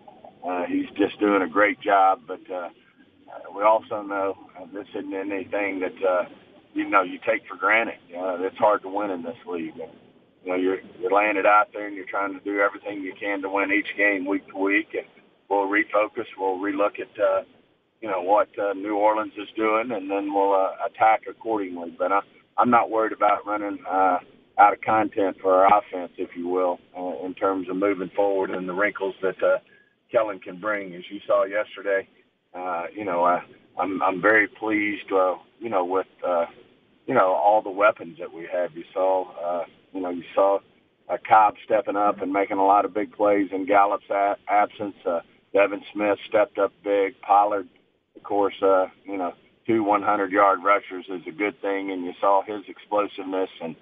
uh, 0.49 0.65
he's 0.65 0.87
just 0.97 1.19
doing 1.21 1.43
a 1.43 1.49
great 1.49 1.81
job. 1.81 2.21
But 2.27 2.41
uh, 2.51 2.69
we 3.55 3.63
also 3.63 4.03
know 4.03 4.35
uh, 4.59 4.67
this 4.73 4.87
isn't 4.97 5.15
anything 5.15 5.81
that 5.81 6.09
uh, 6.09 6.25
you 6.75 6.89
know 6.89 7.03
you 7.03 7.19
take 7.27 7.47
for 7.49 7.57
granted. 7.57 7.99
Uh, 8.17 8.39
it's 8.41 8.57
hard 8.59 8.83
to 8.83 8.89
win 8.89 9.11
in 9.11 9.23
this 9.23 9.37
league. 9.47 9.79
And, 9.79 9.93
you 10.45 10.51
know, 10.53 10.57
you're 10.57 10.79
you're 11.01 11.13
laying 11.13 11.37
it 11.37 11.47
out 11.47 11.69
there, 11.73 11.87
and 11.87 11.95
you're 11.95 12.07
trying 12.07 12.33
to 12.33 12.41
do 12.41 12.61
everything 12.61 13.03
you 13.03 13.13
can 13.19 13.43
to 13.43 13.51
win 13.51 13.73
each 13.73 13.97
game 13.97 14.27
week 14.27 14.49
to 14.49 14.57
week, 14.57 14.89
and 14.95 15.07
we'll 15.51 15.69
refocus. 15.69 16.27
We'll 16.39 16.59
relook 16.59 16.99
at. 16.99 17.21
Uh, 17.21 17.43
you 18.01 18.09
know 18.09 18.23
what 18.23 18.49
uh, 18.59 18.73
New 18.75 18.97
Orleans 18.97 19.33
is 19.39 19.49
doing, 19.57 19.91
and 19.93 20.11
then 20.11 20.33
we'll 20.33 20.55
uh, 20.55 20.71
attack 20.87 21.23
accordingly. 21.29 21.95
But 21.99 22.13
I, 22.13 22.21
I'm 22.59 22.71
not 22.71 22.91
worried 22.91 23.13
about 23.13 23.47
running 23.47 23.79
uh, 23.91 24.19
out 24.59 24.73
of 24.73 24.81
content 24.83 25.37
for 25.41 25.55
our 25.55 25.79
offense, 25.79 26.13
if 26.19 26.31
you 26.37 26.49
will, 26.49 26.79
uh, 26.97 27.27
in 27.27 27.35
terms 27.35 27.69
of 27.71 27.77
moving 27.77 28.11
forward 28.17 28.51
and 28.51 28.69
the 28.69 28.73
wrinkles 28.75 29.15
that 29.23 29.43
uh, 29.43 29.59
Kellen 30.13 30.41
can 30.41 30.61
bring. 30.61 30.95
As 30.95 31.03
you 31.11 31.21
saw 31.27 31.45
yesterday, 31.45 32.09
uh, 32.55 32.85
you 32.95 33.05
know, 33.05 33.25
uh, 33.25 33.41
I'm 33.81 34.03
I'm 34.03 34.21
very 34.23 34.49
pleased, 34.49 35.11
uh, 35.13 35.37
you 35.61 35.71
know, 35.71 35.85
with 35.85 36.07
uh, 36.27 36.47
you 37.07 37.15
know 37.15 37.33
all 37.33 37.63
the 37.63 37.71
weapons 37.71 38.19
that 38.21 38.33
we 38.33 38.49
have. 38.53 38.77
You 38.77 38.85
saw, 38.93 39.27
uh, 39.45 39.65
you 39.93 40.01
know, 40.01 40.11
you 40.11 40.25
saw 40.35 40.59
uh, 41.09 41.17
Cobb 41.29 41.55
stepping 41.65 41.97
up 41.97 42.21
and 42.23 42.33
making 42.33 42.59
a 42.59 42.65
lot 42.67 42.85
of 42.85 42.95
big 42.95 43.13
plays 43.13 43.49
in 43.53 43.67
Gallup's 43.67 44.09
a- 44.11 44.37
absence. 44.49 44.97
Uh, 45.07 45.21
Devin 45.55 45.83
Smith 45.93 46.19
stepped 46.29 46.59
up 46.59 46.73
big. 46.85 47.15
Pollard 47.23 47.69
of 48.19 48.25
course, 48.25 48.55
uh, 48.63 48.87
you 49.05 49.17
know, 49.17 49.33
two 49.67 49.85
100-yard 49.85 50.61
rushers 50.65 51.07
is 51.09 51.23
a 51.27 51.31
good 51.31 51.61
thing, 51.61 51.93
and 51.93 52.05
you 52.05 52.13
saw 52.21 52.43
his 52.43 52.63
explosiveness 52.69 53.51
and 53.63 53.77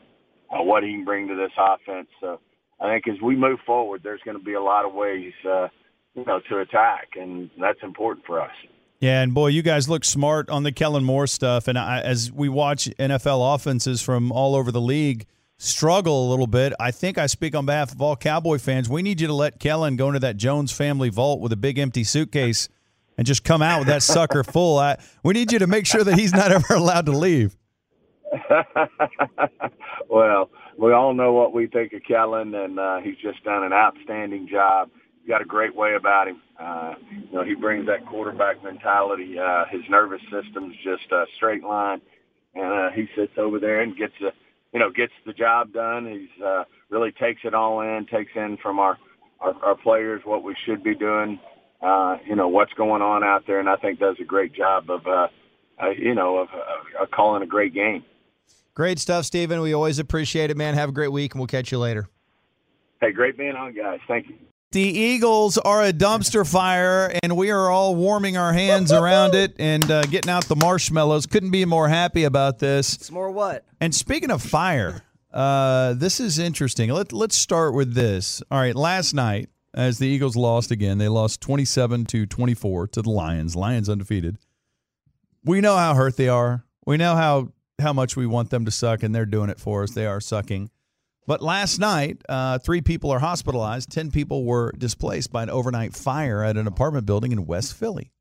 uh, 0.50 0.62
what 0.62 0.82
he 0.82 0.90
can 0.90 1.04
bring 1.04 1.28
to 1.28 1.34
this 1.34 1.52
offense. 1.58 2.08
So 2.20 2.38
I 2.80 2.92
think 2.92 3.08
as 3.08 3.20
we 3.22 3.34
move 3.34 3.60
forward, 3.64 4.02
there's 4.02 4.20
going 4.24 4.36
to 4.36 4.44
be 4.44 4.54
a 4.54 4.62
lot 4.62 4.84
of 4.84 4.92
ways, 4.92 5.32
uh, 5.48 5.68
you 6.14 6.24
know, 6.26 6.40
to 6.50 6.58
attack, 6.58 7.10
and 7.16 7.50
that's 7.58 7.78
important 7.82 8.26
for 8.26 8.40
us. 8.40 8.52
Yeah, 9.00 9.22
and 9.22 9.34
boy, 9.34 9.48
you 9.48 9.62
guys 9.62 9.88
look 9.88 10.04
smart 10.04 10.48
on 10.48 10.62
the 10.62 10.72
Kellen 10.72 11.04
Moore 11.04 11.26
stuff. 11.26 11.68
And 11.68 11.78
I, 11.78 12.00
as 12.00 12.32
we 12.32 12.48
watch 12.48 12.86
NFL 12.98 13.54
offenses 13.54 14.00
from 14.00 14.32
all 14.32 14.54
over 14.54 14.72
the 14.72 14.80
league 14.80 15.26
struggle 15.58 16.28
a 16.28 16.30
little 16.30 16.46
bit, 16.46 16.72
I 16.80 16.90
think 16.90 17.18
I 17.18 17.26
speak 17.26 17.54
on 17.54 17.66
behalf 17.66 17.92
of 17.92 18.00
all 18.00 18.16
Cowboy 18.16 18.58
fans. 18.58 18.88
We 18.88 19.02
need 19.02 19.20
you 19.20 19.26
to 19.26 19.34
let 19.34 19.60
Kellen 19.60 19.96
go 19.96 20.08
into 20.08 20.20
that 20.20 20.38
Jones 20.38 20.72
family 20.72 21.10
vault 21.10 21.40
with 21.40 21.52
a 21.52 21.56
big 21.56 21.78
empty 21.78 22.04
suitcase 22.04 22.68
and 23.16 23.26
just 23.26 23.44
come 23.44 23.62
out 23.62 23.80
with 23.80 23.88
that 23.88 24.02
sucker 24.02 24.44
full. 24.44 24.78
I, 24.78 24.98
we 25.22 25.34
need 25.34 25.52
you 25.52 25.58
to 25.60 25.66
make 25.66 25.86
sure 25.86 26.04
that 26.04 26.18
he's 26.18 26.32
not 26.32 26.52
ever 26.52 26.74
allowed 26.74 27.06
to 27.06 27.12
leave. 27.12 27.56
well, 30.08 30.50
we 30.78 30.92
all 30.92 31.14
know 31.14 31.32
what 31.32 31.52
we 31.52 31.66
think 31.66 31.92
of 31.92 32.02
Kellen, 32.06 32.54
and 32.54 32.78
uh, 32.78 32.98
he's 33.00 33.16
just 33.16 33.42
done 33.44 33.64
an 33.64 33.72
outstanding 33.72 34.48
job. 34.48 34.90
He's 35.20 35.28
got 35.28 35.40
a 35.40 35.44
great 35.44 35.74
way 35.74 35.94
about 35.94 36.28
him. 36.28 36.42
Uh, 36.58 36.94
you 37.10 37.32
know, 37.32 37.44
he 37.44 37.54
brings 37.54 37.86
that 37.86 38.06
quarterback 38.06 38.62
mentality. 38.62 39.38
Uh, 39.38 39.64
his 39.70 39.82
nervous 39.88 40.20
system's 40.30 40.74
just 40.82 41.10
a 41.12 41.24
straight 41.36 41.62
line, 41.62 42.00
and 42.54 42.72
uh, 42.72 42.90
he 42.94 43.06
sits 43.16 43.32
over 43.38 43.58
there 43.58 43.80
and 43.80 43.96
gets 43.96 44.14
the, 44.20 44.30
you 44.72 44.80
know, 44.80 44.90
gets 44.90 45.12
the 45.24 45.32
job 45.32 45.72
done. 45.72 46.06
He's 46.06 46.44
uh, 46.44 46.64
really 46.90 47.12
takes 47.12 47.42
it 47.44 47.54
all 47.54 47.80
in, 47.80 48.06
takes 48.10 48.32
in 48.34 48.58
from 48.62 48.78
our, 48.78 48.98
our 49.40 49.54
our 49.62 49.76
players 49.76 50.22
what 50.24 50.42
we 50.42 50.54
should 50.64 50.82
be 50.82 50.94
doing 50.94 51.38
uh, 51.82 52.16
you 52.26 52.36
know, 52.36 52.48
what's 52.48 52.72
going 52.72 53.02
on 53.02 53.22
out 53.22 53.44
there, 53.46 53.60
and 53.60 53.68
I 53.68 53.76
think 53.76 53.98
does 53.98 54.16
a 54.20 54.24
great 54.24 54.52
job 54.52 54.90
of, 54.90 55.06
uh, 55.06 55.28
uh, 55.82 55.90
you 55.90 56.14
know, 56.14 56.38
of, 56.38 56.48
of 57.00 57.10
calling 57.10 57.42
a 57.42 57.46
great 57.46 57.74
game. 57.74 58.04
Great 58.74 58.98
stuff, 58.98 59.24
Stephen. 59.24 59.60
We 59.60 59.72
always 59.72 59.98
appreciate 59.98 60.50
it, 60.50 60.56
man. 60.56 60.74
Have 60.74 60.90
a 60.90 60.92
great 60.92 61.12
week, 61.12 61.32
and 61.32 61.40
we'll 61.40 61.46
catch 61.46 61.72
you 61.72 61.78
later. 61.78 62.08
Hey, 63.00 63.12
great 63.12 63.36
being 63.36 63.56
on, 63.56 63.74
guys. 63.74 64.00
Thank 64.08 64.28
you. 64.28 64.34
The 64.72 64.82
Eagles 64.82 65.58
are 65.58 65.82
a 65.82 65.92
dumpster 65.92 66.46
fire, 66.46 67.10
and 67.22 67.36
we 67.36 67.50
are 67.50 67.70
all 67.70 67.94
warming 67.94 68.36
our 68.36 68.52
hands 68.52 68.92
around 68.92 69.34
it 69.34 69.54
and 69.58 69.88
uh, 69.90 70.02
getting 70.02 70.30
out 70.30 70.44
the 70.46 70.56
marshmallows. 70.56 71.24
Couldn't 71.26 71.52
be 71.52 71.64
more 71.64 71.88
happy 71.88 72.24
about 72.24 72.58
this. 72.58 72.94
It's 72.94 73.10
more 73.10 73.30
what? 73.30 73.64
And 73.80 73.94
speaking 73.94 74.30
of 74.30 74.42
fire, 74.42 75.02
uh, 75.32 75.94
this 75.94 76.20
is 76.20 76.38
interesting. 76.38 76.90
Let, 76.90 77.12
let's 77.12 77.36
start 77.36 77.74
with 77.74 77.94
this. 77.94 78.42
All 78.50 78.58
right, 78.58 78.74
last 78.74 79.14
night, 79.14 79.48
as 79.76 79.98
the 79.98 80.08
Eagles 80.08 80.34
lost 80.34 80.70
again. 80.70 80.98
They 80.98 81.08
lost 81.08 81.40
27 81.42 82.06
to 82.06 82.26
24 82.26 82.88
to 82.88 83.02
the 83.02 83.10
Lions. 83.10 83.54
Lions 83.54 83.88
undefeated. 83.88 84.38
We 85.44 85.60
know 85.60 85.76
how 85.76 85.94
hurt 85.94 86.16
they 86.16 86.28
are. 86.28 86.64
We 86.86 86.96
know 86.96 87.14
how 87.14 87.52
how 87.78 87.92
much 87.92 88.16
we 88.16 88.26
want 88.26 88.48
them 88.48 88.64
to 88.64 88.70
suck, 88.70 89.02
and 89.02 89.14
they're 89.14 89.26
doing 89.26 89.50
it 89.50 89.60
for 89.60 89.82
us. 89.82 89.90
They 89.90 90.06
are 90.06 90.20
sucking. 90.20 90.70
But 91.26 91.42
last 91.42 91.78
night, 91.78 92.22
uh, 92.28 92.58
three 92.58 92.80
people 92.80 93.10
are 93.10 93.18
hospitalized. 93.18 93.90
Ten 93.90 94.10
people 94.10 94.44
were 94.44 94.72
displaced 94.78 95.30
by 95.30 95.42
an 95.42 95.50
overnight 95.50 95.94
fire 95.94 96.42
at 96.42 96.56
an 96.56 96.66
apartment 96.66 97.04
building 97.04 97.32
in 97.32 97.46
West 97.46 97.74
Philly. 97.74 98.12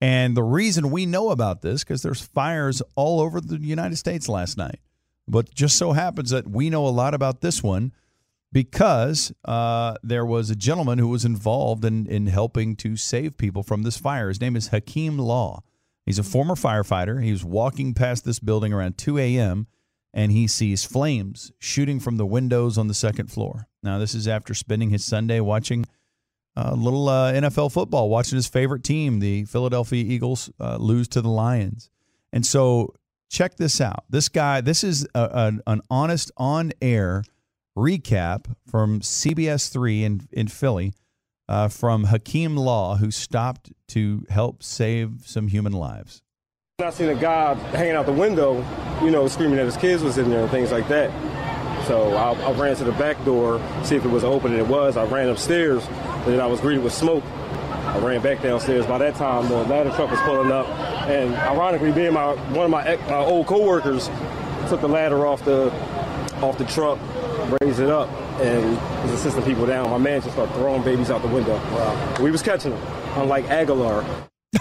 And 0.00 0.34
the 0.34 0.42
reason 0.42 0.90
we 0.90 1.04
know 1.04 1.30
about 1.30 1.60
this 1.60 1.84
because 1.84 2.02
there's 2.02 2.22
fires 2.22 2.80
all 2.96 3.20
over 3.20 3.40
the 3.40 3.58
United 3.58 3.96
States 3.96 4.28
last 4.28 4.56
night. 4.56 4.80
But 5.28 5.54
just 5.54 5.76
so 5.76 5.92
happens 5.92 6.30
that 6.30 6.48
we 6.48 6.70
know 6.70 6.86
a 6.86 6.88
lot 6.88 7.12
about 7.12 7.42
this 7.42 7.62
one 7.62 7.92
because 8.52 9.32
uh, 9.44 9.94
there 10.02 10.24
was 10.24 10.50
a 10.50 10.56
gentleman 10.56 10.98
who 10.98 11.08
was 11.08 11.24
involved 11.24 11.84
in, 11.84 12.06
in 12.06 12.26
helping 12.26 12.76
to 12.76 12.96
save 12.96 13.36
people 13.36 13.62
from 13.62 13.82
this 13.82 13.96
fire. 13.96 14.28
His 14.28 14.40
name 14.40 14.56
is 14.56 14.68
Hakeem 14.68 15.18
Law. 15.18 15.62
He's 16.04 16.18
a 16.18 16.24
former 16.24 16.54
firefighter. 16.54 17.22
He 17.22 17.30
was 17.30 17.44
walking 17.44 17.94
past 17.94 18.24
this 18.24 18.40
building 18.40 18.72
around 18.72 18.98
2 18.98 19.18
a.m. 19.18 19.68
and 20.12 20.32
he 20.32 20.48
sees 20.48 20.84
flames 20.84 21.52
shooting 21.58 22.00
from 22.00 22.16
the 22.16 22.26
windows 22.26 22.76
on 22.76 22.88
the 22.88 22.94
second 22.94 23.30
floor. 23.30 23.68
Now, 23.82 23.98
this 23.98 24.14
is 24.14 24.26
after 24.26 24.54
spending 24.54 24.90
his 24.90 25.04
Sunday 25.04 25.40
watching 25.40 25.86
a 26.56 26.74
little 26.74 27.08
uh, 27.08 27.32
NFL 27.32 27.72
football, 27.72 28.08
watching 28.08 28.36
his 28.36 28.48
favorite 28.48 28.82
team, 28.82 29.20
the 29.20 29.44
Philadelphia 29.44 30.04
Eagles, 30.04 30.50
uh, 30.58 30.76
lose 30.76 31.06
to 31.08 31.22
the 31.22 31.28
Lions. 31.28 31.90
And 32.32 32.44
so, 32.44 32.94
check 33.28 33.56
this 33.56 33.80
out. 33.80 34.04
This 34.10 34.28
guy, 34.28 34.60
this 34.60 34.82
is 34.82 35.06
a, 35.14 35.20
a, 35.22 35.52
an 35.70 35.80
honest, 35.88 36.32
on 36.36 36.72
air 36.82 37.22
recap 37.76 38.54
from 38.66 39.00
CBS 39.00 39.70
3 39.70 40.04
in, 40.04 40.28
in 40.32 40.48
Philly 40.48 40.92
uh, 41.48 41.68
from 41.68 42.04
Hakeem 42.04 42.56
Law, 42.56 42.96
who 42.96 43.10
stopped 43.10 43.72
to 43.88 44.24
help 44.30 44.62
save 44.62 45.22
some 45.26 45.48
human 45.48 45.72
lives. 45.72 46.22
I 46.80 46.90
seen 46.90 47.10
a 47.10 47.14
guy 47.14 47.54
hanging 47.54 47.94
out 47.94 48.06
the 48.06 48.12
window, 48.12 48.64
you 49.02 49.10
know, 49.10 49.28
screaming 49.28 49.56
that 49.56 49.66
his 49.66 49.76
kids 49.76 50.02
was 50.02 50.16
in 50.16 50.30
there 50.30 50.42
and 50.42 50.50
things 50.50 50.72
like 50.72 50.88
that. 50.88 51.10
So 51.86 52.14
I, 52.14 52.32
I 52.32 52.52
ran 52.52 52.76
to 52.76 52.84
the 52.84 52.92
back 52.92 53.22
door, 53.24 53.60
see 53.82 53.96
if 53.96 54.04
it 54.04 54.08
was 54.08 54.24
open, 54.24 54.52
and 54.52 54.60
it 54.60 54.66
was. 54.66 54.96
I 54.96 55.04
ran 55.04 55.28
upstairs, 55.28 55.84
and 55.86 56.26
then 56.26 56.40
I 56.40 56.46
was 56.46 56.60
greeted 56.60 56.84
with 56.84 56.94
smoke. 56.94 57.24
I 57.24 57.98
ran 57.98 58.22
back 58.22 58.40
downstairs. 58.40 58.86
By 58.86 58.98
that 58.98 59.16
time, 59.16 59.48
the 59.48 59.56
ladder 59.64 59.90
truck 59.90 60.10
was 60.10 60.20
pulling 60.20 60.52
up, 60.52 60.68
and 61.08 61.34
ironically, 61.34 61.90
being 61.92 62.12
my 62.12 62.34
one 62.52 62.66
of 62.66 62.70
my, 62.70 62.96
my 63.08 63.16
old 63.16 63.46
coworkers 63.46 64.08
took 64.68 64.80
the 64.80 64.88
ladder 64.88 65.26
off 65.26 65.44
the 65.44 65.72
off 66.40 66.56
the 66.56 66.64
truck 66.66 66.98
raise 67.60 67.78
it 67.78 67.90
up 67.90 68.08
and 68.40 68.76
was 69.02 69.12
assisting 69.12 69.42
people 69.44 69.66
down. 69.66 69.90
My 69.90 69.98
man 69.98 70.20
just 70.20 70.34
started 70.34 70.54
throwing 70.54 70.82
babies 70.82 71.10
out 71.10 71.22
the 71.22 71.28
window. 71.28 71.56
Wow. 71.56 72.16
We 72.20 72.30
was 72.30 72.42
catching 72.42 72.72
them, 72.72 72.82
unlike 73.16 73.46
Agholor. 73.46 74.04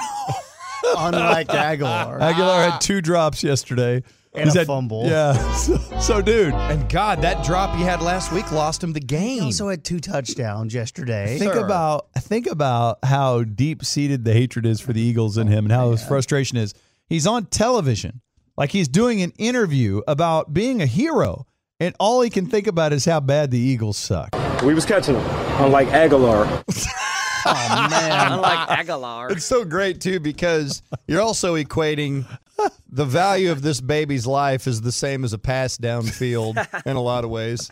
unlike 0.98 1.48
Agholor. 1.48 2.20
Agholor 2.20 2.64
had 2.64 2.74
ah. 2.74 2.80
two 2.82 3.02
drops 3.02 3.44
yesterday. 3.44 4.04
And 4.34 4.46
He's 4.46 4.56
a 4.56 4.60
had, 4.60 4.68
fumble. 4.68 5.06
Yeah. 5.08 5.34
So, 5.60 5.78
so, 6.00 6.22
dude. 6.22 6.54
And 6.54 6.88
God, 6.90 7.22
that 7.24 7.44
drop 7.44 7.76
he 7.76 7.84
had 7.84 8.02
last 8.02 8.32
week 8.32 8.52
lost 8.52 8.84
him 8.84 8.94
the 8.94 9.00
game. 9.00 9.40
He 9.40 9.46
also 9.46 9.68
had 9.68 9.84
two 9.84 10.00
touchdowns 10.00 10.74
yesterday. 10.74 11.38
Think 11.38 11.54
Sir. 11.54 11.66
about 11.66 12.14
think 12.14 12.48
about 12.48 13.00
how 13.04 13.44
deep 13.44 13.84
seated 13.84 14.24
the 14.24 14.34
hatred 14.34 14.66
is 14.66 14.80
for 14.80 14.94
the 14.94 15.02
Eagles 15.02 15.38
in 15.38 15.48
him 15.48 15.66
and 15.66 15.72
how 15.72 15.92
his 15.92 16.06
frustration 16.06 16.58
is. 16.58 16.74
He's 17.08 17.28
on 17.28 17.48
television. 17.48 18.22
Like 18.56 18.72
he's 18.72 18.88
doing 18.88 19.22
an 19.22 19.32
interview 19.38 20.02
about 20.08 20.54
being 20.54 20.82
a 20.82 20.86
hero 20.86 21.46
and 21.80 21.96
all 22.00 22.22
he 22.22 22.30
can 22.30 22.46
think 22.46 22.68
about 22.68 22.94
is 22.94 23.06
how 23.06 23.20
bad 23.20 23.52
the 23.52 23.60
Eagles 23.60 23.98
suck. 23.98 24.30
We 24.64 24.74
was 24.74 24.86
catching 24.86 25.16
them, 25.16 25.26
unlike 25.64 25.88
Agholor. 25.90 26.64
Oh 27.46 27.88
man. 27.90 28.34
Unlike 28.34 28.68
Agholor. 28.86 29.32
It's 29.32 29.46
so 29.46 29.64
great 29.64 30.02
too 30.02 30.20
because 30.20 30.84
you're 31.08 31.22
also 31.22 31.56
equating 31.56 32.26
the 32.92 33.06
value 33.06 33.50
of 33.50 33.62
this 33.62 33.80
baby's 33.80 34.28
life 34.28 34.68
is 34.68 34.82
the 34.82 34.92
same 34.92 35.24
as 35.24 35.32
a 35.32 35.38
pass 35.38 35.78
downfield 35.78 36.58
in 36.86 36.98
a 36.98 37.02
lot 37.02 37.24
of 37.24 37.30
ways. 37.30 37.72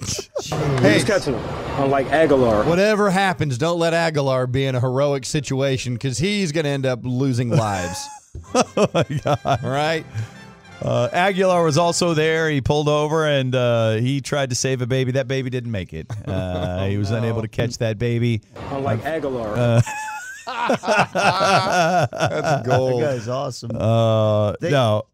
We 0.00 0.56
hey, 0.78 0.94
was 0.94 1.04
catching 1.04 1.34
them, 1.34 1.44
unlike 1.82 2.06
Agholor. 2.08 2.66
whatever 2.66 3.10
happens, 3.10 3.58
don't 3.58 3.78
let 3.78 3.92
Agholor 3.92 4.50
be 4.50 4.64
in 4.64 4.74
a 4.74 4.80
heroic 4.80 5.24
situation 5.26 5.94
because 5.94 6.18
he's 6.18 6.50
going 6.50 6.64
to 6.64 6.70
end 6.70 6.86
up 6.86 7.00
losing 7.02 7.50
lives. 7.50 8.08
oh 8.54 8.88
my 8.94 9.04
God. 9.22 9.38
All 9.44 9.70
right. 9.70 10.04
Uh, 10.82 11.08
Agholor 11.12 11.64
was 11.64 11.78
also 11.78 12.12
there. 12.14 12.50
He 12.50 12.60
pulled 12.60 12.88
over 12.88 13.26
and 13.26 13.54
uh, 13.54 13.92
he 13.94 14.20
tried 14.20 14.50
to 14.50 14.56
save 14.56 14.82
a 14.82 14.86
baby. 14.86 15.12
That 15.12 15.26
baby 15.28 15.48
didn't 15.50 15.70
make 15.72 15.92
it. 15.92 16.06
Uh, 16.26 16.86
he 16.86 16.96
was 16.98 17.10
unable 17.10 17.40
to 17.42 17.48
catch 17.48 17.78
that 17.78 17.98
baby. 17.98 18.42
Unlike 18.70 19.02
Agholor. 19.02 19.56
Uh, 19.56 19.82
That's 20.68 20.82
That 21.12 22.62
gold. 22.64 23.00
guy's 23.00 23.28
awesome. 23.28 23.70
Uh, 23.74 24.52
They- 24.60 24.70
no. 24.70 25.04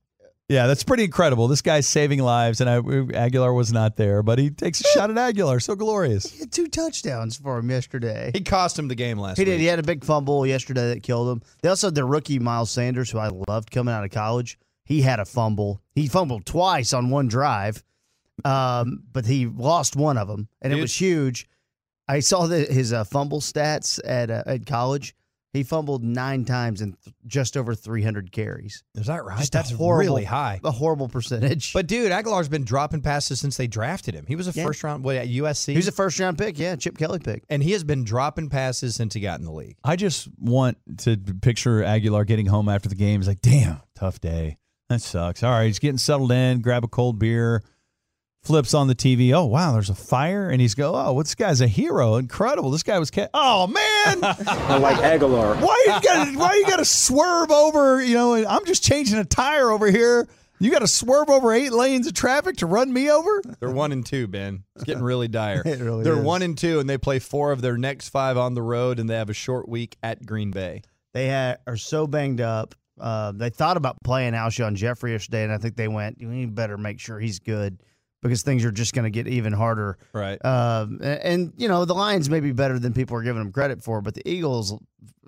Yeah, 0.48 0.66
that's 0.66 0.82
pretty 0.82 1.04
incredible. 1.04 1.46
This 1.46 1.62
guy's 1.62 1.86
saving 1.86 2.18
lives, 2.20 2.60
and 2.60 2.68
I, 2.68 2.80
Agholor 2.80 3.54
was 3.54 3.72
not 3.72 3.94
there, 3.94 4.20
but 4.24 4.40
he 4.40 4.50
takes 4.50 4.80
a 4.80 4.84
shot 4.88 5.08
at 5.08 5.16
Agholor. 5.16 5.62
So 5.62 5.76
glorious. 5.76 6.24
He 6.28 6.40
had 6.40 6.50
two 6.50 6.66
touchdowns 6.66 7.36
for 7.36 7.58
him 7.58 7.70
yesterday. 7.70 8.32
He 8.34 8.40
cost 8.40 8.76
him 8.76 8.88
the 8.88 8.96
game 8.96 9.16
last 9.16 9.36
He 9.36 9.42
week. 9.44 9.52
did. 9.52 9.60
He 9.60 9.66
had 9.66 9.78
a 9.78 9.84
big 9.84 10.02
fumble 10.04 10.44
yesterday 10.44 10.92
that 10.94 11.04
killed 11.04 11.28
him. 11.36 11.42
They 11.62 11.68
also 11.68 11.86
had 11.86 11.94
their 11.94 12.06
rookie 12.06 12.40
Miles 12.40 12.72
Sanders, 12.72 13.12
who 13.12 13.18
I 13.18 13.28
loved 13.46 13.70
coming 13.70 13.94
out 13.94 14.02
of 14.02 14.10
college. 14.10 14.58
He 14.90 15.02
had 15.02 15.20
a 15.20 15.24
fumble. 15.24 15.80
He 15.94 16.08
fumbled 16.08 16.44
twice 16.44 16.92
on 16.92 17.10
one 17.10 17.28
drive, 17.28 17.82
um, 18.44 19.04
but 19.12 19.24
he 19.24 19.46
lost 19.46 19.94
one 19.96 20.18
of 20.18 20.28
them, 20.28 20.48
and 20.60 20.72
it 20.72 20.76
Dude. 20.76 20.82
was 20.82 20.94
huge. 21.00 21.48
I 22.08 22.18
saw 22.20 22.46
the, 22.48 22.58
his 22.64 22.92
uh, 22.92 23.04
fumble 23.04 23.40
stats 23.40 24.00
at 24.04 24.30
uh, 24.30 24.42
at 24.46 24.66
college. 24.66 25.14
He 25.52 25.64
fumbled 25.64 26.04
nine 26.04 26.44
times 26.44 26.80
and 26.80 26.96
th- 27.02 27.12
just 27.26 27.56
over 27.56 27.74
300 27.74 28.30
carries. 28.30 28.84
Is 28.94 29.06
that 29.06 29.24
right? 29.24 29.38
Just 29.38 29.52
That's 29.52 29.70
horrible- 29.72 30.14
really 30.14 30.24
high. 30.24 30.60
A 30.62 30.70
horrible 30.70 31.08
percentage. 31.08 31.72
But 31.72 31.88
dude, 31.88 32.12
Agholor's 32.12 32.48
been 32.48 32.62
dropping 32.64 33.02
passes 33.02 33.40
since 33.40 33.56
they 33.56 33.66
drafted 33.66 34.14
him. 34.14 34.26
He 34.28 34.36
was 34.36 34.46
a 34.46 34.52
Yeah. 34.52 34.64
first 34.64 34.84
round 34.84 35.02
what 35.02 35.16
at 35.16 35.26
USC. 35.28 35.72
he 35.72 35.76
was 35.76 35.88
a 35.88 35.92
first 35.92 36.20
round 36.20 36.38
pick. 36.38 36.56
Yeah, 36.56 36.76
Chip 36.76 36.96
Kelly 36.96 37.18
pick. 37.18 37.42
and 37.50 37.64
he 37.64 37.72
has 37.72 37.82
been 37.82 38.04
dropping 38.04 38.48
passes 38.48 38.94
since 38.94 39.12
he 39.14 39.20
got 39.20 39.40
in 39.40 39.44
the 39.44 39.50
league. 39.52 39.76
I 39.82 39.96
just 39.96 40.28
want 40.38 40.78
to 40.98 41.16
picture 41.16 41.80
Agholor 41.82 42.24
getting 42.26 42.46
home 42.46 42.68
after 42.68 42.88
the 42.88 42.94
game. 42.94 43.18
He's 43.20 43.26
like, 43.28 43.42
damn, 43.42 43.80
tough 43.96 44.20
day. 44.20 44.56
That 44.90 45.00
sucks. 45.00 45.42
All 45.42 45.50
right, 45.52 45.66
he's 45.66 45.78
getting 45.78 45.98
settled 45.98 46.32
in, 46.32 46.60
grab 46.60 46.84
a 46.84 46.88
cold 46.88 47.18
beer, 47.18 47.62
flips 48.42 48.74
on 48.74 48.88
the 48.88 48.94
TV. 48.94 49.32
Oh, 49.32 49.44
wow, 49.46 49.72
there's 49.72 49.88
a 49.88 49.94
fire. 49.94 50.50
And 50.50 50.60
he's 50.60 50.74
go, 50.74 50.90
oh, 50.96 51.12
well, 51.12 51.22
this 51.22 51.36
guy's 51.36 51.60
a 51.60 51.68
hero. 51.68 52.16
Incredible. 52.16 52.70
This 52.72 52.82
guy 52.82 52.98
was, 52.98 53.08
ca- 53.10 53.28
oh, 53.32 53.68
man. 53.68 54.18
I 54.24 54.76
like 54.82 54.96
Agholor. 54.96 55.60
why 55.62 55.84
you 55.86 55.92
gotta 56.02 56.32
why 56.38 56.54
you 56.56 56.66
gotta 56.66 56.84
swerve 56.84 57.50
over 57.52 58.02
you 58.02 58.14
know 58.14 58.34
i'm 58.34 58.64
just 58.64 58.82
changing 58.82 59.18
a 59.18 59.24
tire 59.24 59.70
over 59.70 59.90
here 59.90 60.26
you 60.58 60.70
gotta 60.70 60.86
swerve 60.88 61.28
over 61.30 61.52
eight 61.52 61.70
lanes 61.72 62.06
of 62.06 62.14
traffic 62.14 62.56
to 62.58 62.66
run 62.66 62.92
me 62.92 63.10
over 63.10 63.42
They're 63.60 63.70
one 63.70 63.92
and 63.92 64.04
two, 64.04 64.26
Ben. 64.26 64.64
It's 64.74 64.84
getting 64.84 65.02
really 65.04 65.28
dire. 65.28 65.62
It 65.66 65.78
really 65.80 66.02
They're 66.04 66.18
is. 66.18 66.24
one 66.24 66.42
and 66.42 66.58
two, 66.58 66.80
and 66.80 66.90
they 66.90 66.98
play 66.98 67.18
four 67.20 67.52
of 67.52 67.62
their 67.62 67.78
next 67.78 68.08
five 68.08 68.36
on 68.36 68.54
the 68.54 68.62
road, 68.62 68.98
and 68.98 69.08
they 69.08 69.14
have 69.14 69.30
a 69.30 69.34
short 69.34 69.68
week 69.68 69.96
at 70.02 70.26
Green 70.26 70.50
Bay. 70.50 70.82
They 71.14 71.30
ha 71.30 71.56
are 71.66 71.76
so 71.78 72.06
banged 72.06 72.40
up. 72.40 72.74
Uh, 73.00 73.32
they 73.32 73.50
thought 73.50 73.76
about 73.76 73.96
playing 74.04 74.34
Alshon 74.34 74.74
Jeffery 74.74 75.12
yesterday, 75.12 75.44
and 75.44 75.52
I 75.52 75.58
think 75.58 75.76
they 75.76 75.88
went, 75.88 76.18
we 76.20 76.46
better 76.46 76.76
make 76.76 77.00
sure 77.00 77.18
he's 77.18 77.38
good 77.38 77.82
because 78.22 78.42
things 78.42 78.64
are 78.64 78.70
just 78.70 78.92
going 78.92 79.04
to 79.04 79.10
get 79.10 79.26
even 79.26 79.52
harder. 79.52 79.98
Right. 80.12 80.44
Um, 80.44 81.00
and, 81.02 81.20
and, 81.20 81.52
you 81.56 81.68
know, 81.68 81.84
the 81.84 81.94
Lions 81.94 82.28
may 82.28 82.40
be 82.40 82.52
better 82.52 82.78
than 82.78 82.92
people 82.92 83.16
are 83.16 83.22
giving 83.22 83.42
them 83.42 83.52
credit 83.52 83.82
for, 83.82 84.02
but 84.02 84.14
the 84.14 84.28
Eagles, 84.28 84.74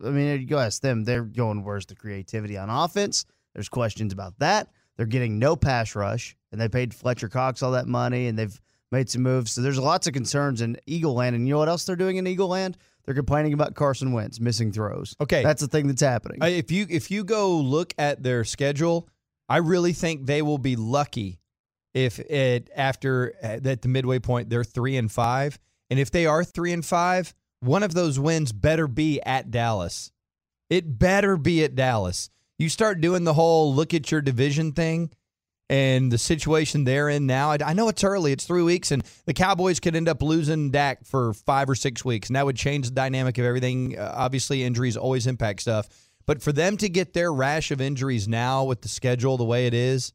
I 0.04 0.10
mean, 0.10 0.40
you 0.40 0.46
go 0.46 0.58
ask 0.58 0.82
them, 0.82 1.04
they're 1.04 1.24
going, 1.24 1.64
where's 1.64 1.86
the 1.86 1.94
creativity 1.94 2.58
on 2.58 2.68
offense? 2.68 3.24
There's 3.54 3.68
questions 3.68 4.12
about 4.12 4.38
that. 4.40 4.68
They're 4.96 5.06
getting 5.06 5.38
no 5.38 5.56
pass 5.56 5.94
rush, 5.94 6.36
and 6.52 6.60
they 6.60 6.68
paid 6.68 6.92
Fletcher 6.92 7.28
Cox 7.28 7.62
all 7.62 7.72
that 7.72 7.86
money, 7.86 8.26
and 8.26 8.38
they've 8.38 8.60
made 8.90 9.08
some 9.08 9.22
moves. 9.22 9.52
So 9.52 9.62
there's 9.62 9.78
lots 9.78 10.06
of 10.06 10.12
concerns 10.12 10.60
in 10.60 10.76
Eagle 10.86 11.14
Land. 11.14 11.34
And 11.34 11.48
you 11.48 11.54
know 11.54 11.58
what 11.58 11.68
else 11.68 11.84
they're 11.84 11.96
doing 11.96 12.18
in 12.18 12.26
Eagle 12.26 12.48
Land? 12.48 12.76
They're 13.04 13.14
complaining 13.14 13.52
about 13.52 13.74
Carson 13.74 14.12
Wentz 14.12 14.38
missing 14.40 14.72
throws. 14.72 15.16
Okay. 15.20 15.42
That's 15.42 15.60
the 15.60 15.68
thing 15.68 15.88
that's 15.88 16.02
happening. 16.02 16.38
If 16.42 16.70
you 16.70 16.86
if 16.88 17.10
you 17.10 17.24
go 17.24 17.56
look 17.56 17.94
at 17.98 18.22
their 18.22 18.44
schedule, 18.44 19.08
I 19.48 19.58
really 19.58 19.92
think 19.92 20.26
they 20.26 20.42
will 20.42 20.58
be 20.58 20.76
lucky 20.76 21.40
if 21.94 22.18
it 22.18 22.70
after 22.74 23.34
uh, 23.42 23.58
at 23.64 23.82
the 23.82 23.88
midway 23.88 24.18
point 24.18 24.50
they're 24.50 24.64
three 24.64 24.96
and 24.96 25.10
five, 25.10 25.58
and 25.90 25.98
if 25.98 26.10
they 26.10 26.26
are 26.26 26.44
three 26.44 26.72
and 26.72 26.84
five, 26.84 27.34
one 27.60 27.82
of 27.82 27.94
those 27.94 28.18
wins 28.18 28.52
better 28.52 28.86
be 28.88 29.20
at 29.22 29.50
Dallas. 29.50 30.10
It 30.70 30.98
better 30.98 31.36
be 31.36 31.64
at 31.64 31.74
Dallas. 31.74 32.30
You 32.58 32.68
start 32.68 33.00
doing 33.00 33.24
the 33.24 33.34
whole 33.34 33.74
look 33.74 33.92
at 33.92 34.10
your 34.10 34.22
division 34.22 34.72
thing 34.72 35.10
and 35.68 36.12
the 36.12 36.18
situation 36.18 36.84
they're 36.84 37.08
in 37.08 37.26
now. 37.26 37.52
I, 37.52 37.72
know 37.72 37.88
it's 37.88 38.04
early; 38.04 38.32
it's 38.32 38.46
three 38.46 38.62
weeks, 38.62 38.90
and 38.90 39.02
the 39.26 39.34
Cowboys 39.34 39.80
could 39.80 39.96
end 39.96 40.08
up 40.08 40.22
losing 40.22 40.70
Dak 40.70 41.04
for 41.04 41.32
five 41.32 41.68
or 41.68 41.74
six 41.74 42.04
weeks, 42.04 42.28
and 42.28 42.36
that 42.36 42.46
would 42.46 42.56
change 42.56 42.86
the 42.88 42.94
dynamic 42.94 43.38
of 43.38 43.44
everything. 43.44 43.98
Uh, 43.98 44.12
obviously, 44.14 44.62
injuries 44.64 44.96
always 44.96 45.26
impact 45.26 45.62
stuff, 45.62 45.88
but 46.26 46.42
for 46.42 46.52
them 46.52 46.76
to 46.78 46.88
get 46.88 47.14
their 47.14 47.32
rash 47.32 47.70
of 47.70 47.80
injuries 47.80 48.28
now 48.28 48.64
with 48.64 48.82
the 48.82 48.88
schedule 48.88 49.36
the 49.36 49.44
way 49.44 49.66
it 49.66 49.74
is, 49.74 50.12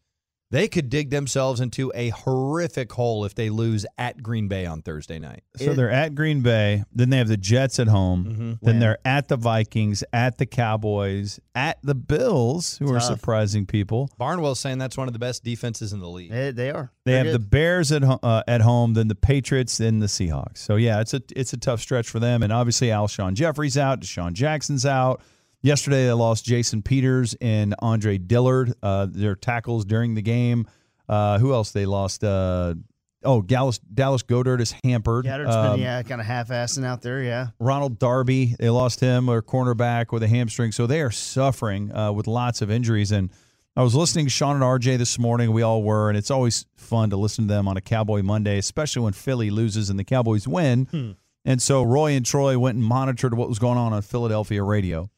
they 0.49 0.67
could 0.67 0.89
dig 0.89 1.10
themselves 1.10 1.60
into 1.60 1.91
a 1.93 2.10
horrific 2.10 2.91
hole 2.93 3.25
if 3.25 3.36
they 3.36 3.49
lose 3.49 3.86
at 3.97 4.23
Green 4.23 4.47
Bay 4.47 4.65
on 4.65 4.81
Thursday 4.81 5.19
night. 5.19 5.43
so 5.57 5.73
they're 5.73 5.91
at 5.91 6.15
green 6.15 6.41
bay 6.41 6.83
then 6.93 7.10
they 7.10 7.17
have 7.17 7.27
the 7.27 7.38
jets 7.38 7.79
at 7.79 7.88
home 7.88 8.25
Mm-hmm. 8.25 8.51
then 8.62 8.79
they're 8.79 8.97
at 9.05 9.27
the 9.27 9.36
vikings 9.38 10.03
at 10.13 10.38
the 10.38 10.45
cowboys 10.45 11.39
at 11.55 11.77
the 11.83 11.95
bills 11.95 12.77
who 12.77 12.93
are 12.93 12.99
surprising 12.99 13.65
people 13.65 14.10
Barnwell's 14.19 14.60
saying 14.60 14.77
that's 14.77 14.97
one 14.97 15.07
of 15.07 15.13
the 15.13 15.19
best 15.19 15.43
defenses 15.43 15.93
in 15.93 15.99
the 15.99 16.10
league. 16.10 16.31
Eh, 16.31 16.51
they 16.51 16.69
are. 16.71 16.91
they 17.05 17.13
They're 17.13 17.23
have 17.25 17.33
the 17.33 17.39
bears 17.39 17.91
at, 17.91 18.03
uh, 18.03 18.43
at 18.47 18.62
home 18.62 18.93
then 18.93 19.07
the 19.07 19.15
patriots 19.15 19.77
then 19.77 19.99
the 19.99 20.05
seahawks 20.07 20.57
so 20.60 20.75
yeah 20.75 21.01
it's 21.01 21.13
a 21.13 21.21
it's 21.36 21.53
a 21.53 21.57
tough 21.57 21.81
stretch 21.81 22.10
for 22.10 22.19
them 22.19 22.43
and 22.43 22.51
obviously 22.53 22.88
alshon 22.88 23.33
jeffery's 23.33 23.77
out 23.77 23.99
desean 24.01 24.33
jackson's 24.33 24.86
out 24.86 25.21
Yesterday, 25.62 26.06
they 26.06 26.13
lost 26.13 26.46
Jason 26.46 26.82
Peters 26.82 27.36
and 27.41 27.74
Andre 27.80 28.17
Dillard, 28.17 28.74
uh, 28.84 29.08
their 29.10 29.36
tackles 29.36 29.86
during 29.86 30.13
the 30.15 30.22
game. 30.22 30.67
Uh, 31.10 31.39
who 31.39 31.54
else 31.54 31.72
they 31.72 31.86
lost? 31.86 32.24
Uh, 32.24 32.76
oh, 33.24 33.41
Dallas, 33.41 33.80
Dallas 33.80 34.22
Goedert 34.24 34.62
is 34.62 34.76
hampered. 34.84 35.26
Goedert's 35.26 35.56
Um, 35.56 35.72
been 35.74 35.80
yeah, 35.82 36.04
kind 36.04 36.22
of 36.22 36.28
half-assing 36.28 36.86
out 36.86 37.02
there. 37.02 37.24
Yeah, 37.24 37.48
Ronald 37.60 37.98
Darby, 37.98 38.56
they 38.60 38.70
lost 38.70 39.00
him, 39.00 39.30
or 39.30 39.41
cornerback 39.41 40.12
with 40.12 40.22
a 40.24 40.28
hamstring. 40.28 40.72
So 40.72 40.86
they 40.86 41.02
are 41.02 41.12
suffering 41.12 41.93
uh, 41.96 42.12
with 42.12 42.28
lots 42.28 42.62
of 42.62 42.70
injuries. 42.70 43.12
And 43.12 43.32
I 43.76 43.84
was 43.84 43.96
listening 43.96 44.26
to 44.26 44.30
Sean 44.30 44.56
and 44.56 44.63
RJ 44.63 44.98
this 44.98 45.17
morning. 45.17 45.52
We 45.54 45.62
all 45.63 45.82
were, 45.82 46.10
and 46.10 46.17
it's 46.17 46.32
always 46.32 46.65
fun 46.76 47.10
to 47.10 47.17
listen 47.17 47.48
to 47.48 47.54
them 47.54 47.67
on 47.67 47.78
a 47.78 47.82
Cowboy 47.82 48.22
Monday, 48.22 48.58
especially 48.58 49.02
when 49.04 49.13
Philly 49.13 49.50
loses 49.50 49.89
and 49.89 49.98
the 50.00 50.04
Cowboys 50.04 50.48
win. 50.48 51.15
And 51.46 51.62
so 51.62 51.82
Roy 51.84 52.12
and 52.12 52.26
Troy 52.26 52.60
went 52.60 52.76
and 52.76 52.84
monitored 52.84 53.34
what 53.34 53.48
was 53.50 53.60
going 53.60 53.78
on 53.78 53.93
on 53.93 54.02
Philadelphia 54.02 54.62
radio. 54.63 55.10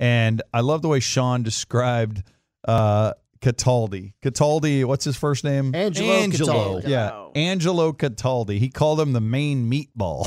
And 0.00 0.42
I 0.52 0.60
love 0.60 0.82
the 0.82 0.88
way 0.88 1.00
Sean 1.00 1.42
described 1.42 2.22
uh, 2.66 3.14
Cataldi. 3.40 4.12
Cataldi, 4.22 4.84
what's 4.84 5.04
his 5.04 5.16
first 5.16 5.44
name? 5.44 5.74
Angelo. 5.74 6.12
Angelo. 6.12 6.52
Cataldi. 6.80 6.88
Yeah, 6.88 7.26
Angelo 7.34 7.92
Cataldi. 7.92 8.58
He 8.58 8.68
called 8.68 9.00
him 9.00 9.12
the 9.12 9.20
main 9.20 9.70
meatball. 9.70 10.26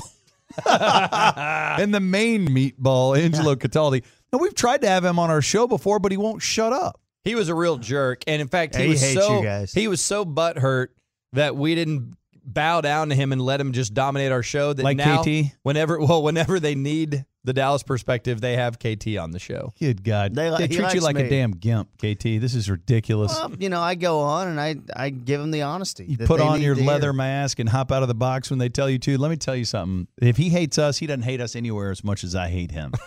and 0.70 1.94
the 1.94 2.00
main 2.00 2.48
meatball, 2.50 3.18
Angelo 3.18 3.56
Cataldi. 3.56 4.04
Now 4.34 4.40
we've 4.40 4.56
tried 4.56 4.82
to 4.82 4.88
have 4.88 5.04
him 5.06 5.20
on 5.20 5.30
our 5.30 5.42
show 5.42 5.68
before, 5.68 6.00
but 6.00 6.12
he 6.12 6.18
won't 6.18 6.42
shut 6.42 6.74
up. 6.74 7.00
He 7.24 7.36
was 7.36 7.50
a 7.50 7.56
real 7.56 7.78
jerk, 7.78 8.24
and 8.28 8.42
in 8.42 8.48
fact, 8.48 8.76
he 8.76 8.82
Yeah, 8.82 8.86
he 8.88 8.92
was 8.94 9.02
hates 9.02 9.22
so 9.22 9.38
you 9.38 9.44
guys. 9.44 9.74
he 9.74 9.88
was 9.88 10.02
so 10.02 10.26
butthurt 10.26 10.88
that 11.34 11.56
we 11.56 11.76
didn't 11.76 12.16
bow 12.44 12.82
down 12.82 13.10
to 13.10 13.16
him 13.16 13.32
and 13.32 13.42
let 13.42 13.60
him 13.62 13.72
just 13.72 13.94
dominate 13.94 14.32
our 14.32 14.44
show. 14.44 14.74
That 14.74 14.84
Like 14.84 14.98
now, 14.98 15.24
KT? 15.24 15.54
whenever 15.64 16.00
well, 16.00 16.24
whenever 16.24 16.60
they 16.60 16.76
need 16.76 17.26
the 17.44 17.54
Dallas 17.54 17.82
perspective, 17.82 18.40
they 18.40 18.56
have 18.56 18.78
KT 18.78 19.18
on 19.18 19.32
the 19.32 19.40
show. 19.40 19.74
Good 19.80 20.04
God, 20.04 20.36
They 20.36 20.50
they, 20.52 20.68
treat 20.68 20.94
you 20.94 21.02
like 21.02 21.16
me. 21.16 21.24
a 21.24 21.30
damn 21.30 21.52
gimp, 21.52 21.90
KT. 21.98 22.24
This 22.40 22.54
is 22.54 22.70
ridiculous. 22.70 23.32
Well, 23.34 23.54
you 23.58 23.70
know, 23.70 23.82
I 23.82 23.96
go 23.96 24.20
on 24.20 24.48
and 24.48 24.62
I 24.62 24.76
I 24.96 25.10
give 25.10 25.42
them 25.42 25.50
the 25.52 25.64
honesty. 25.64 26.06
you 26.06 26.18
put 26.18 26.40
on 26.40 26.62
your 26.62 26.76
leather 26.76 27.08
hear. 27.08 27.14
mask 27.14 27.58
and 27.60 27.68
hop 27.68 27.92
out 27.92 28.04
of 28.04 28.08
the 28.10 28.14
box 28.16 28.50
when 28.52 28.60
they 28.60 28.70
tell 28.70 28.90
you 28.90 29.00
to. 29.00 29.18
Let 29.18 29.32
me 29.32 29.38
tell 29.38 29.56
you 29.56 29.66
something. 29.66 30.08
If 30.22 30.38
he 30.38 30.50
hates 30.50 30.78
us, 30.78 31.00
he 31.00 31.08
doesn't 31.08 31.24
hate 31.24 31.42
us 31.42 31.56
anywhere 31.56 31.90
as 31.92 32.04
much 32.04 32.24
as 32.24 32.36
I 32.36 32.50
hate 32.50 32.72
him. 32.72 32.92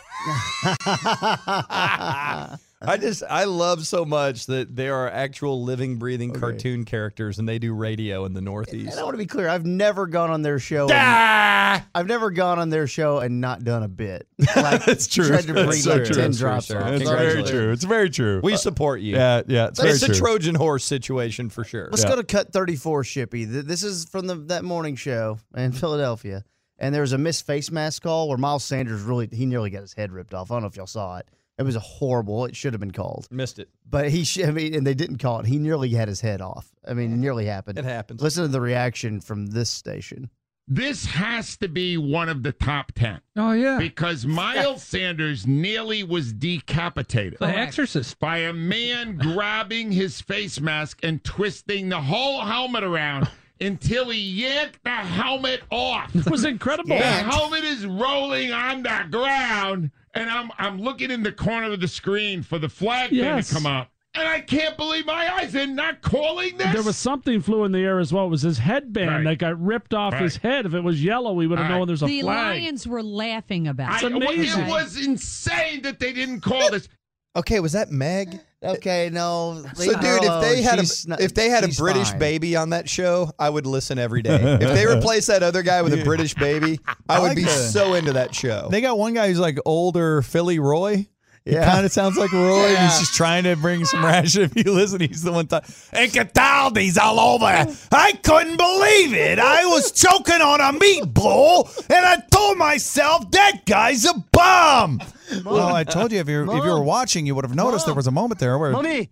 I 2.89 2.97
just 2.97 3.23
I 3.29 3.45
love 3.45 3.87
so 3.87 4.05
much 4.05 4.47
that 4.47 4.75
there 4.75 4.95
are 4.97 5.11
actual 5.11 5.63
living, 5.65 5.97
breathing 5.97 6.37
oh, 6.37 6.41
cartoon 6.41 6.85
characters, 6.85 7.39
and 7.39 7.49
they 7.49 7.59
do 7.59 7.75
radio 7.75 8.25
in 8.25 8.33
the 8.35 8.41
Northeast. 8.41 8.93
And 8.93 9.01
I 9.01 9.03
want 9.05 9.15
to 9.15 9.19
be 9.19 9.27
clear. 9.27 9.49
I've 9.49 9.67
never 9.67 10.07
gone 10.07 10.31
on 10.31 10.43
their 10.43 10.59
show. 10.59 10.89
And, 10.91 11.83
I've 11.95 12.07
never 12.07 12.31
gone 12.31 12.59
on 12.59 12.71
their 12.71 12.87
show 12.87 13.19
and 13.19 13.41
not 13.41 13.65
done 13.65 13.83
a 13.83 13.89
bit. 13.89 14.29
Like, 14.57 14.87
It's 14.89 15.07
true. 15.07 15.27
Tried 15.29 15.43
to 15.45 15.53
bring 15.53 15.69
It's 15.69 15.85
so 15.85 15.95
like 15.97 16.05
true. 16.05 16.15
ten 16.15 16.31
It's 16.31 16.39
drops. 16.39 16.71
It's 16.71 17.09
very 17.11 17.43
true. 17.43 17.73
It's 17.73 17.85
very 17.85 18.11
true. 18.11 18.41
We 18.43 18.55
uh, 18.55 18.57
support 18.57 19.01
you. 19.01 19.17
yeah, 19.17 19.43
yeah. 19.47 19.69
It's, 19.69 19.83
it's 19.83 20.03
a 20.03 20.07
true. 20.07 20.15
Trojan 20.17 20.55
horse 20.55 20.85
situation 20.85 21.51
for 21.51 21.65
sure. 21.65 21.89
Let's 21.91 22.05
Yeah. 22.05 22.11
go 22.11 22.17
to 22.17 22.25
cut 22.25 22.53
34, 22.53 23.03
Shippy. 23.03 23.47
This 23.67 23.83
is 23.83 24.05
from 24.07 24.27
the 24.27 24.37
that 24.37 24.65
morning 24.65 24.97
show 24.97 25.39
in 25.57 25.73
Philadelphia. 25.85 26.45
And 26.79 26.95
there 26.95 27.03
was 27.03 27.13
a 27.13 27.19
missed 27.19 27.47
face 27.47 27.71
mask 27.71 28.03
call 28.03 28.29
where 28.29 28.39
Miles 28.39 28.65
Sanders 28.65 29.03
really, 29.03 29.29
he 29.33 29.47
nearly 29.47 29.71
got 29.71 29.83
his 29.83 29.93
head 29.95 30.13
ripped 30.13 30.35
off. 30.35 30.51
I 30.51 30.55
don't 30.57 30.63
know 30.63 30.69
if 30.69 30.77
y'all 30.77 30.87
saw 30.87 31.19
it. 31.19 31.29
It 31.59 31.63
was 31.63 31.77
a 31.77 31.81
horrible, 31.81 32.45
it 32.47 32.57
should 32.57 32.73
have 32.73 32.81
been 32.81 32.91
called. 32.91 33.29
Missed 33.31 33.59
it. 33.61 33.69
But 33.89 34.11
he, 34.11 34.25
sh- 34.25 34.43
I 34.43 34.51
mean, 34.51 34.75
and 34.75 34.85
they 34.87 34.95
didn't 34.95 35.19
call 35.19 35.39
it. 35.41 35.47
He 35.47 35.59
nearly 35.59 35.91
had 35.91 36.09
his 36.09 36.21
head 36.21 36.41
off. 36.41 36.69
I 36.87 36.95
mean, 36.95 37.13
it 37.13 37.17
nearly 37.17 37.47
happened. 37.47 37.79
It 37.79 37.85
happens. 37.85 38.21
Listen 38.21 38.43
to 38.43 38.49
the 38.49 38.61
reaction 38.61 39.21
from 39.21 39.47
this 39.47 39.71
station. 39.71 40.31
This 40.67 41.05
has 41.05 41.57
to 41.59 41.69
be 41.69 41.99
one 41.99 42.31
of 42.31 42.43
the 42.43 42.51
top 42.53 42.93
10 42.93 43.21
Oh 43.37 43.53
yeah. 43.53 43.77
because 43.79 44.25
Miles 44.25 44.83
Sanders 44.87 45.47
nearly 45.47 46.03
was 46.03 46.33
decapitated 46.33 47.39
The 47.39 47.47
Exorcist. 47.47 48.19
by 48.19 48.39
a 48.39 48.53
man 48.55 49.17
grabbing 49.19 49.93
his 49.93 50.21
face 50.23 50.59
mask 50.61 51.01
and 51.03 51.23
twisting 51.23 51.91
the 51.91 52.01
whole 52.01 52.41
helmet 52.41 52.83
around 52.83 53.29
until 53.61 54.09
he 54.09 54.19
yanked 54.19 54.83
the 54.85 54.91
helmet 54.91 55.61
off. 55.71 56.15
It 56.17 56.31
was 56.31 56.45
incredible. 56.47 56.97
The 56.97 57.03
helmet 57.05 57.65
is 57.65 57.85
rolling 57.87 58.51
on 58.53 58.83
the 58.83 59.07
ground, 59.11 59.91
and 60.15 60.31
I'm 60.31 60.51
I'm 60.59 60.81
looking 60.81 61.11
in 61.11 61.23
the 61.23 61.33
corner 61.33 61.73
of 61.73 61.81
the 61.81 61.89
screen 61.89 62.43
for 62.43 62.59
the 62.59 62.69
flag 62.69 63.11
thing 63.11 63.43
to 63.43 63.55
come 63.55 63.67
up. 63.67 63.91
And 64.17 64.29
I 64.29 64.41
can't 64.43 64.77
believe 64.77 65.07
my 65.07 65.29
eyes. 65.35 65.53
They're 65.53 65.67
not 65.67 66.01
calling 66.01 66.57
this. 66.57 66.73
There 66.73 66.85
was 66.85 66.97
something 66.97 67.41
flew 67.41 67.65
in 67.65 67.73
the 67.73 67.81
air 67.81 67.99
as 67.99 68.13
well. 68.13 68.27
It 68.27 68.31
was 68.31 68.43
his 68.43 68.59
headband 68.59 69.11
Right. 69.11 69.25
that 69.25 69.39
got 69.39 69.61
ripped 69.61 69.93
off 69.93 70.15
his 70.15 70.37
head. 70.37 70.67
If 70.67 70.75
it 70.75 70.83
was 70.83 71.03
yellow, 71.03 71.33
we 71.33 71.49
would 71.49 71.59
have 71.59 71.69
Right. 71.69 71.79
known 71.79 71.89
there's 71.89 72.03
a 72.03 72.07
the 72.07 72.21
flag. 72.21 72.55
The 72.55 72.61
Lions 72.63 72.87
were 72.87 73.03
laughing 73.03 73.67
about 73.67 73.91
it. 74.03 74.07
It's 74.07 74.15
amazing. 74.15 74.67
It 74.67 74.69
was 74.69 75.05
insane 75.05 75.83
that 75.83 75.99
they 75.99 76.13
didn't 76.13 76.43
call 76.43 76.71
this. 76.71 76.89
Okay, 77.35 77.59
was 77.59 77.73
that 77.73 77.91
Meg? 77.91 78.39
Okay, 78.65 79.11
no. 79.13 79.63
So, 79.75 79.81
leave 79.83 80.01
dude, 80.01 80.25
if 80.25 80.43
they 80.43 80.63
had 80.63 80.79
a 80.79 80.85
not- 81.07 81.21
if 81.21 81.35
they 81.35 81.49
had 81.51 81.65
a 81.65 81.69
British 81.69 82.11
fine. 82.11 82.19
baby 82.19 82.57
on 82.57 82.71
that 82.71 82.89
show, 82.89 83.31
I 83.39 83.51
would 83.51 83.67
listen 83.67 83.99
every 83.99 84.23
day. 84.23 84.41
if 84.61 84.61
they 84.75 84.87
replace 84.87 85.27
that 85.27 85.43
other 85.43 85.63
guy 85.63 85.83
with 85.83 85.93
a 85.95 86.03
British 86.05 86.35
baby, 86.35 86.81
I, 87.09 87.17
I 87.17 87.19
would 87.21 87.29
like 87.29 87.37
be 87.37 87.45
the- 87.45 87.51
so 87.51 87.95
into 87.95 88.13
that 88.15 88.35
show. 88.35 88.69
They 88.71 88.81
got 88.81 88.99
one 88.99 89.15
guy 89.15 89.29
who's 89.29 89.39
like 89.39 89.59
older 89.65 90.23
Philly 90.23 90.59
Roy. 90.59 91.07
He 91.45 91.53
Yeah. 91.53 91.71
kind 91.71 91.85
of 91.85 91.93
sounds 91.93 92.17
like 92.17 92.33
Roy. 92.33 92.69
and 92.75 92.79
He's 92.89 92.99
just 93.01 93.15
trying 93.15 93.45
to 93.45 93.55
bring 93.55 93.85
some 93.85 94.03
ration. 94.05 94.43
If 94.55 94.57
you 94.65 94.73
listen, 94.73 95.01
he's 95.01 95.23
the 95.23 95.31
one 95.33 95.47
time. 95.47 95.63
And 95.93 96.11
Cataldi's 96.11 96.97
all 96.97 97.21
over. 97.21 97.45
I 97.93 98.13
couldn't 98.23 98.57
believe 98.57 99.13
it. 99.13 99.39
I 99.39 99.67
was 99.67 99.93
choking 99.93 100.41
on 100.41 100.61
a 100.61 100.73
meatball, 100.79 101.69
and 101.91 102.05
I 102.07 102.23
told 102.31 102.57
myself 102.59 103.31
that 103.33 103.67
guy's 103.67 104.05
a 104.07 104.15
bum. 104.33 105.01
Well, 105.45 105.75
I 105.75 105.85
told 105.85 106.13
you 106.13 106.19
if 106.21 106.29
you 106.29 106.43
if 106.51 106.65
you 106.65 106.71
were 106.71 106.83
watching, 106.83 107.27
you 107.27 107.35
would 107.35 107.45
have 107.45 107.55
noticed 107.55 107.85
there 107.87 107.95
was 107.95 108.07
a 108.07 108.11
moment 108.11 108.41
there 108.41 108.57
where 108.59 108.71
Mommy, 108.73 109.11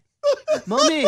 mommy, 0.66 1.06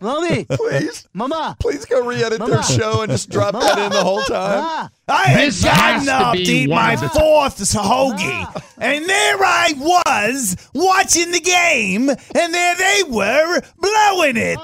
mommy, 0.00 0.44
Please, 0.44 1.08
mama, 1.12 1.56
please 1.60 1.84
go 1.84 2.04
re-edit 2.06 2.44
their 2.44 2.62
show 2.62 3.02
and 3.02 3.10
just 3.10 3.30
drop 3.30 3.52
that 3.52 3.78
in 3.78 3.90
the 3.90 4.02
whole 4.02 4.22
time. 4.22 4.90
I 5.08 5.24
had 5.24 5.46
This 5.48 5.62
has 5.64 6.04
gotten 6.04 6.06
to 6.06 6.12
up 6.12 6.32
be 6.34 6.44
to 6.44 6.52
eat 6.52 6.68
my 6.70 6.94
of 6.94 7.00
the- 7.00 7.08
fourth 7.10 7.58
hoagie, 7.58 8.62
and 8.78 9.04
there 9.08 9.36
I 9.42 9.74
was 9.78 10.56
watching 10.74 11.30
the 11.30 11.40
game, 11.40 12.08
and 12.10 12.54
there 12.54 12.74
they 12.76 13.02
were 13.08 13.60
blowing 13.78 14.36
it. 14.36 14.58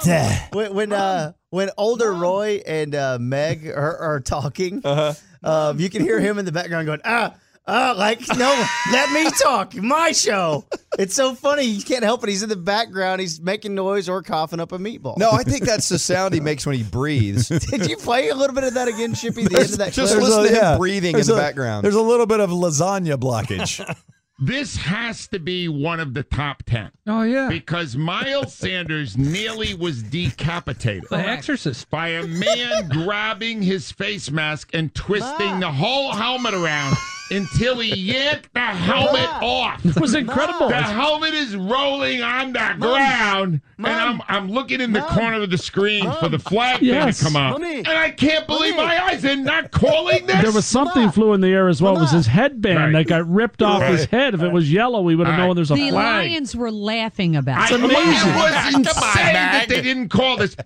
When 0.52 0.74
when 0.74 0.92
uh 0.92 1.32
when 1.50 1.70
older 1.76 2.12
Roy 2.12 2.62
and 2.66 2.94
uh, 2.94 3.18
Meg 3.20 3.66
are, 3.66 3.96
are 3.96 4.20
talking, 4.20 4.80
Uh-huh. 4.84 5.14
um, 5.42 5.80
you 5.80 5.90
can 5.90 6.02
hear 6.02 6.20
him 6.20 6.38
in 6.38 6.44
the 6.44 6.52
background 6.52 6.86
going 6.86 7.00
ah. 7.04 7.34
Ah, 7.66 7.94
like 7.96 8.20
no, 8.36 8.66
let 8.90 9.12
me 9.12 9.30
talk. 9.42 9.74
My 9.76 10.10
show. 10.12 10.64
It's 10.98 11.14
so 11.14 11.34
funny. 11.34 11.62
You 11.62 11.82
can't 11.82 12.02
help 12.02 12.24
it. 12.24 12.28
He's 12.28 12.42
in 12.42 12.48
the 12.48 12.56
background. 12.56 13.20
He's 13.20 13.40
making 13.40 13.74
noise 13.74 14.08
or 14.08 14.22
coughing 14.22 14.60
up 14.60 14.72
a 14.72 14.78
meatball. 14.78 15.16
No, 15.18 15.30
I 15.30 15.44
think 15.44 15.64
that's 15.64 15.88
the 15.88 15.98
sound 15.98 16.34
he 16.34 16.40
makes 16.40 16.66
when 16.66 16.76
he 16.76 16.82
breathes. 16.82 17.48
Did 17.70 17.88
you 17.88 17.96
play 17.96 18.28
a 18.30 18.34
little 18.34 18.54
bit 18.54 18.64
of 18.64 18.74
that 18.74 18.88
again, 18.88 19.12
Shippy? 19.12 19.48
The 19.48 19.60
end 19.60 19.70
of 19.70 19.78
that 19.78 19.92
Just 19.92 20.14
clip? 20.14 20.24
listen 20.24 20.52
to 20.52 20.72
him 20.72 20.78
breathing 20.78 21.10
in 21.10 21.14
There's 21.14 21.28
the 21.28 21.36
background. 21.36 21.84
There's 21.84 21.94
a 21.94 22.02
little 22.02 22.26
bit 22.26 22.40
of 22.40 22.50
lasagna 22.50 23.16
blockage. 23.16 23.84
This 24.42 24.74
has 24.78 25.28
to 25.28 25.38
be 25.38 25.68
one 25.68 26.00
of 26.00 26.14
the 26.14 26.22
top 26.22 26.62
10 26.62 26.90
oh 27.08 27.24
yeah. 27.24 27.50
because 27.50 27.94
Miles 27.94 28.54
Sanders 28.54 29.18
nearly 29.18 29.74
was 29.74 30.02
decapitated 30.02 31.04
The 31.10 31.18
Exorcist. 31.18 31.90
by 31.90 32.08
a 32.08 32.26
man 32.26 32.88
grabbing 32.90 33.60
his 33.60 33.92
face 33.92 34.30
mask 34.30 34.70
and 34.72 34.94
twisting 34.94 35.30
ah. 35.30 35.60
the 35.60 35.70
whole 35.70 36.12
helmet 36.12 36.54
around 36.54 36.96
until 37.30 37.78
he 37.80 37.94
yanked 37.94 38.52
the 38.54 38.60
helmet 38.60 39.28
off. 39.42 39.84
It 39.84 40.00
was 40.00 40.14
incredible. 40.14 40.68
The 40.68 40.76
helmet 40.82 41.34
is 41.34 41.54
rolling 41.56 42.22
on 42.22 42.52
the 42.52 42.74
ground, 42.78 43.60
and 43.78 43.86
I'm 43.86 44.22
I'm 44.28 44.50
looking 44.50 44.80
in 44.80 44.92
the 44.92 45.00
corner 45.02 45.42
of 45.42 45.50
the 45.50 45.58
screen 45.58 46.10
for 46.20 46.28
the 46.28 46.38
flag 46.38 46.82
Yes. 46.82 47.18
to 47.18 47.24
come 47.26 47.36
up, 47.36 47.52
Mommy. 47.60 47.78
and 47.78 47.88
I 47.88 48.10
can't 48.10 48.46
believe 48.46 48.76
my 48.76 49.02
eyes. 49.04 49.22
They're 49.22 49.36
not 49.36 49.70
calling 49.70 50.26
this. 50.26 50.42
There 50.42 50.52
was 50.52 50.66
something 50.66 51.10
flew 51.10 51.32
in 51.34 51.40
the 51.40 51.48
air 51.48 51.68
as 51.68 51.80
well. 51.80 51.96
It 51.96 52.00
was 52.00 52.12
his 52.12 52.26
headband 52.26 52.78
Right. 52.78 52.92
that 52.92 53.06
got 53.06 53.28
ripped 53.28 53.62
off 53.62 53.82
his 53.82 54.04
head. 54.06 54.34
If 54.34 54.42
it 54.42 54.52
was 54.52 54.72
yellow, 54.72 55.00
we 55.02 55.14
would 55.16 55.26
have 55.26 55.38
Right. 55.38 55.46
known 55.46 55.56
there's 55.56 55.70
a 55.70 55.74
the 55.74 55.90
flag. 55.90 56.30
Lions 56.30 56.56
were 56.56 56.70
laughing 56.70 57.36
about 57.36 57.70
It. 57.70 57.74
I, 57.74 57.76
it. 57.76 57.90
it 57.90 57.94
was 57.94 58.74
insane 58.74 59.32
that 59.34 59.66
they 59.68 59.80
didn't 59.82 60.08
call 60.08 60.36
this. 60.36 60.56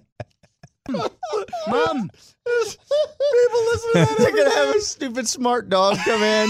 Hmm. 0.89 0.97
Mom. 1.70 2.11
People 2.11 2.12
listen 2.45 3.93
to 3.93 3.95
that. 3.95 4.14
They're 4.18 4.32
gonna 4.37 4.55
have 4.55 4.74
a 4.76 4.80
stupid 4.80 5.26
smart 5.28 5.68
dog 5.70 5.97
come 6.05 6.22
in. 6.22 6.49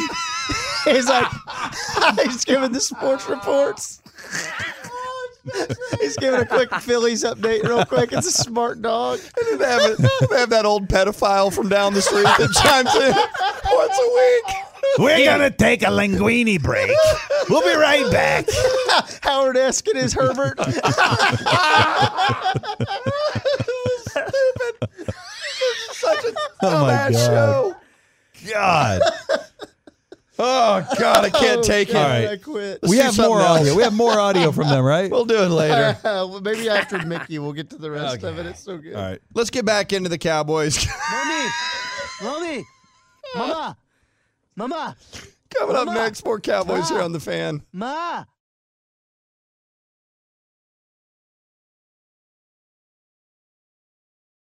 He's 0.85 1.09
like, 1.09 1.27
he's 2.25 2.45
giving 2.45 2.73
the 2.73 2.81
sports 2.81 3.29
reports. 3.29 4.03
He's 6.01 6.17
giving 6.17 6.41
a 6.41 6.47
quick 6.47 6.75
Phillies 6.81 7.23
update 7.23 7.63
real 7.65 7.85
quick. 7.85 8.13
It's 8.13 8.27
a 8.27 8.33
smart 8.33 8.81
dog. 8.83 9.21
they, 9.59 9.67
have 9.67 9.83
it- 9.91 9.99
they 10.31 10.39
have 10.41 10.51
that 10.51 10.65
old 10.67 10.89
pedophile 10.89 11.53
from 11.53 11.69
down 11.69 11.95
the 11.95 12.03
street 12.03 12.25
that 12.25 12.51
chimes 12.63 12.95
in 12.97 13.15
once 13.73 13.99
a 13.99 14.09
week. 14.15 14.45
We're 14.99 15.25
gonna 15.25 15.51
take 15.51 15.83
a 15.83 15.87
linguini 15.87 16.61
break. 16.63 16.91
We'll 17.49 17.63
be 17.63 17.75
right 17.75 18.09
back. 18.13 18.47
Howard 19.23 19.57
Eskin 19.57 19.95
is 19.97 20.13
Herbert. 20.13 20.59
Oh 26.63 26.87
my 26.87 27.11
god! 27.11 27.77
God! 28.53 29.01
Oh 30.37 30.85
God, 30.99 31.25
I 31.25 31.31
can't 31.31 31.61
oh, 31.61 31.63
take 31.63 31.91
it. 31.91 31.97
All 31.97 32.03
right. 32.03 32.29
I 32.31 32.37
quit. 32.37 32.81
We 32.83 32.97
have 32.97 33.17
more 33.17 33.41
else. 33.41 33.61
audio. 33.61 33.77
We 33.77 33.85
have 33.85 33.95
more 33.95 34.19
audio 34.19 34.51
from 34.51 34.69
them, 34.69 34.85
right? 34.85 35.09
We'll 35.15 35.27
do 35.27 35.41
it 35.41 35.49
later. 35.49 35.97
Uh, 35.99 36.27
well, 36.27 36.41
maybe 36.41 36.69
after 36.69 36.99
Mickey, 37.07 37.39
we'll 37.39 37.53
get 37.53 37.71
to 37.71 37.79
the 37.79 37.91
rest 37.91 38.25
of 38.25 38.37
it. 38.39 38.47
It's 38.47 38.59
so 38.59 38.77
good. 38.77 38.97
All 38.97 39.03
right. 39.03 39.21
Let's 39.35 39.51
get 39.51 39.65
back 39.65 39.93
into 39.93 40.09
the 40.09 40.19
Cowboys. 40.19 40.85
Mommy, 41.13 41.49
mommy, 42.21 42.65
mama, 43.37 43.77
mama, 44.57 44.97
Coming 45.51 45.77
up 45.77 45.87
next, 45.87 46.25
more 46.25 46.41
Cowboys 46.41 46.89
here 46.89 47.01
on 47.01 47.13
the 47.13 47.21
fan. 47.21 47.63
ma. 47.73 48.25